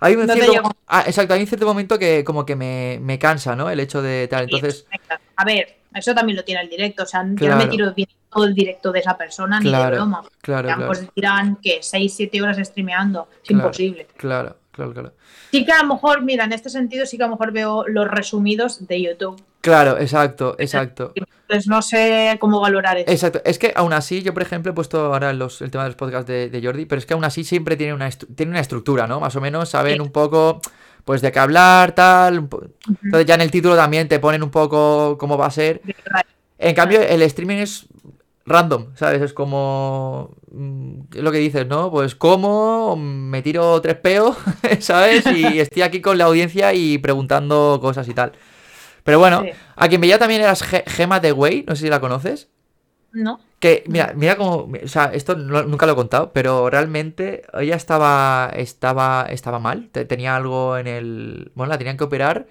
Hay 0.00 0.14
un 0.14 0.26
No 0.26 0.32
cierto. 0.34 0.62
ah, 0.86 1.02
exacto, 1.06 1.34
hay 1.34 1.40
un 1.40 1.46
cierto 1.48 1.66
momento 1.66 1.98
que 1.98 2.22
como 2.22 2.46
que 2.46 2.54
me, 2.54 3.00
me 3.02 3.18
cansa, 3.18 3.56
¿no? 3.56 3.68
El 3.68 3.80
hecho 3.80 4.00
de 4.00 4.28
tal. 4.28 4.44
Entonces, 4.44 4.86
A 5.34 5.44
ver, 5.44 5.78
eso 5.94 6.14
también 6.14 6.36
lo 6.36 6.44
tiene 6.44 6.60
el 6.62 6.68
directo. 6.70 7.02
O 7.02 7.06
sea, 7.06 7.22
yo 7.24 7.28
no 7.30 7.34
Claro. 7.36 7.56
me 7.56 7.66
tiro 7.66 7.92
bien 7.94 8.08
todo 8.30 8.44
el 8.44 8.54
directo 8.54 8.92
de 8.92 9.00
esa 9.00 9.16
persona 9.16 9.58
ni 9.58 9.66
de 9.66 9.70
Claro, 9.70 9.96
broma. 9.96 10.22
claro, 10.40 10.68
claro. 10.68 10.86
Pues 10.86 11.08
dirán 11.14 11.56
que 11.62 11.78
6, 11.82 12.12
7 12.14 12.42
horas 12.42 12.58
streameando. 12.62 13.28
Es 13.42 13.48
Claro. 13.48 13.64
imposible. 13.64 14.06
Claro, 14.16 14.56
claro, 14.72 14.92
claro. 14.92 15.12
Sí 15.50 15.64
que 15.64 15.72
a 15.72 15.82
lo 15.82 15.94
mejor, 15.94 16.22
mira, 16.22 16.44
en 16.44 16.52
este 16.52 16.68
sentido 16.68 17.06
sí 17.06 17.16
que 17.16 17.22
a 17.24 17.26
lo 17.26 17.32
mejor 17.32 17.52
veo 17.52 17.84
los 17.88 18.06
resumidos 18.08 18.86
de 18.86 19.00
YouTube. 19.02 19.42
Claro, 19.62 19.98
exacto, 19.98 20.54
exacto. 20.58 21.12
Entonces 21.16 21.66
no 21.66 21.80
sé 21.80 22.36
cómo 22.38 22.60
valorar 22.60 22.98
eso. 22.98 23.10
Exacto, 23.10 23.40
es 23.44 23.58
que 23.58 23.72
aún 23.74 23.92
así, 23.94 24.22
yo 24.22 24.34
por 24.34 24.42
ejemplo 24.42 24.70
he 24.72 24.74
puesto 24.74 25.06
ahora 25.12 25.32
los, 25.32 25.62
el 25.62 25.70
tema 25.70 25.84
de 25.84 25.88
los 25.90 25.96
podcasts 25.96 26.26
de, 26.28 26.50
de 26.50 26.62
Jordi, 26.62 26.84
pero 26.84 26.98
es 26.98 27.06
que 27.06 27.14
aún 27.14 27.24
así 27.24 27.42
siempre 27.44 27.76
tiene 27.76 27.94
una, 27.94 28.10
tiene 28.10 28.50
una 28.50 28.60
estructura, 28.60 29.06
¿no? 29.06 29.18
Más 29.20 29.34
o 29.36 29.40
menos 29.40 29.70
saben 29.70 29.94
Sí. 29.94 30.00
un 30.00 30.12
poco, 30.12 30.60
pues 31.06 31.22
de 31.22 31.32
qué 31.32 31.38
hablar, 31.38 31.92
tal. 31.92 32.46
Entonces 33.02 33.26
ya 33.26 33.34
en 33.36 33.40
el 33.40 33.50
título 33.50 33.74
también 33.76 34.06
te 34.08 34.18
ponen 34.20 34.42
un 34.42 34.50
poco 34.50 35.16
cómo 35.18 35.38
va 35.38 35.46
a 35.46 35.50
ser. 35.50 35.80
En 36.58 36.74
cambio, 36.74 37.00
el 37.00 37.22
streaming 37.22 37.56
es 37.56 37.86
random, 38.48 38.86
¿sabes? 38.94 39.22
Es 39.22 39.32
como 39.32 40.36
mm, 40.50 41.00
es 41.16 41.22
lo 41.22 41.30
que 41.32 41.38
dices, 41.38 41.66
¿no? 41.66 41.90
Pues 41.90 42.14
como 42.14 42.96
me 42.96 43.42
tiro 43.42 43.80
tres 43.80 43.96
peos, 43.96 44.36
¿sabes? 44.80 45.24
Y 45.26 45.44
estoy 45.60 45.82
aquí 45.82 46.00
con 46.00 46.18
la 46.18 46.24
audiencia 46.24 46.72
y 46.74 46.98
preguntando 46.98 47.78
cosas 47.80 48.08
y 48.08 48.14
tal. 48.14 48.32
Pero 49.04 49.18
bueno, 49.18 49.42
Sí. 49.44 49.50
a 49.76 49.88
quien 49.88 50.00
veía 50.00 50.18
también 50.18 50.42
eras 50.42 50.62
Ge- 50.62 50.84
Gema 50.86 51.20
de 51.20 51.32
Way, 51.32 51.64
no 51.66 51.74
sé 51.76 51.82
si 51.84 51.88
la 51.90 52.00
conoces. 52.00 52.48
¿No? 53.12 53.40
Que, 53.58 53.82
mira, 53.88 54.12
mira 54.14 54.36
cómo. 54.36 54.68
O 54.84 54.88
sea, 54.88 55.06
esto 55.14 55.34
no- 55.34 55.62
nunca 55.62 55.86
lo 55.86 55.92
he 55.92 55.96
contado, 55.96 56.30
pero 56.32 56.68
realmente 56.70 57.42
ella 57.54 57.74
estaba. 57.74 58.50
Estaba. 58.54 59.26
Estaba 59.30 59.58
mal. 59.58 59.88
te- 59.90 60.04
tenía 60.04 60.36
algo 60.36 60.76
en 60.76 60.86
el. 60.86 61.50
Bueno, 61.54 61.70
la 61.70 61.78
tenían 61.78 61.96
que 61.96 62.04
operar. 62.04 62.46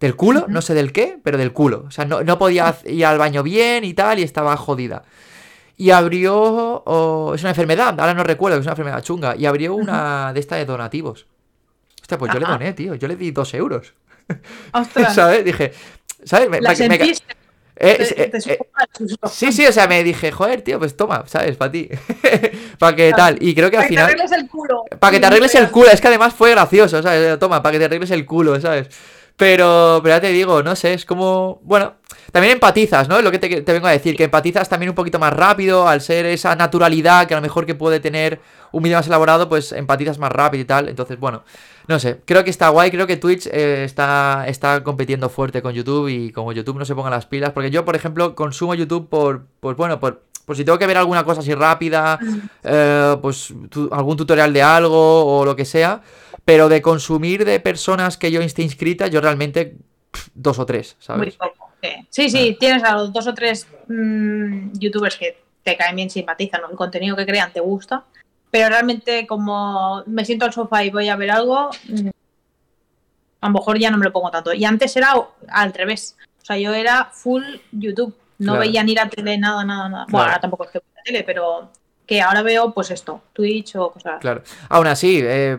Del 0.00 0.14
culo, 0.14 0.44
no 0.48 0.62
sé 0.62 0.74
del 0.74 0.92
qué, 0.92 1.18
pero 1.22 1.38
del 1.38 1.52
culo. 1.52 1.84
O 1.88 1.90
sea, 1.90 2.04
no, 2.04 2.22
no 2.22 2.38
podía 2.38 2.68
hac- 2.68 2.88
ir 2.88 3.04
al 3.04 3.18
baño 3.18 3.42
bien 3.42 3.82
y 3.84 3.94
tal, 3.94 4.18
y 4.20 4.22
estaba 4.22 4.56
jodida. 4.56 5.02
Y 5.76 5.90
abrió. 5.90 6.36
o- 6.36 7.34
es 7.34 7.40
una 7.42 7.50
enfermedad, 7.50 7.98
ahora 7.98 8.14
no 8.14 8.22
recuerdo, 8.24 8.58
es 8.58 8.64
una 8.64 8.72
enfermedad 8.72 9.02
chunga. 9.02 9.34
Y 9.36 9.46
abrió 9.46 9.74
una 9.74 10.32
de 10.32 10.40
estas 10.40 10.58
de 10.58 10.64
donativos. 10.66 11.26
Hostia, 12.00 12.16
pues 12.18 12.32
yo 12.32 12.38
le 12.38 12.44
Ajá. 12.44 12.52
doné, 12.54 12.72
tío. 12.74 12.94
Yo 12.94 13.08
le 13.08 13.16
di 13.16 13.30
dos 13.32 13.52
euros. 13.54 13.92
Ostras, 14.72 15.14
¿Sabes? 15.14 15.44
Dije. 15.44 15.72
¿Sabes? 16.24 16.48
Me- 16.48 16.60
la 16.60 16.74
me- 16.74 16.88
me- 16.88 16.94
eh, 16.94 17.14
te- 17.76 18.22
eh, 18.22 18.30
eh, 18.34 18.40
supo. 18.40 19.28
Sí, 19.28 19.52
sí, 19.52 19.64
o 19.66 19.72
sea, 19.72 19.86
me 19.86 20.02
dije, 20.02 20.32
joder, 20.32 20.62
tío, 20.62 20.78
pues 20.80 20.96
toma, 20.96 21.22
¿sabes? 21.26 21.56
Para 21.56 21.70
ti. 21.70 21.88
para 22.78 22.96
que 22.96 23.12
tal. 23.12 23.36
Y 23.40 23.54
creo 23.54 23.70
que 23.70 23.76
al 23.76 23.82
Para 23.84 23.88
que 23.88 23.88
te 23.88 23.88
final. 23.88 24.04
arregles 24.06 24.32
el 24.32 24.48
culo. 24.48 24.84
Para 24.98 25.12
que 25.12 25.20
te 25.20 25.26
arregles 25.26 25.54
el 25.54 25.70
culo. 25.70 25.88
Es 25.90 26.00
que 26.00 26.08
además 26.08 26.34
fue 26.34 26.50
gracioso, 26.50 27.00
¿sabes? 27.02 27.38
Toma, 27.38 27.62
para 27.62 27.72
que 27.74 27.78
te 27.78 27.84
arregles 27.84 28.10
el 28.10 28.26
culo, 28.26 28.60
¿sabes? 28.60 28.88
Pero, 29.38 30.00
pero 30.02 30.16
ya 30.16 30.20
te 30.20 30.32
digo, 30.32 30.64
no 30.64 30.74
sé, 30.74 30.94
es 30.94 31.04
como. 31.04 31.60
Bueno, 31.62 31.94
también 32.32 32.54
empatizas, 32.54 33.08
¿no? 33.08 33.18
Es 33.18 33.24
lo 33.24 33.30
que 33.30 33.38
te, 33.38 33.62
te, 33.62 33.72
vengo 33.72 33.86
a 33.86 33.92
decir, 33.92 34.16
que 34.16 34.24
empatizas 34.24 34.68
también 34.68 34.90
un 34.90 34.96
poquito 34.96 35.20
más 35.20 35.32
rápido, 35.32 35.86
al 35.86 36.00
ser 36.00 36.26
esa 36.26 36.56
naturalidad 36.56 37.28
que 37.28 37.34
a 37.34 37.36
lo 37.36 37.42
mejor 37.42 37.64
que 37.64 37.76
puede 37.76 38.00
tener 38.00 38.40
un 38.72 38.82
vídeo 38.82 38.98
más 38.98 39.06
elaborado, 39.06 39.48
pues 39.48 39.70
empatizas 39.70 40.18
más 40.18 40.32
rápido 40.32 40.62
y 40.62 40.64
tal. 40.64 40.88
Entonces, 40.88 41.20
bueno, 41.20 41.44
no 41.86 42.00
sé, 42.00 42.20
creo 42.24 42.42
que 42.42 42.50
está 42.50 42.70
guay, 42.70 42.90
creo 42.90 43.06
que 43.06 43.16
Twitch 43.16 43.46
eh, 43.46 43.84
está, 43.84 44.44
está 44.48 44.82
compitiendo 44.82 45.28
fuerte 45.28 45.62
con 45.62 45.72
YouTube 45.72 46.08
y 46.08 46.32
como 46.32 46.52
YouTube 46.52 46.76
no 46.76 46.84
se 46.84 46.96
ponga 46.96 47.08
las 47.08 47.26
pilas, 47.26 47.52
porque 47.52 47.70
yo, 47.70 47.84
por 47.84 47.94
ejemplo, 47.94 48.34
consumo 48.34 48.74
YouTube 48.74 49.08
por, 49.08 49.46
pues 49.60 49.76
bueno, 49.76 50.00
por, 50.00 50.24
por 50.46 50.56
si 50.56 50.64
tengo 50.64 50.78
que 50.80 50.86
ver 50.88 50.96
alguna 50.96 51.22
cosa 51.22 51.42
así 51.42 51.54
rápida, 51.54 52.18
eh, 52.64 53.16
pues 53.22 53.54
tu, 53.70 53.88
algún 53.92 54.16
tutorial 54.16 54.52
de 54.52 54.62
algo 54.62 55.38
o 55.38 55.44
lo 55.44 55.54
que 55.54 55.64
sea, 55.64 56.02
pero 56.48 56.70
de 56.70 56.80
consumir 56.80 57.44
de 57.44 57.60
personas 57.60 58.16
que 58.16 58.30
yo 58.30 58.40
esté 58.40 58.62
inscrita, 58.62 59.06
yo 59.06 59.20
realmente 59.20 59.76
dos 60.32 60.58
o 60.58 60.64
tres, 60.64 60.96
¿sabes? 60.98 61.38
Muy 61.38 61.50
poco. 61.50 61.74
Sí, 62.08 62.30
sí, 62.30 62.56
tienes 62.58 62.82
a 62.84 62.94
los 62.94 63.12
dos 63.12 63.26
o 63.26 63.34
tres 63.34 63.66
mmm, 63.86 64.72
youtubers 64.78 65.16
que 65.16 65.42
te 65.62 65.76
caen 65.76 65.96
bien, 65.96 66.08
simpatizan, 66.08 66.62
¿no? 66.62 66.70
el 66.70 66.76
contenido 66.76 67.16
que 67.16 67.26
crean 67.26 67.52
te 67.52 67.60
gusta, 67.60 68.02
pero 68.50 68.70
realmente 68.70 69.26
como 69.26 70.02
me 70.06 70.24
siento 70.24 70.46
al 70.46 70.54
sofá 70.54 70.82
y 70.82 70.88
voy 70.88 71.10
a 71.10 71.16
ver 71.16 71.32
algo, 71.32 71.68
mm, 71.86 72.08
a 73.42 73.46
lo 73.48 73.52
mejor 73.52 73.78
ya 73.78 73.90
no 73.90 73.98
me 73.98 74.06
lo 74.06 74.12
pongo 74.12 74.30
tanto. 74.30 74.54
Y 74.54 74.64
antes 74.64 74.96
era 74.96 75.12
al 75.48 75.74
revés, 75.74 76.16
o 76.40 76.44
sea, 76.46 76.56
yo 76.56 76.72
era 76.72 77.10
full 77.12 77.44
YouTube, 77.72 78.16
no 78.38 78.52
claro. 78.52 78.60
veía 78.60 78.82
ni 78.84 78.94
la 78.94 79.10
tele, 79.10 79.36
nada, 79.36 79.66
nada, 79.66 79.90
nada. 79.90 80.06
Claro. 80.06 80.12
Bueno, 80.12 80.26
ahora 80.28 80.40
tampoco 80.40 80.64
es 80.64 80.70
que 80.70 80.78
la 80.78 81.02
tele, 81.02 81.24
pero 81.24 81.72
que 82.06 82.22
ahora 82.22 82.40
veo 82.40 82.72
pues 82.72 82.90
esto, 82.90 83.20
Twitch 83.34 83.76
o 83.76 83.92
cosas. 83.92 84.18
Claro. 84.18 84.42
Aún 84.70 84.86
así, 84.86 85.20
eh, 85.22 85.58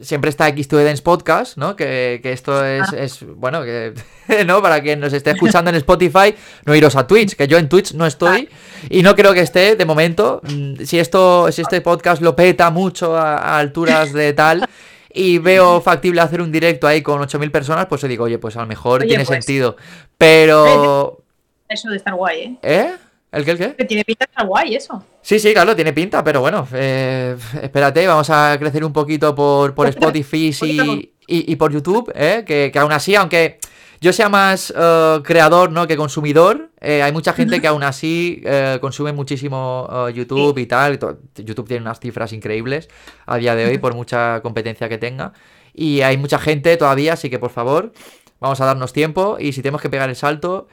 siempre 0.00 0.30
está 0.30 0.48
X2 0.48 0.84
Dance 0.84 1.02
Podcast, 1.02 1.56
¿no? 1.56 1.76
Que, 1.76 2.20
que 2.22 2.32
esto 2.32 2.64
es, 2.64 2.92
ah. 2.92 2.96
es, 2.98 3.24
bueno, 3.24 3.62
que, 3.62 3.94
¿no? 4.46 4.60
Para 4.62 4.82
quien 4.82 5.00
nos 5.00 5.12
esté 5.12 5.30
escuchando 5.30 5.70
en 5.70 5.76
Spotify, 5.76 6.34
no 6.64 6.74
iros 6.74 6.96
a 6.96 7.06
Twitch, 7.06 7.36
que 7.36 7.46
yo 7.48 7.58
en 7.58 7.68
Twitch 7.68 7.92
no 7.94 8.06
estoy 8.06 8.48
y 8.90 9.02
no 9.02 9.14
creo 9.14 9.32
que 9.34 9.40
esté 9.40 9.76
de 9.76 9.84
momento. 9.84 10.40
mm, 10.42 10.84
Si 10.84 10.98
esto, 10.98 11.50
si 11.52 11.62
este 11.62 11.80
podcast 11.80 12.22
lo 12.22 12.34
peta 12.36 12.70
mucho 12.70 13.16
a, 13.16 13.36
a 13.38 13.58
alturas 13.58 14.12
de 14.12 14.32
tal 14.32 14.68
y 15.12 15.38
veo 15.38 15.80
factible 15.80 16.20
hacer 16.20 16.40
un 16.42 16.50
directo 16.50 16.86
ahí 16.86 17.00
con 17.00 17.20
8.000 17.20 17.50
personas, 17.50 17.86
pues 17.86 18.00
yo 18.02 18.08
digo, 18.08 18.24
oye, 18.24 18.38
pues 18.38 18.56
a 18.56 18.60
lo 18.60 18.66
mejor 18.66 19.00
Oye, 19.00 19.08
tiene 19.08 19.24
pues. 19.24 19.44
sentido. 19.44 19.76
Pero... 20.18 21.20
Eso 21.68 21.88
de 21.88 21.96
estar 21.96 22.14
guay, 22.14 22.40
¿eh? 22.42 22.58
¿Eh? 22.62 22.94
¿El 23.34 23.44
qué, 23.44 23.50
el 23.50 23.58
qué? 23.58 23.74
Que 23.74 23.84
tiene 23.84 24.04
pinta 24.04 24.24
estar 24.24 24.46
guay 24.46 24.76
eso. 24.76 25.04
Sí, 25.20 25.38
sí, 25.38 25.52
claro, 25.52 25.74
tiene 25.74 25.92
pinta, 25.92 26.22
pero 26.22 26.40
bueno, 26.40 26.66
eh, 26.72 27.36
espérate, 27.62 28.06
vamos 28.06 28.30
a 28.30 28.56
crecer 28.58 28.84
un 28.84 28.92
poquito 28.92 29.34
por, 29.34 29.74
por 29.74 29.88
Spotify 29.88 30.54
y, 30.62 31.12
y, 31.26 31.52
y 31.52 31.56
por 31.56 31.72
YouTube, 31.72 32.12
¿eh? 32.14 32.44
Que, 32.46 32.70
que 32.72 32.78
aún 32.78 32.92
así, 32.92 33.14
aunque 33.14 33.58
yo 34.00 34.12
sea 34.12 34.28
más 34.28 34.70
uh, 34.70 35.22
creador 35.22 35.72
¿no? 35.72 35.86
que 35.86 35.96
consumidor, 35.96 36.68
eh, 36.80 37.02
hay 37.02 37.10
mucha 37.10 37.32
gente 37.32 37.60
que 37.62 37.66
aún 37.66 37.82
así 37.82 38.42
eh, 38.44 38.76
consume 38.78 39.12
muchísimo 39.12 39.88
uh, 39.90 40.10
YouTube 40.10 40.58
y 40.58 40.66
tal. 40.66 40.98
YouTube 41.36 41.66
tiene 41.66 41.80
unas 41.80 42.00
cifras 42.00 42.34
increíbles 42.34 42.88
a 43.24 43.38
día 43.38 43.54
de 43.54 43.64
hoy 43.64 43.78
por 43.78 43.94
mucha 43.94 44.42
competencia 44.42 44.90
que 44.90 44.98
tenga. 44.98 45.32
Y 45.72 46.02
hay 46.02 46.18
mucha 46.18 46.38
gente 46.38 46.76
todavía, 46.76 47.14
así 47.14 47.30
que 47.30 47.38
por 47.38 47.50
favor, 47.50 47.92
vamos 48.40 48.60
a 48.60 48.66
darnos 48.66 48.92
tiempo 48.92 49.38
y 49.40 49.54
si 49.54 49.62
tenemos 49.62 49.80
que 49.80 49.88
pegar 49.88 50.10
el 50.10 50.16
salto, 50.16 50.68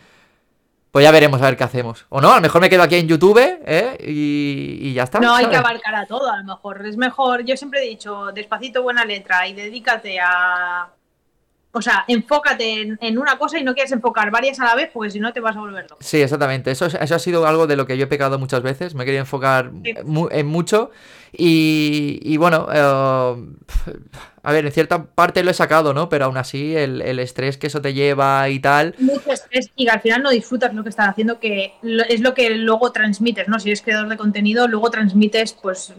pues 0.91 1.04
ya 1.04 1.12
veremos 1.12 1.41
a 1.41 1.45
ver 1.45 1.58
qué 1.58 1.63
hacemos. 1.63 2.06
O 2.10 2.19
no, 2.21 2.32
a 2.32 2.36
lo 2.36 2.41
mejor 2.41 2.60
me 2.62 2.69
quedo 2.69 2.84
aquí 2.84 2.95
en 2.95 3.08
YouTube, 3.08 3.38
¿eh? 3.65 3.97
Y, 4.06 4.77
y 4.82 4.93
ya 4.93 5.04
está. 5.04 5.19
No 5.19 5.34
hay 5.34 5.47
que 5.47 5.56
abarcar 5.56 5.95
a 5.95 6.06
todo, 6.06 6.30
a 6.32 6.38
lo 6.38 6.43
mejor. 6.43 6.86
Es 6.86 6.97
mejor, 6.97 7.43
yo 7.45 7.56
siempre 7.56 7.82
he 7.84 7.88
dicho, 7.89 8.32
despacito, 8.34 8.84
buena 8.84 9.06
letra 9.06 9.47
y 9.47 9.54
dedícate 9.54 10.19
a. 10.19 10.89
O 11.73 11.82
sea, 11.82 12.04
enfócate 12.10 12.82
en, 12.82 12.97
en 13.01 13.17
una 13.17 13.38
cosa 13.38 13.58
y 13.58 13.63
no 13.63 13.73
quieres 13.73 13.93
enfocar 13.93 14.30
varias 14.30 14.60
a 14.60 14.65
la 14.65 14.75
vez, 14.75 14.89
porque 14.93 15.10
si 15.10 15.21
no 15.21 15.32
te 15.32 15.39
vas 15.39 15.56
a 15.56 15.62
volver 15.62 15.84
loco. 15.84 15.95
Sí, 16.01 16.21
exactamente. 16.21 16.69
Eso, 16.69 16.88
eso 16.88 17.15
ha 17.15 17.19
sido 17.19 17.47
algo 17.47 17.65
de 17.65 17.77
lo 17.77 17.86
que 17.88 17.97
yo 17.97 18.04
he 18.04 18.08
pecado 18.08 18.38
muchas 18.38 18.62
veces. 18.62 18.93
Me 18.93 19.06
quería 19.06 19.21
enfocar 19.21 19.71
Sí. 19.86 19.93
en 20.32 20.47
mucho. 20.47 20.91
Y, 21.32 22.19
y 22.23 22.36
bueno, 22.36 22.67
eh, 22.73 23.36
a 24.43 24.51
ver, 24.51 24.65
en 24.65 24.71
cierta 24.71 25.04
parte 25.06 25.43
lo 25.43 25.51
he 25.51 25.54
sacado, 25.54 25.93
¿no? 25.93 26.10
Pero 26.10 26.25
aún 26.25 26.38
así, 26.38 26.75
el, 26.75 27.01
el 27.01 27.19
estrés 27.19 27.58
que 27.58 27.67
eso 27.67 27.82
te 27.82 27.93
lleva 27.93 28.49
y 28.49 28.60
tal. 28.60 28.95
Mucho 28.99 29.32
estrés 29.32 29.69
y 29.75 29.88
al 29.88 30.01
final 30.01 30.23
no 30.23 30.30
disfrutas 30.32 30.73
lo 30.73 30.84
que 30.84 30.89
estás 30.89 31.10
haciendo, 31.10 31.39
que 31.39 31.73
es 32.10 32.21
lo 32.21 32.34
que 32.34 32.49
luego 32.51 32.91
transmites, 32.91 33.47
¿no? 33.47 33.60
Si 33.60 33.69
eres 33.69 33.82
creador 33.82 34.10
de 34.10 34.17
contenido, 34.17 34.67
luego 34.67 34.89
transmites, 34.89 35.54
pues, 35.62 35.93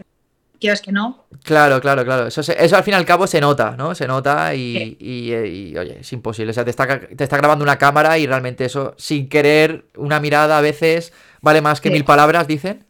quieras 0.59 0.81
que 0.81 0.91
no. 0.91 1.25
Claro, 1.43 1.79
claro, 1.81 2.03
claro. 2.05 2.27
Eso, 2.27 2.41
se- 2.43 2.63
eso 2.63 2.75
al 2.77 2.83
fin 2.83 2.93
y 2.93 2.97
al 2.97 3.05
cabo 3.05 3.27
se 3.27 3.41
nota, 3.41 3.75
¿no? 3.77 3.95
Se 3.95 4.07
nota 4.07 4.53
y, 4.55 4.95
y, 4.99 5.31
eh, 5.33 5.47
y, 5.47 5.77
oye, 5.77 5.97
es 6.01 6.13
imposible. 6.13 6.51
O 6.51 6.53
sea, 6.53 6.63
te 6.63 6.69
está, 6.69 6.99
te 6.99 7.23
está 7.23 7.37
grabando 7.37 7.63
una 7.63 7.77
cámara 7.77 8.17
y 8.17 8.25
realmente 8.27 8.65
eso, 8.65 8.93
sin 8.97 9.27
querer, 9.29 9.85
una 9.97 10.19
mirada 10.19 10.57
a 10.57 10.61
veces 10.61 11.11
vale 11.41 11.61
más 11.61 11.81
que 11.81 11.89
Sí. 11.89 11.93
mil 11.93 12.05
palabras, 12.05 12.47
dicen. 12.47 12.85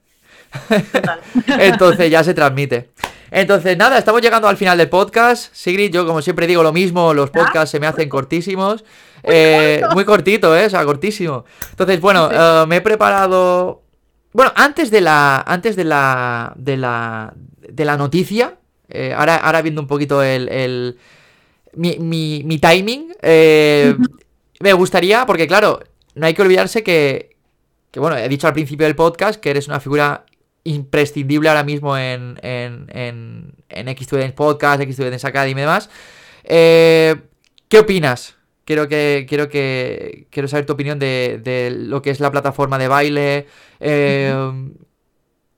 Total. 0.91 1.19
Entonces 1.59 2.11
ya 2.11 2.23
se 2.23 2.33
transmite. 2.35 2.91
Entonces, 3.35 3.75
nada, 3.77 3.97
estamos 3.97 4.21
llegando 4.21 4.47
al 4.47 4.57
final 4.57 4.77
del 4.77 4.89
podcast. 4.89 5.51
Sigrid, 5.55 5.91
yo 5.91 6.05
como 6.05 6.21
siempre 6.21 6.45
digo 6.45 6.61
lo 6.61 6.71
mismo, 6.71 7.13
los 7.15 7.31
podcasts 7.31 7.71
se 7.71 7.79
me 7.79 7.87
hacen 7.87 8.07
cortísimos. 8.07 8.83
Eh, 9.23 9.81
muy 9.93 10.05
cortito, 10.05 10.55
¿eh? 10.55 10.67
O 10.67 10.69
sea, 10.69 10.85
cortísimo. 10.85 11.43
Entonces, 11.71 11.99
bueno, 11.99 12.29
eh, 12.31 12.65
me 12.67 12.75
he 12.77 12.81
preparado. 12.81 13.81
Bueno, 14.33 14.51
antes 14.55 14.91
de 14.91 15.01
la. 15.01 15.37
Antes 15.47 15.75
de 15.75 15.83
la. 15.83 16.53
de 16.57 16.77
la. 16.77 17.33
de 17.59 17.85
la 17.85 17.97
noticia. 17.97 18.55
eh, 18.89 19.15
ahora, 19.17 19.37
ahora 19.37 19.63
viendo 19.63 19.81
un 19.81 19.87
poquito 19.87 20.21
el. 20.21 20.47
el- 20.49 20.97
mi, 21.75 21.97
mi, 21.97 22.43
mi 22.45 22.59
timing. 22.59 23.15
eh, 23.23 23.95
me 24.59 24.73
gustaría. 24.73 25.25
Porque, 25.25 25.47
claro, 25.47 25.79
no 26.13 26.27
hay 26.27 26.35
que 26.35 26.41
olvidarse 26.43 26.83
que. 26.83 27.35
Que 27.89 27.99
bueno, 27.99 28.15
he 28.15 28.27
dicho 28.29 28.45
al 28.45 28.53
principio 28.53 28.85
del 28.85 28.95
podcast 28.95 29.39
que 29.39 29.49
eres 29.51 29.67
una 29.67 29.79
figura 29.79 30.25
imprescindible 30.63 31.49
ahora 31.49 31.63
mismo 31.63 31.97
en, 31.97 32.39
en, 32.41 32.87
en, 32.93 33.53
en 33.69 33.87
X-Students 33.89 34.33
Podcast, 34.33 34.81
X-Students 34.81 35.25
Academy 35.25 35.51
y 35.51 35.63
demás. 35.63 35.89
Eh, 36.43 37.15
¿Qué 37.67 37.79
opinas? 37.79 38.35
Quiero 38.65 38.87
que, 38.87 39.25
quiero 39.27 39.49
que, 39.49 40.27
quiero 40.29 40.47
saber 40.47 40.65
tu 40.65 40.73
opinión 40.73 40.99
de, 40.99 41.41
de 41.43 41.71
lo 41.71 42.01
que 42.01 42.11
es 42.11 42.19
la 42.19 42.31
plataforma 42.31 42.77
de 42.77 42.87
baile. 42.87 43.47
eh, 43.79 44.33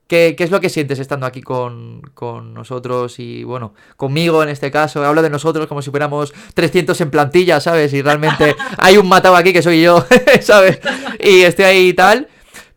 ¿qué, 0.06 0.34
qué 0.36 0.44
es 0.44 0.50
lo 0.50 0.60
que 0.60 0.68
sientes 0.68 0.98
estando 0.98 1.26
aquí 1.26 1.42
con, 1.42 2.02
con 2.14 2.54
nosotros 2.54 3.18
y, 3.18 3.44
bueno, 3.44 3.74
conmigo 3.96 4.42
en 4.42 4.48
este 4.48 4.70
caso? 4.70 5.04
Hablo 5.04 5.22
de 5.22 5.30
nosotros 5.30 5.66
como 5.66 5.82
si 5.82 5.90
fuéramos 5.90 6.32
300 6.54 7.00
en 7.00 7.10
plantilla, 7.10 7.60
¿sabes? 7.60 7.92
Y 7.92 8.02
realmente 8.02 8.56
hay 8.78 8.96
un 8.96 9.08
matado 9.08 9.36
aquí 9.36 9.52
que 9.52 9.62
soy 9.62 9.82
yo, 9.82 10.04
¿sabes? 10.40 10.80
Y 11.20 11.42
estoy 11.42 11.64
ahí 11.64 11.88
y 11.88 11.94
tal. 11.94 12.28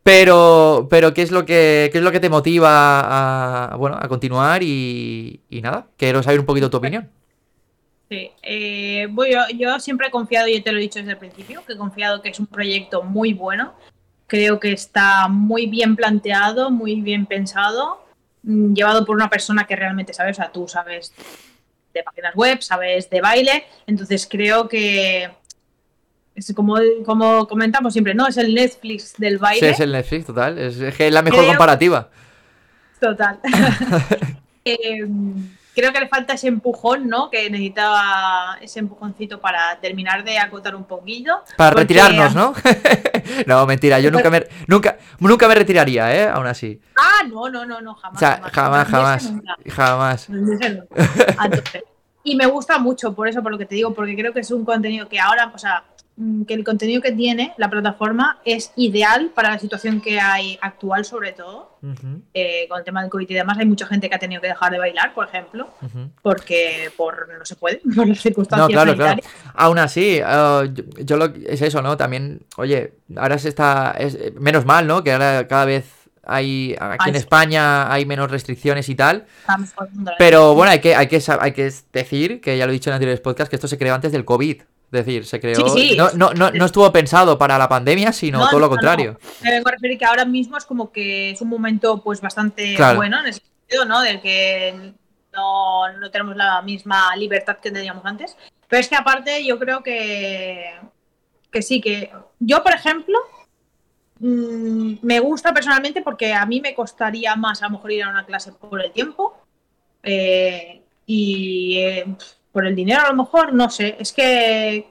Pero, 0.03 0.87
pero 0.89 1.13
¿qué 1.13 1.21
es 1.21 1.31
lo 1.31 1.45
que, 1.45 1.89
qué 1.91 1.97
es 1.97 2.03
lo 2.03 2.11
que 2.11 2.19
te 2.19 2.29
motiva 2.29 3.71
a, 3.71 3.75
bueno, 3.75 3.97
a 3.99 4.07
continuar? 4.07 4.63
Y, 4.63 5.41
nada, 5.49 5.87
quiero 5.97 6.23
saber 6.23 6.39
un 6.39 6.45
poquito 6.45 6.69
tu 6.69 6.77
opinión. 6.77 7.09
Sí, 8.09 8.31
eh, 8.41 9.07
bueno, 9.11 9.45
yo, 9.51 9.57
yo 9.57 9.79
siempre 9.79 10.07
he 10.07 10.11
confiado, 10.11 10.47
y 10.47 10.61
te 10.61 10.71
lo 10.71 10.79
he 10.79 10.81
dicho 10.81 10.99
desde 10.99 11.11
el 11.11 11.17
principio, 11.17 11.63
que 11.65 11.73
he 11.73 11.77
confiado 11.77 12.21
que 12.21 12.29
es 12.29 12.39
un 12.39 12.47
proyecto 12.47 13.03
muy 13.03 13.33
bueno. 13.33 13.73
Creo 14.25 14.59
que 14.59 14.71
está 14.71 15.27
muy 15.27 15.67
bien 15.67 15.95
planteado, 15.95 16.71
muy 16.71 17.01
bien 17.01 17.25
pensado, 17.25 18.03
mm, 18.43 18.73
llevado 18.73 19.05
por 19.05 19.15
una 19.15 19.29
persona 19.29 19.67
que 19.67 19.75
realmente 19.75 20.13
sabe, 20.13 20.31
o 20.31 20.33
sea, 20.33 20.51
tú 20.51 20.67
sabes 20.67 21.13
de 21.93 22.03
páginas 22.03 22.35
web, 22.35 22.61
sabes 22.61 23.09
de 23.09 23.21
baile, 23.21 23.65
entonces 23.87 24.27
creo 24.29 24.67
que 24.67 25.29
es 26.39 26.53
como, 26.55 26.75
como 27.05 27.47
comentamos 27.47 27.93
siempre, 27.93 28.13
¿no? 28.13 28.27
Es 28.27 28.37
el 28.37 28.53
Netflix 28.53 29.13
del 29.17 29.33
Sí, 29.35 29.39
baile. 29.39 29.69
es 29.69 29.79
el 29.79 29.91
Netflix, 29.91 30.25
total. 30.25 30.57
Es, 30.57 30.77
es 30.77 30.95
que 30.95 31.07
es 31.07 31.13
la 31.13 31.21
mejor 31.21 31.39
Creo- 31.39 31.49
comparativa. 31.51 32.09
Total. 32.99 33.39
Eh, 34.65 35.03
creo 35.73 35.93
que 35.93 35.99
le 36.01 36.07
falta 36.09 36.33
ese 36.33 36.47
empujón, 36.47 37.07
¿no? 37.07 37.29
Que 37.31 37.49
necesitaba 37.49 38.57
ese 38.61 38.79
empujoncito 38.79 39.39
para 39.39 39.79
terminar 39.79 40.23
de 40.23 40.37
acotar 40.37 40.75
un 40.75 40.83
poquillo. 40.83 41.41
Para 41.57 41.71
porque- 41.71 41.83
retirarnos, 41.83 42.35
¿no? 42.35 42.53
no, 43.47 43.65
mentira, 43.65 43.99
yo 43.99 44.11
nunca 44.11 44.29
me, 44.29 44.45
nunca, 44.67 44.97
nunca 45.19 45.47
me 45.47 45.55
retiraría, 45.55 46.13
¿eh? 46.15 46.27
Aún 46.29 46.45
así. 46.45 46.79
Ah, 46.97 47.25
no, 47.27 47.49
no, 47.49 47.65
no, 47.65 47.81
no, 47.81 47.95
jamás. 47.95 48.17
O 48.17 48.19
sea, 48.19 48.41
jamás, 48.51 48.87
jamás, 48.89 49.33
jamás. 49.69 50.29
Nunca. 50.29 50.67
Entonces, 50.67 51.83
y 52.23 52.35
me 52.35 52.45
gusta 52.45 52.77
mucho, 52.77 53.15
por 53.15 53.27
eso, 53.29 53.41
por 53.41 53.51
lo 53.53 53.57
que 53.57 53.65
te 53.65 53.75
digo, 53.75 53.93
porque 53.93 54.15
creo 54.15 54.33
que 54.33 54.41
es 54.41 54.51
un 54.51 54.65
contenido 54.65 55.07
que 55.07 55.19
ahora, 55.19 55.51
o 55.55 55.57
sea, 55.57 55.83
que 56.47 56.53
el 56.53 56.63
contenido 56.65 57.01
que 57.01 57.11
tiene 57.13 57.53
la 57.57 57.69
plataforma 57.69 58.39
es 58.43 58.71
ideal 58.75 59.31
para 59.33 59.51
la 59.51 59.59
situación 59.59 60.01
que 60.01 60.19
hay 60.19 60.57
actual, 60.61 61.05
sobre 61.05 61.31
todo. 61.31 61.77
Eh, 62.33 62.65
con 62.67 62.77
el 62.79 62.83
tema 62.83 63.01
del 63.01 63.09
COVID 63.09 63.29
y 63.29 63.33
demás, 63.33 63.57
hay 63.57 63.65
mucha 63.65 63.85
gente 63.87 64.09
que 64.09 64.15
ha 64.15 64.19
tenido 64.19 64.41
que 64.41 64.47
dejar 64.49 64.69
de 64.71 64.79
bailar, 64.79 65.13
por 65.13 65.27
ejemplo. 65.27 65.69
porque 66.21 66.91
por 66.97 67.29
no 67.37 67.45
se 67.45 67.55
puede, 67.55 67.77
por 67.95 68.07
las 68.07 68.17
No, 68.17 68.21
circunstancias 68.21 68.69
claro, 68.69 68.95
claro. 68.95 69.09
sanitarias. 69.21 69.53
Aún 69.53 69.79
así, 69.79 70.17
eh, 70.21 70.69
yo, 70.73 70.83
yo 71.05 71.17
lo 71.17 71.25
es 71.25 71.61
eso, 71.61 71.81
¿no? 71.81 71.95
También, 71.95 72.41
oye, 72.57 72.93
ahora 73.15 73.37
se 73.37 73.49
está. 73.49 73.95
es- 73.97 74.15
eh, 74.15 74.33
menos 74.39 74.65
mal, 74.65 74.87
¿no? 74.87 75.03
Que 75.03 75.13
ahora 75.13 75.47
cada 75.47 75.65
vez 75.65 75.85
hay. 76.23 76.75
Aquí 76.79 76.97
Ay, 76.99 77.09
en. 77.11 77.15
España 77.15 77.91
hay 77.91 78.05
menos 78.05 78.29
restricciones 78.29 78.89
y 78.89 78.95
tal. 78.95 79.25
Pero 80.17 80.53
bueno, 80.55 80.71
hay 80.71 80.79
que, 80.79 80.95
hay 80.95 81.07
que, 81.07 81.21
hay 81.39 81.51
que 81.53 81.71
decir, 81.93 82.41
que 82.41 82.57
ya 82.57 82.65
lo 82.65 82.71
he 82.71 82.73
dicho 82.73 82.89
en 82.89 82.95
anteriores 82.95 83.21
podcasts, 83.21 83.49
que 83.49 83.55
esto 83.55 83.67
se 83.67 83.77
creó 83.77 83.95
antes 83.95 84.11
del 84.11 84.25
COVID. 84.25 84.61
Es 84.91 85.05
decir, 85.05 85.25
se 85.25 85.39
creó. 85.39 85.59
No, 85.95 86.09
no, 86.13 86.33
no, 86.33 86.49
no, 86.49 86.65
estuvo 86.65 86.91
pensado 86.91 87.37
para 87.37 87.59
la 87.59 87.69
pandemia, 87.69 88.11
sino 88.11 88.49
todo 88.49 88.59
lo 88.59 88.69
contrario. 88.69 89.19
Me 89.41 89.51
vengo 89.51 89.69
a 89.69 89.73
referir 89.73 89.99
que 89.99 90.05
ahora 90.05 90.25
mismo 90.25 90.57
es 90.57 90.65
como 90.65 90.91
que 90.91 91.31
es 91.31 91.41
un 91.41 91.49
momento 91.49 92.01
pues 92.01 92.19
bastante 92.21 92.75
bueno 92.95 93.19
en 93.19 93.27
ese 93.27 93.41
sentido, 93.41 93.85
¿no? 93.85 94.01
Del 94.01 94.19
que 94.19 94.93
no, 95.31 95.93
no 95.93 96.09
tenemos 96.09 96.35
la 96.35 96.63
misma 96.63 97.15
libertad 97.15 97.57
que 97.57 97.69
teníamos 97.69 98.03
antes. 98.03 98.35
Pero 98.67 98.79
es 98.79 98.87
que 98.87 98.95
aparte 98.95 99.45
yo 99.45 99.59
creo 99.59 99.83
que, 99.83 100.71
que 101.51 101.61
sí, 101.61 101.81
que 101.81 102.11
yo, 102.39 102.63
por 102.63 102.73
ejemplo, 102.73 103.17
mm, 104.19 104.95
me 105.03 105.19
gusta 105.19 105.53
personalmente 105.53 106.01
porque 106.01 106.33
a 106.33 106.47
mí 106.47 106.61
me 106.61 106.73
costaría 106.73 107.35
más 107.35 107.61
a 107.61 107.65
lo 107.65 107.73
mejor 107.73 107.91
ir 107.91 108.03
a 108.03 108.09
una 108.09 108.25
clase 108.25 108.51
por 108.53 108.83
el 108.83 108.91
tiempo 108.91 109.37
eh, 110.01 110.81
y 111.05 111.77
eh, 111.77 112.05
por 112.59 112.67
el 112.67 112.75
dinero 112.75 113.03
a 113.05 113.09
lo 113.11 113.15
mejor, 113.15 113.53
no 113.53 113.69
sé, 113.69 113.95
es 113.97 114.11
que 114.11 114.85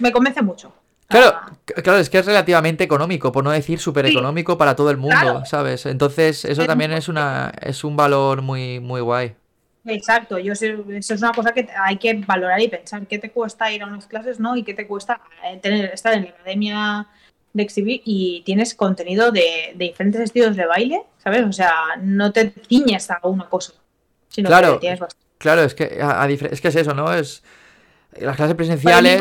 me 0.00 0.10
convence 0.10 0.42
mucho. 0.42 0.74
Claro, 1.06 1.36
ah. 1.40 1.52
claro, 1.84 2.00
es 2.00 2.10
que 2.10 2.18
es 2.18 2.26
relativamente 2.26 2.82
económico, 2.82 3.30
por 3.30 3.44
no 3.44 3.52
decir 3.52 3.78
súper 3.78 4.06
económico 4.06 4.58
para 4.58 4.74
todo 4.74 4.90
el 4.90 4.96
mundo, 4.96 5.44
¿sabes? 5.44 5.86
Entonces, 5.86 6.44
eso 6.44 6.66
también 6.66 6.92
es 6.92 7.08
una 7.08 7.52
es 7.62 7.84
un 7.84 7.94
valor 7.94 8.42
muy 8.42 8.80
muy 8.80 9.00
guay. 9.00 9.36
Exacto, 9.84 10.36
yo 10.40 10.56
sé, 10.56 10.76
eso 10.90 11.14
es 11.14 11.22
una 11.22 11.30
cosa 11.30 11.52
que 11.52 11.68
hay 11.80 11.96
que 11.96 12.12
valorar 12.14 12.60
y 12.60 12.66
pensar 12.66 13.06
qué 13.06 13.20
te 13.20 13.30
cuesta 13.30 13.70
ir 13.70 13.84
a 13.84 13.86
unas 13.86 14.08
clases, 14.08 14.40
¿no? 14.40 14.56
Y 14.56 14.64
qué 14.64 14.74
te 14.74 14.88
cuesta 14.88 15.20
eh, 15.44 15.58
tener 15.62 15.92
estar 15.94 16.12
en 16.12 16.24
la 16.24 16.30
academia 16.30 17.06
de 17.52 17.62
exhibir 17.62 18.02
y 18.04 18.42
tienes 18.44 18.74
contenido 18.74 19.30
de, 19.30 19.74
diferentes 19.76 20.20
estilos 20.22 20.56
de 20.56 20.66
baile, 20.66 21.04
¿sabes? 21.18 21.44
O 21.44 21.52
sea, 21.52 21.72
no 22.02 22.32
te 22.32 22.52
ciñes 22.68 23.12
a 23.12 23.20
una 23.22 23.48
cosa, 23.48 23.74
sino 24.28 24.48
claro, 24.48 24.74
que 24.74 24.80
tienes 24.80 24.98
bastante. 24.98 25.27
Claro, 25.38 25.62
es 25.62 25.74
que 25.74 25.98
es 26.50 26.60
que 26.60 26.68
es 26.68 26.76
eso, 26.76 26.94
¿no? 26.94 27.12
Es 27.14 27.42
las 28.18 28.36
clases 28.36 28.54
presenciales. 28.56 29.20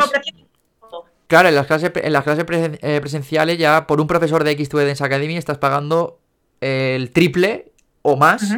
Claro, 1.28 1.50
en 1.50 1.56
las 1.56 1.68
clases, 1.68 1.92
en 1.94 2.14
las 2.14 2.24
clases 2.24 2.46
eh, 2.50 3.00
presenciales 3.02 3.58
ya 3.58 3.86
por 3.86 4.00
un 4.00 4.08
profesor 4.08 4.44
de 4.44 4.52
X 4.52 4.70
Dance 4.70 5.04
Academy 5.04 5.36
estás 5.36 5.58
pagando 5.58 6.20
el 6.62 7.12
triple 7.12 7.72
o 8.02 8.16
más 8.16 8.56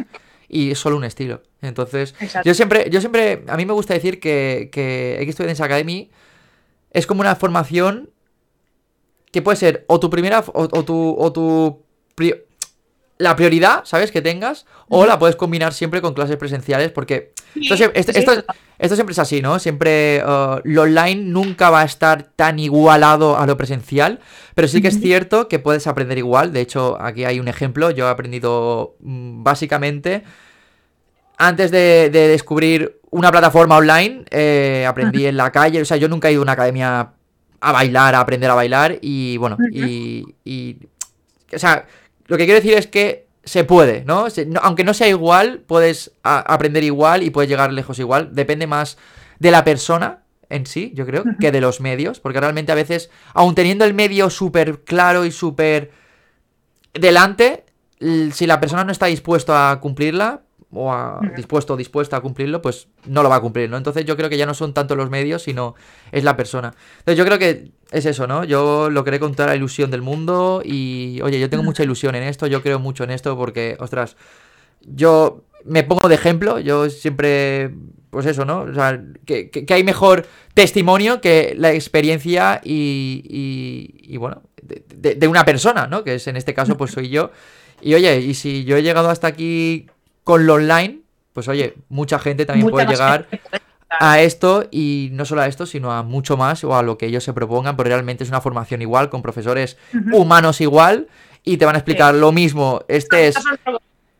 y 0.48 0.70
es 0.70 0.78
solo 0.78 0.96
un 0.96 1.04
estilo. 1.04 1.42
Entonces, 1.62 2.14
yo 2.44 2.54
siempre, 2.54 2.88
yo 2.90 3.00
siempre, 3.00 3.44
a 3.48 3.56
mí 3.56 3.66
me 3.66 3.72
gusta 3.72 3.94
decir 3.94 4.20
que, 4.20 4.70
que 4.72 5.20
X 5.22 5.36
Dance 5.38 5.62
Academy 5.62 6.10
es 6.92 7.06
como 7.06 7.20
una 7.20 7.34
formación 7.36 8.10
que 9.32 9.42
puede 9.42 9.56
ser 9.56 9.84
o 9.88 10.00
tu 10.00 10.08
primera 10.08 10.44
o, 10.46 10.84
tu, 10.84 11.16
o 11.18 11.32
tu 11.32 11.82
la 13.20 13.36
prioridad, 13.36 13.84
¿sabes? 13.84 14.10
Que 14.10 14.22
tengas, 14.22 14.64
o 14.88 15.04
la 15.04 15.18
puedes 15.18 15.36
combinar 15.36 15.74
siempre 15.74 16.00
con 16.00 16.14
clases 16.14 16.38
presenciales, 16.38 16.90
porque 16.90 17.34
esto, 17.54 17.76
siempre 17.76 19.12
es 19.12 19.18
así, 19.18 19.42
¿no? 19.42 19.58
Siempre 19.58 20.24
uh, 20.24 20.60
lo 20.64 20.82
online 20.82 21.16
nunca 21.16 21.68
va 21.68 21.82
a 21.82 21.84
estar 21.84 22.22
tan 22.34 22.58
igualado 22.58 23.38
a 23.38 23.46
lo 23.46 23.58
presencial, 23.58 24.20
pero 24.54 24.68
sí 24.68 24.80
que 24.80 24.88
es 24.88 24.98
cierto 25.00 25.48
que 25.48 25.58
puedes 25.58 25.86
aprender 25.86 26.16
igual. 26.16 26.54
De 26.54 26.62
hecho, 26.62 26.96
aquí 26.98 27.26
hay 27.26 27.38
un 27.40 27.48
ejemplo. 27.48 27.90
Yo 27.90 28.06
he 28.06 28.10
aprendido 28.10 28.96
mm, 29.00 29.42
básicamente, 29.42 30.24
antes 31.36 31.70
de, 31.70 32.08
descubrir 32.08 33.00
una 33.10 33.30
plataforma 33.30 33.76
online, 33.76 34.24
eh, 34.30 34.86
aprendí 34.88 35.26
en 35.26 35.36
la 35.36 35.52
calle. 35.52 35.82
O 35.82 35.84
sea, 35.84 35.98
yo 35.98 36.08
nunca 36.08 36.30
he 36.30 36.32
ido 36.32 36.40
a 36.40 36.44
una 36.44 36.52
academia 36.52 37.12
a 37.60 37.72
bailar, 37.72 38.14
a 38.14 38.20
aprender 38.20 38.48
a 38.48 38.54
bailar, 38.54 38.96
y 39.02 39.36
bueno, 39.36 39.58
y, 39.70 40.24
y 40.42 40.78
o 41.52 41.58
sea, 41.58 41.84
lo 42.30 42.38
que 42.38 42.44
quiero 42.44 42.60
decir 42.60 42.74
es 42.74 42.86
que 42.86 43.26
se 43.42 43.64
puede, 43.64 44.04
¿no? 44.04 44.28
aunque 44.62 44.84
no 44.84 44.94
sea 44.94 45.08
igual, 45.08 45.64
puedes 45.66 46.12
aprender 46.22 46.84
igual 46.84 47.24
y 47.24 47.30
puedes 47.30 47.50
llegar 47.50 47.72
lejos 47.72 47.98
igual. 47.98 48.28
Depende 48.32 48.68
más 48.68 48.98
de 49.40 49.50
la 49.50 49.64
persona 49.64 50.22
en 50.48 50.64
sí, 50.64 50.92
yo 50.94 51.06
creo, 51.06 51.24
que 51.40 51.50
de 51.50 51.60
los 51.60 51.80
medios. 51.80 52.20
Porque 52.20 52.38
realmente 52.38 52.70
a 52.70 52.76
veces, 52.76 53.10
aun 53.34 53.56
teniendo 53.56 53.84
el 53.84 53.94
medio 53.94 54.30
súper 54.30 54.84
claro 54.84 55.24
y 55.24 55.32
súper 55.32 55.90
delante, 56.94 57.64
si 57.98 58.46
la 58.46 58.60
persona 58.60 58.84
no 58.84 58.92
está 58.92 59.06
dispuesto 59.06 59.56
a 59.56 59.80
cumplirla, 59.80 60.42
o 60.72 60.92
a, 60.92 61.20
dispuesto 61.36 61.74
o 61.74 61.76
dispuesta 61.76 62.16
a 62.16 62.20
cumplirlo, 62.20 62.62
pues 62.62 62.88
no 63.06 63.22
lo 63.22 63.28
va 63.28 63.36
a 63.36 63.40
cumplir, 63.40 63.68
¿no? 63.68 63.76
Entonces 63.76 64.04
yo 64.04 64.16
creo 64.16 64.28
que 64.28 64.36
ya 64.36 64.46
no 64.46 64.54
son 64.54 64.72
tanto 64.72 64.94
los 64.94 65.10
medios, 65.10 65.42
sino 65.42 65.74
es 66.12 66.22
la 66.22 66.36
persona. 66.36 66.74
Entonces 66.98 67.18
yo 67.18 67.24
creo 67.24 67.38
que 67.38 67.72
es 67.90 68.06
eso, 68.06 68.26
¿no? 68.26 68.44
Yo 68.44 68.88
lo 68.88 69.04
creo 69.04 69.18
con 69.18 69.34
toda 69.34 69.48
la 69.48 69.56
ilusión 69.56 69.90
del 69.90 70.02
mundo 70.02 70.62
y, 70.64 71.20
oye, 71.22 71.40
yo 71.40 71.50
tengo 71.50 71.64
mucha 71.64 71.82
ilusión 71.82 72.14
en 72.14 72.22
esto, 72.22 72.46
yo 72.46 72.62
creo 72.62 72.78
mucho 72.78 73.04
en 73.04 73.10
esto 73.10 73.36
porque, 73.36 73.76
ostras, 73.80 74.16
yo 74.82 75.44
me 75.64 75.82
pongo 75.82 76.08
de 76.08 76.14
ejemplo, 76.14 76.60
yo 76.60 76.88
siempre, 76.88 77.74
pues 78.10 78.26
eso, 78.26 78.44
¿no? 78.44 78.60
O 78.60 78.74
sea, 78.74 79.02
que, 79.26 79.66
hay 79.70 79.82
mejor 79.82 80.26
testimonio 80.54 81.20
que 81.20 81.54
la 81.56 81.72
experiencia 81.72 82.60
y, 82.62 83.98
y, 84.04 84.16
bueno, 84.18 84.42
de, 84.62 85.16
de 85.16 85.28
una 85.28 85.44
persona, 85.44 85.88
¿no? 85.88 86.04
Que 86.04 86.14
es 86.14 86.28
en 86.28 86.36
este 86.36 86.54
caso, 86.54 86.76
pues 86.76 86.92
soy 86.92 87.08
yo. 87.08 87.32
Y 87.82 87.94
oye, 87.94 88.20
y 88.20 88.34
si 88.34 88.64
yo 88.64 88.76
he 88.76 88.82
llegado 88.82 89.08
hasta 89.08 89.26
aquí 89.26 89.86
con 90.24 90.46
lo 90.46 90.54
online, 90.54 91.00
pues 91.32 91.48
oye, 91.48 91.74
mucha 91.88 92.18
gente 92.18 92.46
también 92.46 92.68
puede 92.68 92.86
llegar 92.86 93.28
a 93.88 94.20
esto 94.20 94.66
y 94.70 95.10
no 95.12 95.24
solo 95.24 95.42
a 95.42 95.46
esto, 95.46 95.66
sino 95.66 95.92
a 95.92 96.02
mucho 96.02 96.36
más 96.36 96.62
o 96.64 96.76
a 96.76 96.82
lo 96.82 96.96
que 96.96 97.06
ellos 97.06 97.24
se 97.24 97.32
propongan, 97.32 97.76
porque 97.76 97.90
realmente 97.90 98.24
es 98.24 98.30
una 98.30 98.40
formación 98.40 98.82
igual, 98.82 99.10
con 99.10 99.22
profesores 99.22 99.76
humanos 100.12 100.60
igual 100.60 101.08
y 101.44 101.56
te 101.56 101.64
van 101.64 101.74
a 101.74 101.78
explicar 101.78 102.14
lo 102.14 102.32
mismo. 102.32 102.82
Este 102.88 103.28
es... 103.28 103.36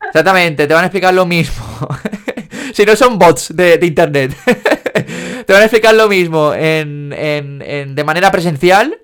Exactamente, 0.07 0.67
te 0.67 0.73
van 0.73 0.83
a 0.83 0.87
explicar 0.87 1.13
lo 1.13 1.25
mismo. 1.25 1.63
si 2.73 2.85
no 2.85 2.95
son 2.95 3.17
bots 3.17 3.55
de, 3.55 3.79
internet. 3.81 4.35
te 5.45 5.53
van 5.53 5.61
a 5.61 5.65
explicar 5.65 5.93
lo 5.93 6.09
mismo 6.09 6.53
en, 6.53 7.13
en, 7.13 7.95
de 7.95 8.03
manera 8.03 8.31
presencial 8.31 8.97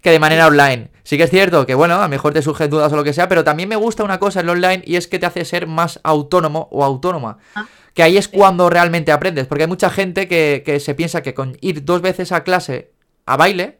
que 0.00 0.10
de 0.10 0.18
manera 0.18 0.46
online. 0.46 0.90
Sí 1.04 1.18
que 1.18 1.24
es 1.24 1.30
cierto 1.30 1.66
que, 1.66 1.74
bueno, 1.74 1.96
a 1.96 2.02
lo 2.02 2.08
mejor 2.08 2.32
te 2.32 2.40
surgen 2.40 2.70
dudas 2.70 2.90
o 2.92 2.96
lo 2.96 3.04
que 3.04 3.12
sea, 3.12 3.28
pero 3.28 3.44
también 3.44 3.68
me 3.68 3.76
gusta 3.76 4.02
una 4.02 4.18
cosa 4.18 4.40
en 4.40 4.46
lo 4.46 4.52
online 4.52 4.82
y 4.86 4.96
es 4.96 5.06
que 5.06 5.18
te 5.18 5.26
hace 5.26 5.44
ser 5.44 5.66
más 5.66 6.00
autónomo 6.02 6.68
o 6.72 6.82
autónoma. 6.82 7.38
Ah, 7.54 7.66
que 7.92 8.02
ahí 8.02 8.16
es 8.16 8.26
cuando 8.26 8.70
realmente 8.70 9.12
aprendes, 9.12 9.46
porque 9.46 9.64
hay 9.64 9.68
mucha 9.68 9.90
gente 9.90 10.26
que, 10.26 10.80
se 10.80 10.94
piensa 10.94 11.22
que 11.22 11.34
con 11.34 11.56
ir 11.60 11.84
dos 11.84 12.02
veces 12.02 12.32
a 12.32 12.42
clase 12.42 12.90
a 13.26 13.36
baile, 13.36 13.78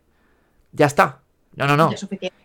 ya 0.72 0.86
está. 0.86 1.22
No, 1.56 1.66
no, 1.66 1.76
no. 1.76 1.90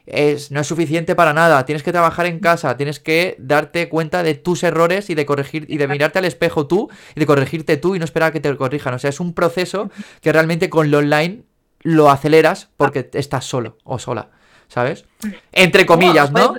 Es, 0.06 0.52
no 0.52 0.60
es 0.60 0.68
suficiente 0.68 1.16
para 1.16 1.34
nada. 1.34 1.66
Tienes 1.66 1.82
que 1.82 1.92
trabajar 1.92 2.28
en 2.28 2.40
casa, 2.40 2.78
tienes 2.78 3.00
que 3.00 3.36
darte 3.40 3.90
cuenta 3.90 4.22
de 4.22 4.36
tus 4.36 4.64
errores 4.64 5.10
y 5.10 5.16
de 5.16 5.26
corregir 5.26 5.66
y 5.68 5.78
de 5.78 5.88
mirarte 5.88 6.20
al 6.20 6.26
espejo 6.26 6.68
tú 6.68 6.90
y 7.16 7.20
de 7.20 7.26
corregirte 7.26 7.78
tú 7.78 7.96
y 7.96 8.00
no 8.00 8.06
esperar 8.06 8.30
a 8.30 8.32
que 8.32 8.40
te 8.40 8.56
corrijan. 8.56 8.94
O 8.94 9.00
sea, 9.00 9.10
es 9.10 9.20
un 9.20 9.34
proceso 9.34 9.90
que 10.22 10.32
realmente 10.32 10.70
con 10.70 10.92
lo 10.92 11.00
online 11.00 11.44
lo 11.82 12.12
aceleras 12.12 12.70
porque 12.78 13.10
estás 13.14 13.46
solo 13.46 13.78
o 13.84 13.98
sola. 13.98 14.30
¿Sabes? 14.70 15.04
Entre 15.52 15.86
comillas, 15.86 16.32
¿no? 16.32 16.56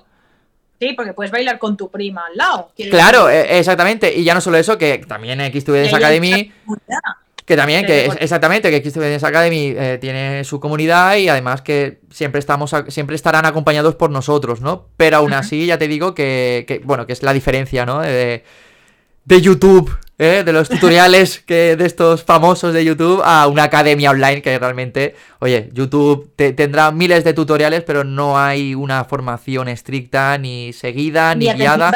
Sí, 0.78 0.94
porque 0.94 1.12
puedes 1.12 1.30
bailar 1.30 1.58
con 1.58 1.76
tu 1.76 1.90
prima 1.90 2.26
al 2.26 2.36
lado. 2.36 2.72
Claro, 2.90 3.28
e, 3.28 3.58
exactamente. 3.58 4.14
Y 4.14 4.24
ya 4.24 4.34
no 4.34 4.40
solo 4.40 4.56
eso, 4.56 4.78
que 4.78 4.98
también 4.98 5.40
X 5.40 5.64
Academy. 5.92 6.52
Que 7.44 7.56
también, 7.56 7.84
que 7.84 8.06
exactamente, 8.20 8.70
que 8.70 8.76
X 8.76 9.24
Academy 9.24 9.74
eh, 9.76 9.98
tiene 10.00 10.44
su 10.44 10.60
comunidad 10.60 11.16
y 11.16 11.28
además 11.28 11.62
que 11.62 12.00
siempre 12.10 12.38
estamos 12.38 12.72
siempre 12.88 13.16
estarán 13.16 13.44
acompañados 13.44 13.96
por 13.96 14.10
nosotros, 14.10 14.60
¿no? 14.60 14.86
Pero 14.96 15.16
aún 15.18 15.32
así, 15.32 15.66
ya 15.66 15.76
te 15.76 15.88
digo 15.88 16.14
que, 16.14 16.80
bueno, 16.84 17.06
que 17.06 17.12
es 17.12 17.22
la 17.22 17.32
diferencia, 17.32 17.84
¿no? 17.84 18.00
De, 18.00 18.44
de 19.24 19.40
YouTube 19.40 19.94
¿eh? 20.20 20.44
de 20.44 20.52
los 20.52 20.68
tutoriales 20.68 21.40
que 21.40 21.76
de 21.76 21.86
estos 21.86 22.22
famosos 22.22 22.74
de 22.74 22.84
YouTube 22.84 23.22
a 23.24 23.46
una 23.46 23.64
academia 23.64 24.10
online 24.10 24.42
que 24.42 24.58
realmente, 24.58 25.16
oye, 25.38 25.70
YouTube 25.72 26.30
tendrá 26.36 26.92
miles 26.92 27.24
de 27.24 27.32
tutoriales, 27.32 27.82
pero 27.82 28.04
no 28.04 28.38
hay 28.38 28.74
una 28.74 29.04
formación 29.04 29.68
estricta, 29.68 30.36
ni 30.36 30.74
seguida, 30.74 31.34
ni, 31.34 31.50
guiada, 31.52 31.90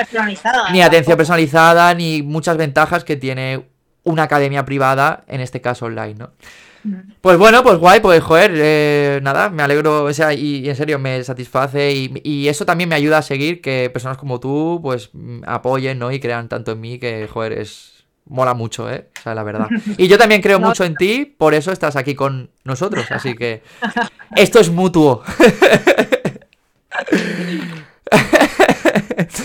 ni 0.72 0.80
atención 0.80 1.18
personalizada, 1.18 1.94
ni 1.94 2.22
muchas 2.22 2.56
ventajas 2.56 3.04
que 3.04 3.16
tiene 3.16 3.66
una 4.04 4.24
academia 4.24 4.64
privada, 4.64 5.24
en 5.28 5.40
este 5.40 5.60
caso 5.60 5.86
online, 5.86 6.14
¿no? 6.14 6.30
Pues 7.22 7.38
bueno, 7.38 7.62
pues 7.62 7.78
guay, 7.78 8.00
pues 8.00 8.22
joder, 8.22 8.52
eh, 8.54 9.18
nada, 9.22 9.48
me 9.48 9.62
alegro, 9.62 10.04
o 10.04 10.12
sea, 10.12 10.34
y, 10.34 10.68
en 10.68 10.76
serio 10.76 10.98
me 10.98 11.24
satisface 11.24 11.92
y, 11.92 12.20
y, 12.22 12.48
eso 12.48 12.66
también 12.66 12.90
me 12.90 12.94
ayuda 12.94 13.18
a 13.18 13.22
seguir 13.22 13.62
que 13.62 13.88
personas 13.90 14.18
como 14.18 14.38
tú, 14.38 14.80
pues 14.82 15.10
apoyen, 15.46 15.98
¿no? 15.98 16.12
Y 16.12 16.20
crean 16.20 16.50
tanto 16.50 16.72
en 16.72 16.80
mí 16.82 16.98
que, 16.98 17.26
joder, 17.26 17.52
es, 17.54 17.93
mola 18.26 18.54
mucho, 18.54 18.90
¿eh? 18.90 19.08
O 19.18 19.22
sea, 19.22 19.34
la 19.34 19.42
verdad. 19.42 19.68
Y 19.98 20.08
yo 20.08 20.18
también 20.18 20.42
creo 20.42 20.58
mucho 20.60 20.84
en 20.84 20.94
ti, 20.94 21.24
por 21.24 21.54
eso 21.54 21.72
estás 21.72 21.96
aquí 21.96 22.14
con 22.14 22.50
nosotros, 22.64 23.06
así 23.10 23.34
que 23.34 23.62
esto 24.36 24.60
es 24.60 24.70
mutuo. 24.70 25.22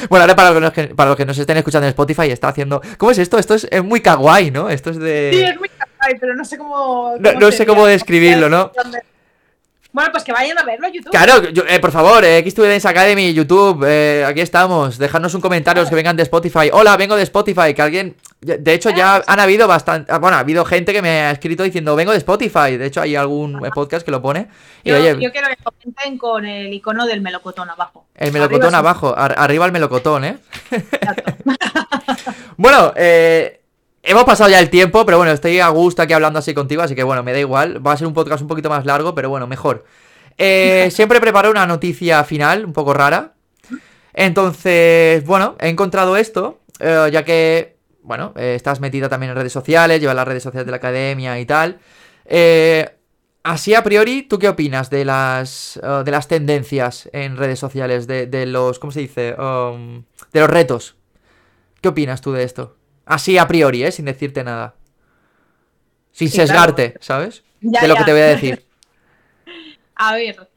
bueno, 0.09 0.23
ahora 0.23 0.35
para 0.35 0.59
los, 0.59 0.73
que, 0.73 0.87
para 0.87 1.09
los 1.09 1.17
que 1.17 1.25
nos 1.25 1.37
estén 1.37 1.57
escuchando 1.57 1.85
en 1.87 1.89
Spotify 1.89 2.29
está 2.29 2.49
haciendo... 2.49 2.81
¿Cómo 2.97 3.11
es 3.11 3.17
esto? 3.17 3.37
Esto 3.37 3.55
es, 3.55 3.67
muy 3.83 4.01
kawaii, 4.01 4.51
¿no? 4.51 4.69
Esto 4.69 4.91
es 4.91 4.99
de... 4.99 5.31
Sí, 5.33 5.41
es 5.41 5.57
muy 5.57 5.69
kawaii, 5.69 6.19
pero 6.19 6.35
no 6.35 6.45
sé 6.45 6.57
cómo... 6.57 7.15
no, 7.19 7.51
sé 7.51 7.65
cómo 7.65 7.85
describirlo, 7.85 8.49
¿no? 8.49 8.71
Bueno, 9.91 10.11
pues 10.11 10.23
que 10.23 10.31
vayan 10.31 10.57
a 10.57 10.63
verlo 10.63 10.85
a 10.85 10.89
YouTube. 10.91 11.09
Claro, 11.09 11.41
eh, 11.67 11.79
por 11.79 11.91
favor, 11.91 12.23
eh, 12.23 12.37
X 12.37 12.85
Academy, 12.85 13.33
YouTube, 13.33 13.83
eh, 13.87 14.23
aquí 14.23 14.39
estamos. 14.39 14.99
Dejadnos 14.99 15.33
un 15.33 15.41
comentario 15.41 15.81
los 15.81 15.89
que 15.89 15.95
vengan 15.95 16.15
de 16.15 16.23
Spotify. 16.23 16.69
Hola, 16.71 16.95
vengo 16.95 17.15
de 17.15 17.23
Spotify. 17.23 17.73
Que 17.73 17.81
alguien. 17.81 18.15
De 18.39 18.73
hecho, 18.73 18.91
ya 18.91 19.15
ah, 19.15 19.23
han 19.25 19.39
habido 19.39 19.67
bastante. 19.67 20.11
Ah, 20.11 20.19
bueno, 20.19 20.37
ha 20.37 20.41
habido 20.41 20.63
gente 20.63 20.93
que 20.93 21.01
me 21.01 21.09
ha 21.09 21.31
escrito 21.31 21.63
diciendo 21.63 21.95
vengo 21.95 22.11
de 22.11 22.19
Spotify. 22.19 22.77
De 22.77 22.85
hecho, 22.85 23.01
hay 23.01 23.15
algún 23.15 23.59
podcast 23.73 24.05
que 24.05 24.11
lo 24.11 24.21
pone. 24.21 24.47
yo, 24.83 24.95
quiero 25.17 25.31
que 25.31 25.57
comenten 25.63 26.17
con 26.19 26.45
el 26.45 26.71
icono 26.71 27.07
del 27.07 27.21
melocotón 27.21 27.69
abajo. 27.69 28.05
El 28.15 28.31
melocotón 28.31 28.75
abajo, 28.75 29.15
arriba 29.17 29.65
el 29.65 29.71
melocotón, 29.71 30.23
¿eh? 30.23 30.37
bueno, 32.57 32.93
eh. 32.95 33.58
Hemos 34.01 34.23
pasado 34.23 34.49
ya 34.49 34.59
el 34.59 34.69
tiempo, 34.69 35.05
pero 35.05 35.17
bueno, 35.17 35.33
estoy 35.33 35.59
a 35.59 35.67
gusto 35.69 36.01
aquí 36.01 36.13
hablando 36.13 36.39
así 36.39 36.53
contigo, 36.53 36.81
así 36.81 36.95
que 36.95 37.03
bueno, 37.03 37.21
me 37.21 37.33
da 37.33 37.39
igual. 37.39 37.85
Va 37.85 37.93
a 37.93 37.97
ser 37.97 38.07
un 38.07 38.13
podcast 38.13 38.41
un 38.41 38.47
poquito 38.47 38.69
más 38.69 38.85
largo, 38.85 39.13
pero 39.13 39.29
bueno, 39.29 39.45
mejor. 39.45 39.85
Eh, 40.37 40.89
siempre 40.93 41.19
preparo 41.19 41.51
una 41.51 41.65
noticia 41.65 42.23
final, 42.23 42.65
un 42.65 42.73
poco 42.73 42.93
rara. 42.93 43.33
Entonces, 44.13 45.23
bueno, 45.25 45.55
he 45.59 45.69
encontrado 45.69 46.17
esto, 46.17 46.59
eh, 46.79 47.09
ya 47.11 47.23
que, 47.25 47.77
bueno, 48.01 48.33
eh, 48.37 48.53
estás 48.55 48.79
metida 48.79 49.09
también 49.09 49.31
en 49.31 49.37
redes 49.37 49.53
sociales, 49.53 49.99
llevas 49.99 50.15
las 50.15 50.27
redes 50.27 50.43
sociales 50.43 50.65
de 50.65 50.71
la 50.71 50.77
academia 50.77 51.39
y 51.39 51.45
tal. 51.45 51.79
así 53.43 53.73
a 53.75 53.83
priori, 53.83 54.23
¿tú 54.23 54.39
qué 54.39 54.47
opinas 54.47 54.89
de 54.89 55.05
las, 55.05 55.79
de 56.05 56.11
las 56.11 56.27
tendencias 56.27 57.09
en 57.11 57.37
redes 57.37 57.59
sociales, 57.59 58.07
de, 58.07 58.27
de 58.27 58.45
los, 58.45 58.79
¿cómo 58.79 58.91
se 58.91 59.01
dice? 59.01 59.35
Um, 59.35 60.03
de 60.31 60.39
los 60.39 60.49
retos. 60.49 60.95
¿Qué 61.81 61.89
opinas 61.89 62.21
tú 62.21 62.31
de 62.31 62.43
esto? 62.43 62.78
Así 63.09 63.39
a 63.39 63.47
priori, 63.47 63.83
¿eh? 63.83 63.91
Sin 63.91 64.05
decirte 64.05 64.43
nada. 64.43 64.75
Sin 66.11 66.29
sesgarte, 66.29 66.93
¿sabes? 66.99 67.43
de 67.59 67.87
lo 67.87 67.95
que 67.95 68.03
te 68.03 68.11
voy 68.11 68.21
a 68.21 68.27
decir. 68.27 68.63
a 69.95 70.13
ver. 70.13 70.47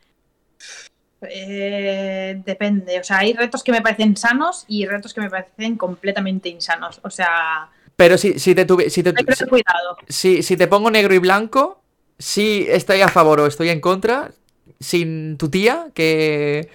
Eh, 1.22 2.42
depende. 2.44 3.00
O 3.00 3.04
sea, 3.04 3.20
hay 3.20 3.32
retos 3.32 3.64
que 3.64 3.72
me 3.72 3.80
parecen 3.80 4.18
sanos 4.18 4.66
y 4.68 4.84
retos 4.84 5.14
que 5.14 5.22
me 5.22 5.30
parecen 5.30 5.78
completamente 5.78 6.50
insanos. 6.50 7.00
O 7.04 7.08
sea. 7.08 7.70
Pero 7.96 8.18
si, 8.18 8.38
si 8.38 8.54
te 8.54 8.66
tuve. 8.66 8.90
Si 8.90 9.02
te, 9.02 9.14
cuidado. 9.14 9.96
Si, 10.06 10.42
si 10.42 10.54
te 10.58 10.66
pongo 10.66 10.90
negro 10.90 11.14
y 11.14 11.18
blanco, 11.18 11.82
sí 12.18 12.66
estoy 12.68 13.00
a 13.00 13.08
favor 13.08 13.40
o 13.40 13.46
estoy 13.46 13.70
en 13.70 13.80
contra. 13.80 14.30
Sin 14.78 15.38
tu 15.38 15.48
tía, 15.48 15.86
que. 15.94 16.68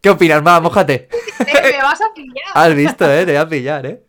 ¿Qué 0.00 0.10
opinas? 0.10 0.46
Va, 0.46 0.60
mojate. 0.60 1.08
me 1.40 1.82
vas 1.82 2.00
a 2.00 2.14
pillar. 2.14 2.44
Has 2.54 2.72
visto, 2.72 3.12
eh, 3.12 3.26
te 3.26 3.32
voy 3.32 3.40
a 3.40 3.48
pillar, 3.48 3.86
eh. 3.86 4.00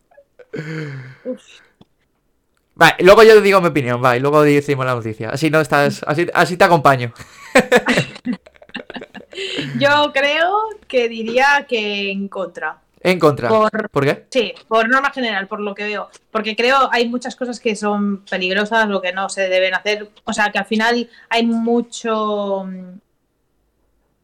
Vale, 2.76 2.96
luego 3.00 3.24
yo 3.24 3.42
digo 3.42 3.62
mi 3.62 3.68
opinión, 3.68 4.04
va, 4.04 4.18
y 4.18 4.20
luego 4.20 4.44
decimos 4.44 4.86
la 4.86 4.96
noticia. 4.96 5.30
Así 5.30 5.50
no 5.50 5.62
estás, 5.62 6.04
así, 6.06 6.28
así 6.34 6.58
te 6.58 6.66
acompaño. 6.66 7.14
yo 9.80 10.12
creo 10.14 10.70
que 10.88 11.08
diría 11.08 11.66
que 11.68 12.12
en 12.12 12.28
contra. 12.28 12.82
En 13.00 13.18
contra. 13.18 13.48
Por, 13.48 14.04
qué? 14.04 14.26
Sí, 14.30 14.54
por 14.68 14.90
norma 14.90 15.12
general, 15.12 15.48
por 15.48 15.62
lo 15.62 15.74
que 15.74 15.84
veo. 15.84 16.10
Porque 16.32 16.56
creo 16.56 16.90
hay 16.92 17.08
muchas 17.08 17.36
cosas 17.36 17.60
que 17.60 17.76
son 17.76 18.26
peligrosas, 18.26 18.90
lo 18.90 19.02
que 19.02 19.14
no 19.14 19.30
se 19.30 19.48
deben 19.48 19.76
hacer. 19.76 20.10
O 20.26 20.34
sea, 20.34 20.52
que 20.52 20.58
al 20.58 20.66
final 20.66 21.10
hay 21.30 21.46
mucho. 21.46 22.68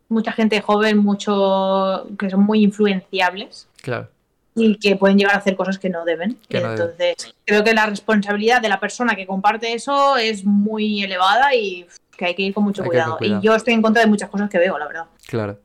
Mucha 0.10 0.32
gente 0.34 0.60
joven, 0.60 0.98
mucho. 0.98 2.08
que 2.18 2.30
son 2.30 2.42
muy 2.42 2.64
influenciables. 2.64 3.70
Claro 3.82 4.10
y 4.56 4.78
que 4.78 4.96
pueden 4.96 5.18
llegar 5.18 5.36
a 5.36 5.38
hacer 5.38 5.56
cosas 5.56 5.80
que 5.80 5.90
no 5.90 6.04
deben. 6.04 6.38
Entonces, 6.50 7.16
creo 7.46 7.64
que 7.64 7.74
la 7.74 7.86
responsabilidad 7.86 8.62
de 8.62 8.70
la 8.70 8.80
persona 8.80 9.16
que 9.16 9.26
comparte 9.26 9.74
eso 9.74 10.18
es 10.18 10.44
muy 10.44 11.04
elevada 11.04 11.56
y 11.56 11.86
que 12.18 12.26
hay 12.26 12.36
que 12.36 12.44
ir 12.44 12.54
con 12.54 12.64
mucho 12.64 12.84
cuidado. 12.84 13.18
Y 13.22 13.40
yo 13.42 13.56
estoy 13.56 13.74
en 13.74 13.82
contra 13.82 14.02
de 14.02 14.08
muchas 14.08 14.30
cosas 14.30 14.50
que 14.50 14.58
veo, 14.58 14.78
la 14.78 14.88
verdad. 14.88 15.06
Claro. 15.28 15.58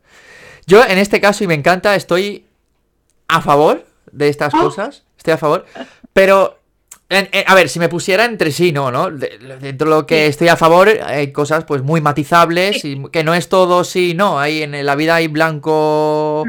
Yo 0.67 0.85
en 0.85 0.99
este 0.99 1.21
caso, 1.21 1.45
y 1.45 1.47
me 1.47 1.55
encanta, 1.55 1.95
estoy 1.95 2.45
a 3.29 3.41
favor 3.41 3.85
de 4.13 4.29
estas 4.29 4.55
ah. 4.55 4.59
cosas. 4.59 5.05
Estoy 5.17 5.35
a 5.35 5.39
favor. 5.39 5.67
Pero, 6.13 6.59
a 7.47 7.55
ver, 7.55 7.69
si 7.69 7.79
me 7.79 7.89
pusiera 7.89 8.25
entre 8.25 8.53
sí, 8.53 8.73
no, 8.73 8.91
¿no? 8.91 9.11
dentro 9.11 9.91
de 9.91 9.97
lo 9.97 10.07
que 10.07 10.27
estoy 10.27 10.49
a 10.49 10.57
favor, 10.57 10.89
hay 10.89 11.33
cosas 11.33 11.65
pues 11.65 11.83
muy 11.83 12.01
matizables 12.01 12.85
y 12.85 13.03
que 13.11 13.25
no 13.25 13.35
es 13.35 13.49
todo 13.49 13.85
sí, 13.85 14.15
no. 14.15 14.39
Hay 14.39 14.63
en 14.63 14.87
la 14.87 14.95
vida 14.95 15.17
hay 15.17 15.29
blanco 15.29 16.45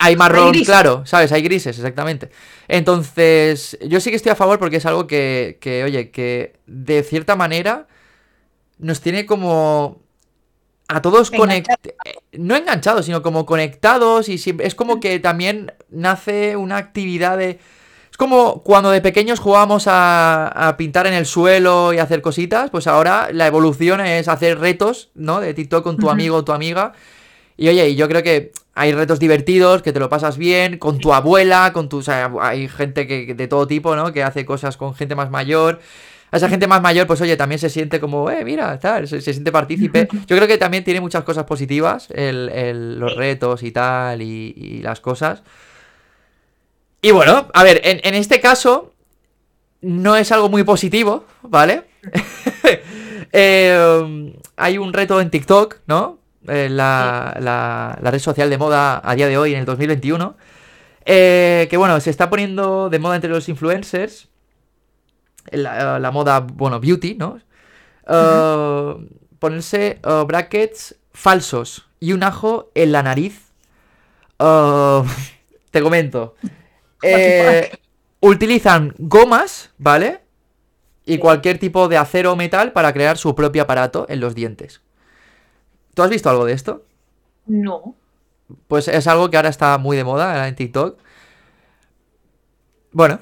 hay 0.00 0.16
marrón 0.16 0.52
claro, 0.64 1.02
¿sabes? 1.06 1.32
Hay 1.32 1.42
grises, 1.42 1.76
exactamente. 1.78 2.30
Entonces, 2.66 3.78
yo 3.86 4.00
sí 4.00 4.10
que 4.10 4.16
estoy 4.16 4.32
a 4.32 4.36
favor 4.36 4.58
porque 4.58 4.76
es 4.76 4.86
algo 4.86 5.06
que, 5.06 5.58
que 5.60 5.84
oye, 5.84 6.10
que 6.10 6.54
de 6.66 7.02
cierta 7.02 7.36
manera 7.36 7.86
nos 8.78 9.00
tiene 9.00 9.26
como 9.26 10.00
a 10.88 11.02
todos 11.02 11.30
conectados, 11.30 11.94
no 12.32 12.56
enganchados, 12.56 13.06
sino 13.06 13.22
como 13.22 13.44
conectados 13.44 14.28
y 14.28 14.40
es 14.58 14.74
como 14.74 15.00
que 15.00 15.20
también 15.20 15.72
nace 15.90 16.56
una 16.56 16.78
actividad 16.78 17.36
de... 17.36 17.60
Es 18.10 18.16
como 18.16 18.62
cuando 18.62 18.90
de 18.90 19.02
pequeños 19.02 19.38
jugábamos 19.38 19.86
a, 19.86 20.48
a, 20.48 20.76
pintar 20.78 21.06
en 21.06 21.12
el 21.12 21.26
suelo 21.26 21.92
y 21.92 21.98
hacer 21.98 22.22
cositas, 22.22 22.70
pues 22.70 22.86
ahora 22.86 23.28
la 23.32 23.46
evolución 23.46 24.00
es 24.00 24.28
hacer 24.28 24.58
retos, 24.58 25.10
¿no? 25.14 25.40
De 25.40 25.52
TikTok 25.52 25.84
con 25.84 25.98
tu 25.98 26.08
amigo 26.08 26.36
o 26.36 26.44
tu 26.44 26.52
amiga. 26.52 26.94
Y 27.58 27.68
oye, 27.68 27.94
yo 27.94 28.08
creo 28.08 28.22
que 28.22 28.52
hay 28.74 28.92
retos 28.92 29.18
divertidos, 29.18 29.82
que 29.82 29.92
te 29.92 30.00
lo 30.00 30.08
pasas 30.08 30.38
bien, 30.38 30.78
con 30.78 30.98
tu 30.98 31.12
abuela, 31.12 31.72
con 31.74 31.90
tu... 31.90 31.98
O 31.98 32.02
sea, 32.02 32.32
hay 32.40 32.68
gente 32.68 33.06
que, 33.06 33.34
de 33.34 33.48
todo 33.48 33.66
tipo, 33.66 33.94
¿no? 33.96 34.12
Que 34.12 34.22
hace 34.22 34.46
cosas 34.46 34.78
con 34.78 34.94
gente 34.94 35.14
más 35.14 35.30
mayor. 35.30 35.80
A 36.30 36.36
esa 36.38 36.48
gente 36.48 36.66
más 36.66 36.80
mayor, 36.80 37.06
pues 37.06 37.20
oye, 37.20 37.36
también 37.36 37.58
se 37.58 37.68
siente 37.68 38.00
como, 38.00 38.30
eh, 38.30 38.44
mira, 38.44 38.78
tal, 38.78 39.08
se, 39.08 39.20
siente 39.20 39.52
partícipe. 39.52 40.08
Yo 40.26 40.36
creo 40.36 40.46
que 40.46 40.56
también 40.56 40.84
tiene 40.84 41.00
muchas 41.00 41.24
cosas 41.24 41.44
positivas, 41.44 42.08
el, 42.10 42.98
los 42.98 43.16
retos 43.16 43.62
y 43.62 43.72
tal, 43.72 44.22
y, 44.22 44.80
las 44.82 45.00
cosas. 45.00 45.42
Y 47.02 47.10
bueno, 47.10 47.48
a 47.52 47.62
ver, 47.64 47.80
en, 47.84 48.00
en 48.02 48.14
este 48.14 48.40
caso, 48.40 48.92
no 49.80 50.16
es 50.16 50.32
algo 50.32 50.48
muy 50.48 50.64
positivo, 50.64 51.24
¿vale? 51.42 51.84
Eh, 53.32 54.34
hay 54.56 54.78
un 54.78 54.92
reto 54.92 55.20
en 55.20 55.30
TikTok, 55.30 55.76
¿no? 55.86 56.18
Eh, 56.48 56.68
la, 56.70 57.36
la, 57.40 58.10
red 58.10 58.18
social 58.18 58.50
de 58.50 58.58
moda 58.58 59.00
a 59.04 59.14
día 59.14 59.28
de 59.28 59.38
hoy, 59.38 59.52
en 59.52 59.60
el 59.60 59.64
2021. 59.64 60.36
Eh, 61.04 61.66
que 61.70 61.76
bueno, 61.76 61.98
se 62.00 62.10
está 62.10 62.28
poniendo 62.30 62.90
de 62.90 62.98
moda 62.98 63.16
entre 63.16 63.30
los 63.30 63.48
influencers. 63.48 64.28
La, 65.50 65.98
la 65.98 66.10
moda, 66.10 66.40
bueno, 66.40 66.80
beauty, 66.80 67.14
¿no? 67.14 67.40
Eh, 68.08 69.08
ponerse 69.38 70.00
brackets 70.26 70.96
falsos 71.12 71.86
y 72.00 72.12
un 72.12 72.22
ajo 72.22 72.70
en 72.74 72.92
la 72.92 73.02
nariz. 73.02 73.52
te 74.38 75.82
comento. 75.82 76.34
utilizan 78.20 78.94
gomas, 78.98 79.70
¿vale? 79.78 80.20
Y 81.04 81.18
cualquier 81.18 81.58
tipo 81.58 81.88
de 81.88 81.96
acero 81.96 82.32
o 82.32 82.36
metal 82.36 82.72
para 82.72 82.92
crear 82.92 83.16
su 83.16 83.34
propio 83.34 83.62
aparato 83.62 84.06
en 84.08 84.20
los 84.20 84.34
dientes. 84.34 84.82
¿Tú 85.98 86.04
has 86.04 86.10
visto 86.10 86.30
algo 86.30 86.44
de 86.44 86.52
esto? 86.52 86.84
No. 87.46 87.96
Pues 88.68 88.86
es 88.86 89.08
algo 89.08 89.30
que 89.30 89.36
ahora 89.36 89.48
está 89.48 89.78
muy 89.78 89.96
de 89.96 90.04
moda 90.04 90.46
en 90.46 90.54
TikTok. 90.54 90.96
Bueno, 92.92 93.18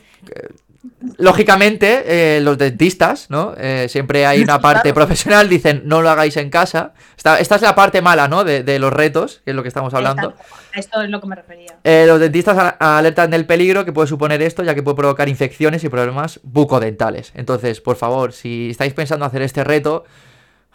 lógicamente, 1.16 2.36
eh, 2.36 2.40
los 2.42 2.58
dentistas, 2.58 3.30
¿no? 3.30 3.54
Eh, 3.56 3.86
siempre 3.88 4.26
hay 4.26 4.42
una 4.42 4.60
parte 4.60 4.92
profesional, 4.92 5.48
dicen 5.48 5.84
no 5.86 6.02
lo 6.02 6.10
hagáis 6.10 6.36
en 6.36 6.50
casa. 6.50 6.92
Esta, 7.16 7.38
es 7.38 7.62
la 7.62 7.74
parte 7.74 8.02
mala, 8.02 8.28
¿no? 8.28 8.44
De, 8.44 8.78
los 8.78 8.92
retos, 8.92 9.40
que 9.46 9.52
es 9.52 9.56
lo 9.56 9.62
que 9.62 9.68
estamos 9.68 9.94
hablando. 9.94 10.34
Esto 10.74 11.00
es 11.00 11.08
lo 11.08 11.18
que 11.18 11.28
me 11.28 11.36
refería. 11.36 11.78
Eh, 11.82 12.04
los 12.06 12.20
dentistas 12.20 12.74
alertan 12.78 13.30
del 13.30 13.46
peligro 13.46 13.86
que 13.86 13.94
puede 13.94 14.06
suponer 14.06 14.42
esto, 14.42 14.62
ya 14.62 14.74
que 14.74 14.82
puede 14.82 14.96
provocar 14.96 15.30
infecciones 15.30 15.82
y 15.82 15.88
problemas 15.88 16.40
bucodentales. 16.42 17.32
Entonces, 17.36 17.80
por 17.80 17.96
favor, 17.96 18.34
si 18.34 18.68
estáis 18.68 18.92
pensando 18.92 19.24
hacer 19.24 19.40
este 19.40 19.64
reto, 19.64 20.04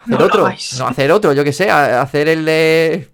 Hacer 0.04 0.22
otro. 0.22 0.52
No, 0.78 0.86
hacer 0.86 1.12
otro, 1.12 1.32
yo 1.32 1.44
que 1.44 1.52
sé. 1.52 1.70
Hacer 1.70 2.28
el 2.28 2.44
de. 2.44 3.08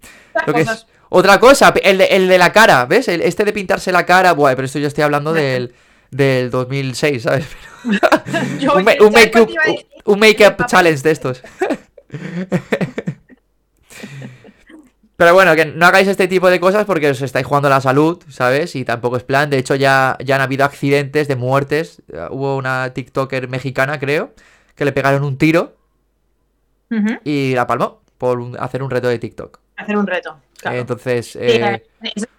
Otra 1.09 1.39
cosa, 1.39 1.73
el 1.83 1.97
de, 1.97 2.05
el 2.05 2.27
de 2.27 2.37
la 2.37 2.51
cara, 2.51 2.85
¿ves? 2.85 3.07
este 3.07 3.43
de 3.43 3.51
pintarse 3.51 3.91
la 3.91 4.05
cara. 4.05 4.33
Buah, 4.33 4.55
pero 4.55 4.65
esto 4.65 4.77
yo 4.77 4.87
estoy 4.87 5.03
hablando 5.03 5.33
del, 5.33 5.73
del 6.11 6.51
2006, 6.51 7.23
¿sabes? 7.23 7.47
un, 7.83 9.13
un 10.05 10.19
make-up 10.19 10.65
challenge 10.67 11.01
de 11.01 11.11
estos. 11.11 11.41
Pero 15.19 15.33
bueno, 15.33 15.53
que 15.53 15.65
no 15.65 15.85
hagáis 15.85 16.07
este 16.07 16.29
tipo 16.29 16.49
de 16.49 16.61
cosas 16.61 16.85
porque 16.85 17.09
os 17.09 17.21
estáis 17.21 17.45
jugando 17.45 17.67
la 17.67 17.81
salud, 17.81 18.23
¿sabes? 18.29 18.73
Y 18.77 18.85
tampoco 18.85 19.17
es 19.17 19.23
plan. 19.23 19.49
De 19.49 19.57
hecho, 19.57 19.75
ya, 19.75 20.17
ya 20.23 20.35
han 20.35 20.41
habido 20.41 20.63
accidentes 20.63 21.27
de 21.27 21.35
muertes. 21.35 22.01
Hubo 22.29 22.55
una 22.55 22.93
TikToker 22.93 23.49
mexicana, 23.49 23.99
creo, 23.99 24.33
que 24.75 24.85
le 24.85 24.93
pegaron 24.93 25.25
un 25.25 25.37
tiro 25.37 25.75
y 27.23 27.53
la 27.53 27.67
palmó 27.67 28.01
por 28.17 28.41
hacer 28.59 28.83
un 28.83 28.89
reto 28.89 29.07
de 29.07 29.19
TikTok. 29.19 29.59
Hacer 29.77 29.97
un 29.97 30.07
reto. 30.07 30.37
Claro. 30.57 30.79
Entonces. 30.79 31.37
Eh, 31.37 31.85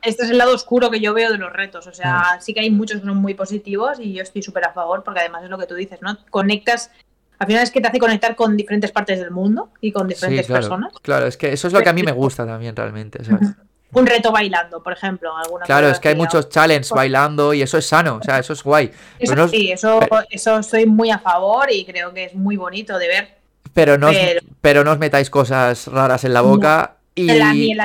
este 0.02 0.24
es 0.24 0.30
el 0.30 0.38
lado 0.38 0.54
oscuro 0.54 0.90
que 0.90 1.00
yo 1.00 1.14
veo 1.14 1.32
de 1.32 1.38
los 1.38 1.52
retos. 1.52 1.86
O 1.86 1.92
sea, 1.92 2.38
sí 2.40 2.52
que 2.52 2.60
hay 2.60 2.70
muchos 2.70 3.00
que 3.00 3.06
son 3.06 3.16
muy 3.16 3.34
positivos 3.34 3.98
y 3.98 4.12
yo 4.12 4.22
estoy 4.22 4.42
súper 4.42 4.64
a 4.66 4.72
favor 4.72 5.02
porque 5.02 5.20
además 5.20 5.44
es 5.44 5.50
lo 5.50 5.58
que 5.58 5.66
tú 5.66 5.74
dices, 5.74 6.00
¿no? 6.02 6.18
Conectas 6.30 6.90
Al 7.38 7.46
final 7.46 7.62
es 7.62 7.70
que 7.70 7.80
te 7.80 7.88
hace 7.88 7.98
conectar 7.98 8.36
con 8.36 8.56
diferentes 8.56 8.92
partes 8.92 9.18
del 9.18 9.30
mundo 9.30 9.70
y 9.80 9.90
con 9.92 10.06
diferentes 10.06 10.46
claro, 10.46 10.60
personas. 10.60 10.92
Claro, 11.00 11.26
es 11.26 11.38
que 11.38 11.52
eso 11.52 11.66
es 11.66 11.72
lo 11.72 11.80
que 11.80 11.88
a 11.88 11.94
mí 11.94 12.02
me 12.02 12.12
gusta 12.12 12.44
también 12.44 12.76
realmente, 12.76 13.24
¿sabes? 13.24 13.48
Un 13.92 14.06
reto 14.06 14.30
bailando, 14.30 14.82
por 14.82 14.92
ejemplo. 14.92 15.34
Alguna 15.36 15.64
Claro, 15.64 15.88
es 15.88 15.98
que 15.98 16.08
hay 16.10 16.14
muchos 16.14 16.48
challenges 16.48 16.90
bailando 16.90 17.54
y 17.54 17.62
eso 17.62 17.78
es 17.78 17.86
sano, 17.86 18.16
o 18.16 18.22
sea, 18.22 18.38
eso 18.38 18.52
es 18.52 18.62
guay. 18.62 18.92
Eso, 19.18 19.34
no, 19.34 19.48
sí, 19.48 19.72
eso, 19.72 19.98
eso 20.30 20.58
estoy 20.58 20.86
muy 20.86 21.10
a 21.10 21.18
favor 21.18 21.72
y 21.72 21.84
creo 21.84 22.12
que 22.12 22.26
es 22.26 22.34
muy 22.34 22.56
bonito 22.56 22.98
de 22.98 23.08
ver. 23.08 23.39
Pero 23.74 23.98
no 23.98 24.08
os- 24.08 24.16
pero- 24.16 24.40
pero 24.60 24.84
no 24.84 24.92
os 24.92 24.98
metáis 24.98 25.30
cosas 25.30 25.86
raras 25.86 26.24
en 26.24 26.32
la 26.34 26.40
boca 26.40 26.96
y... 27.14 27.26
La 27.26 27.52
miel, 27.52 27.80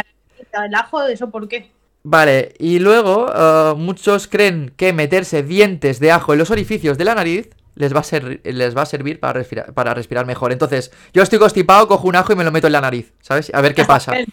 el 0.66 0.76
ajo, 0.76 1.04
¿eso 1.08 1.30
por 1.30 1.48
qué? 1.48 1.72
Vale, 2.04 2.54
y 2.60 2.80
luego 2.80 3.32
eh, 3.36 3.74
muchos 3.78 4.28
creen 4.28 4.74
que 4.78 4.94
meterse 4.94 5.42
dientes 5.44 6.00
de 6.00 6.12
ajo 6.12 6.34
en 6.34 6.40
los 6.40 6.52
orificios 6.52 6.98
de 6.98 7.06
la 7.06 7.16
nariz 7.16 7.50
les 7.76 7.94
va 7.94 8.00
a, 8.00 8.04
ser, 8.04 8.40
les 8.44 8.78
va 8.78 8.84
a 8.84 8.86
servir 8.86 9.20
para 9.20 9.34
respirar, 9.34 9.74
para 9.74 9.94
respirar 9.94 10.26
mejor. 10.26 10.52
Entonces, 10.54 10.92
yo 11.14 11.24
estoy 11.24 11.40
constipado, 11.40 11.88
cojo 11.90 12.08
un 12.08 12.16
ajo 12.16 12.32
y 12.32 12.36
me 12.38 12.44
lo 12.46 12.52
meto 12.52 12.68
en 12.68 12.74
la 12.74 12.80
nariz, 12.82 13.12
¿sabes? 13.22 13.52
A 13.54 13.60
ver 13.62 13.74
qué 13.76 13.84
pasa. 13.86 14.14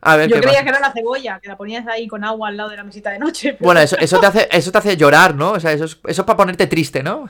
A 0.00 0.16
ver 0.16 0.28
Yo 0.28 0.36
creía 0.36 0.50
pasa. 0.52 0.62
que 0.64 0.68
era 0.70 0.80
la 0.80 0.92
cebolla, 0.92 1.40
que 1.40 1.48
la 1.48 1.56
ponías 1.56 1.86
ahí 1.88 2.06
con 2.06 2.22
agua 2.24 2.48
al 2.48 2.56
lado 2.56 2.70
de 2.70 2.76
la 2.76 2.84
mesita 2.84 3.10
de 3.10 3.18
noche. 3.18 3.52
pero- 3.54 3.64
Bueno, 3.64 3.80
eso, 3.80 3.96
eso, 3.98 4.18
te 4.20 4.26
hace, 4.26 4.48
eso 4.52 4.70
te 4.72 4.78
hace 4.78 4.96
llorar, 4.96 5.34
¿no? 5.34 5.52
O 5.52 5.60
sea, 5.60 5.72
eso 5.72 5.84
es, 5.86 5.98
eso 6.06 6.22
es 6.22 6.26
para 6.26 6.36
ponerte 6.36 6.66
triste, 6.66 7.02
¿no? 7.02 7.28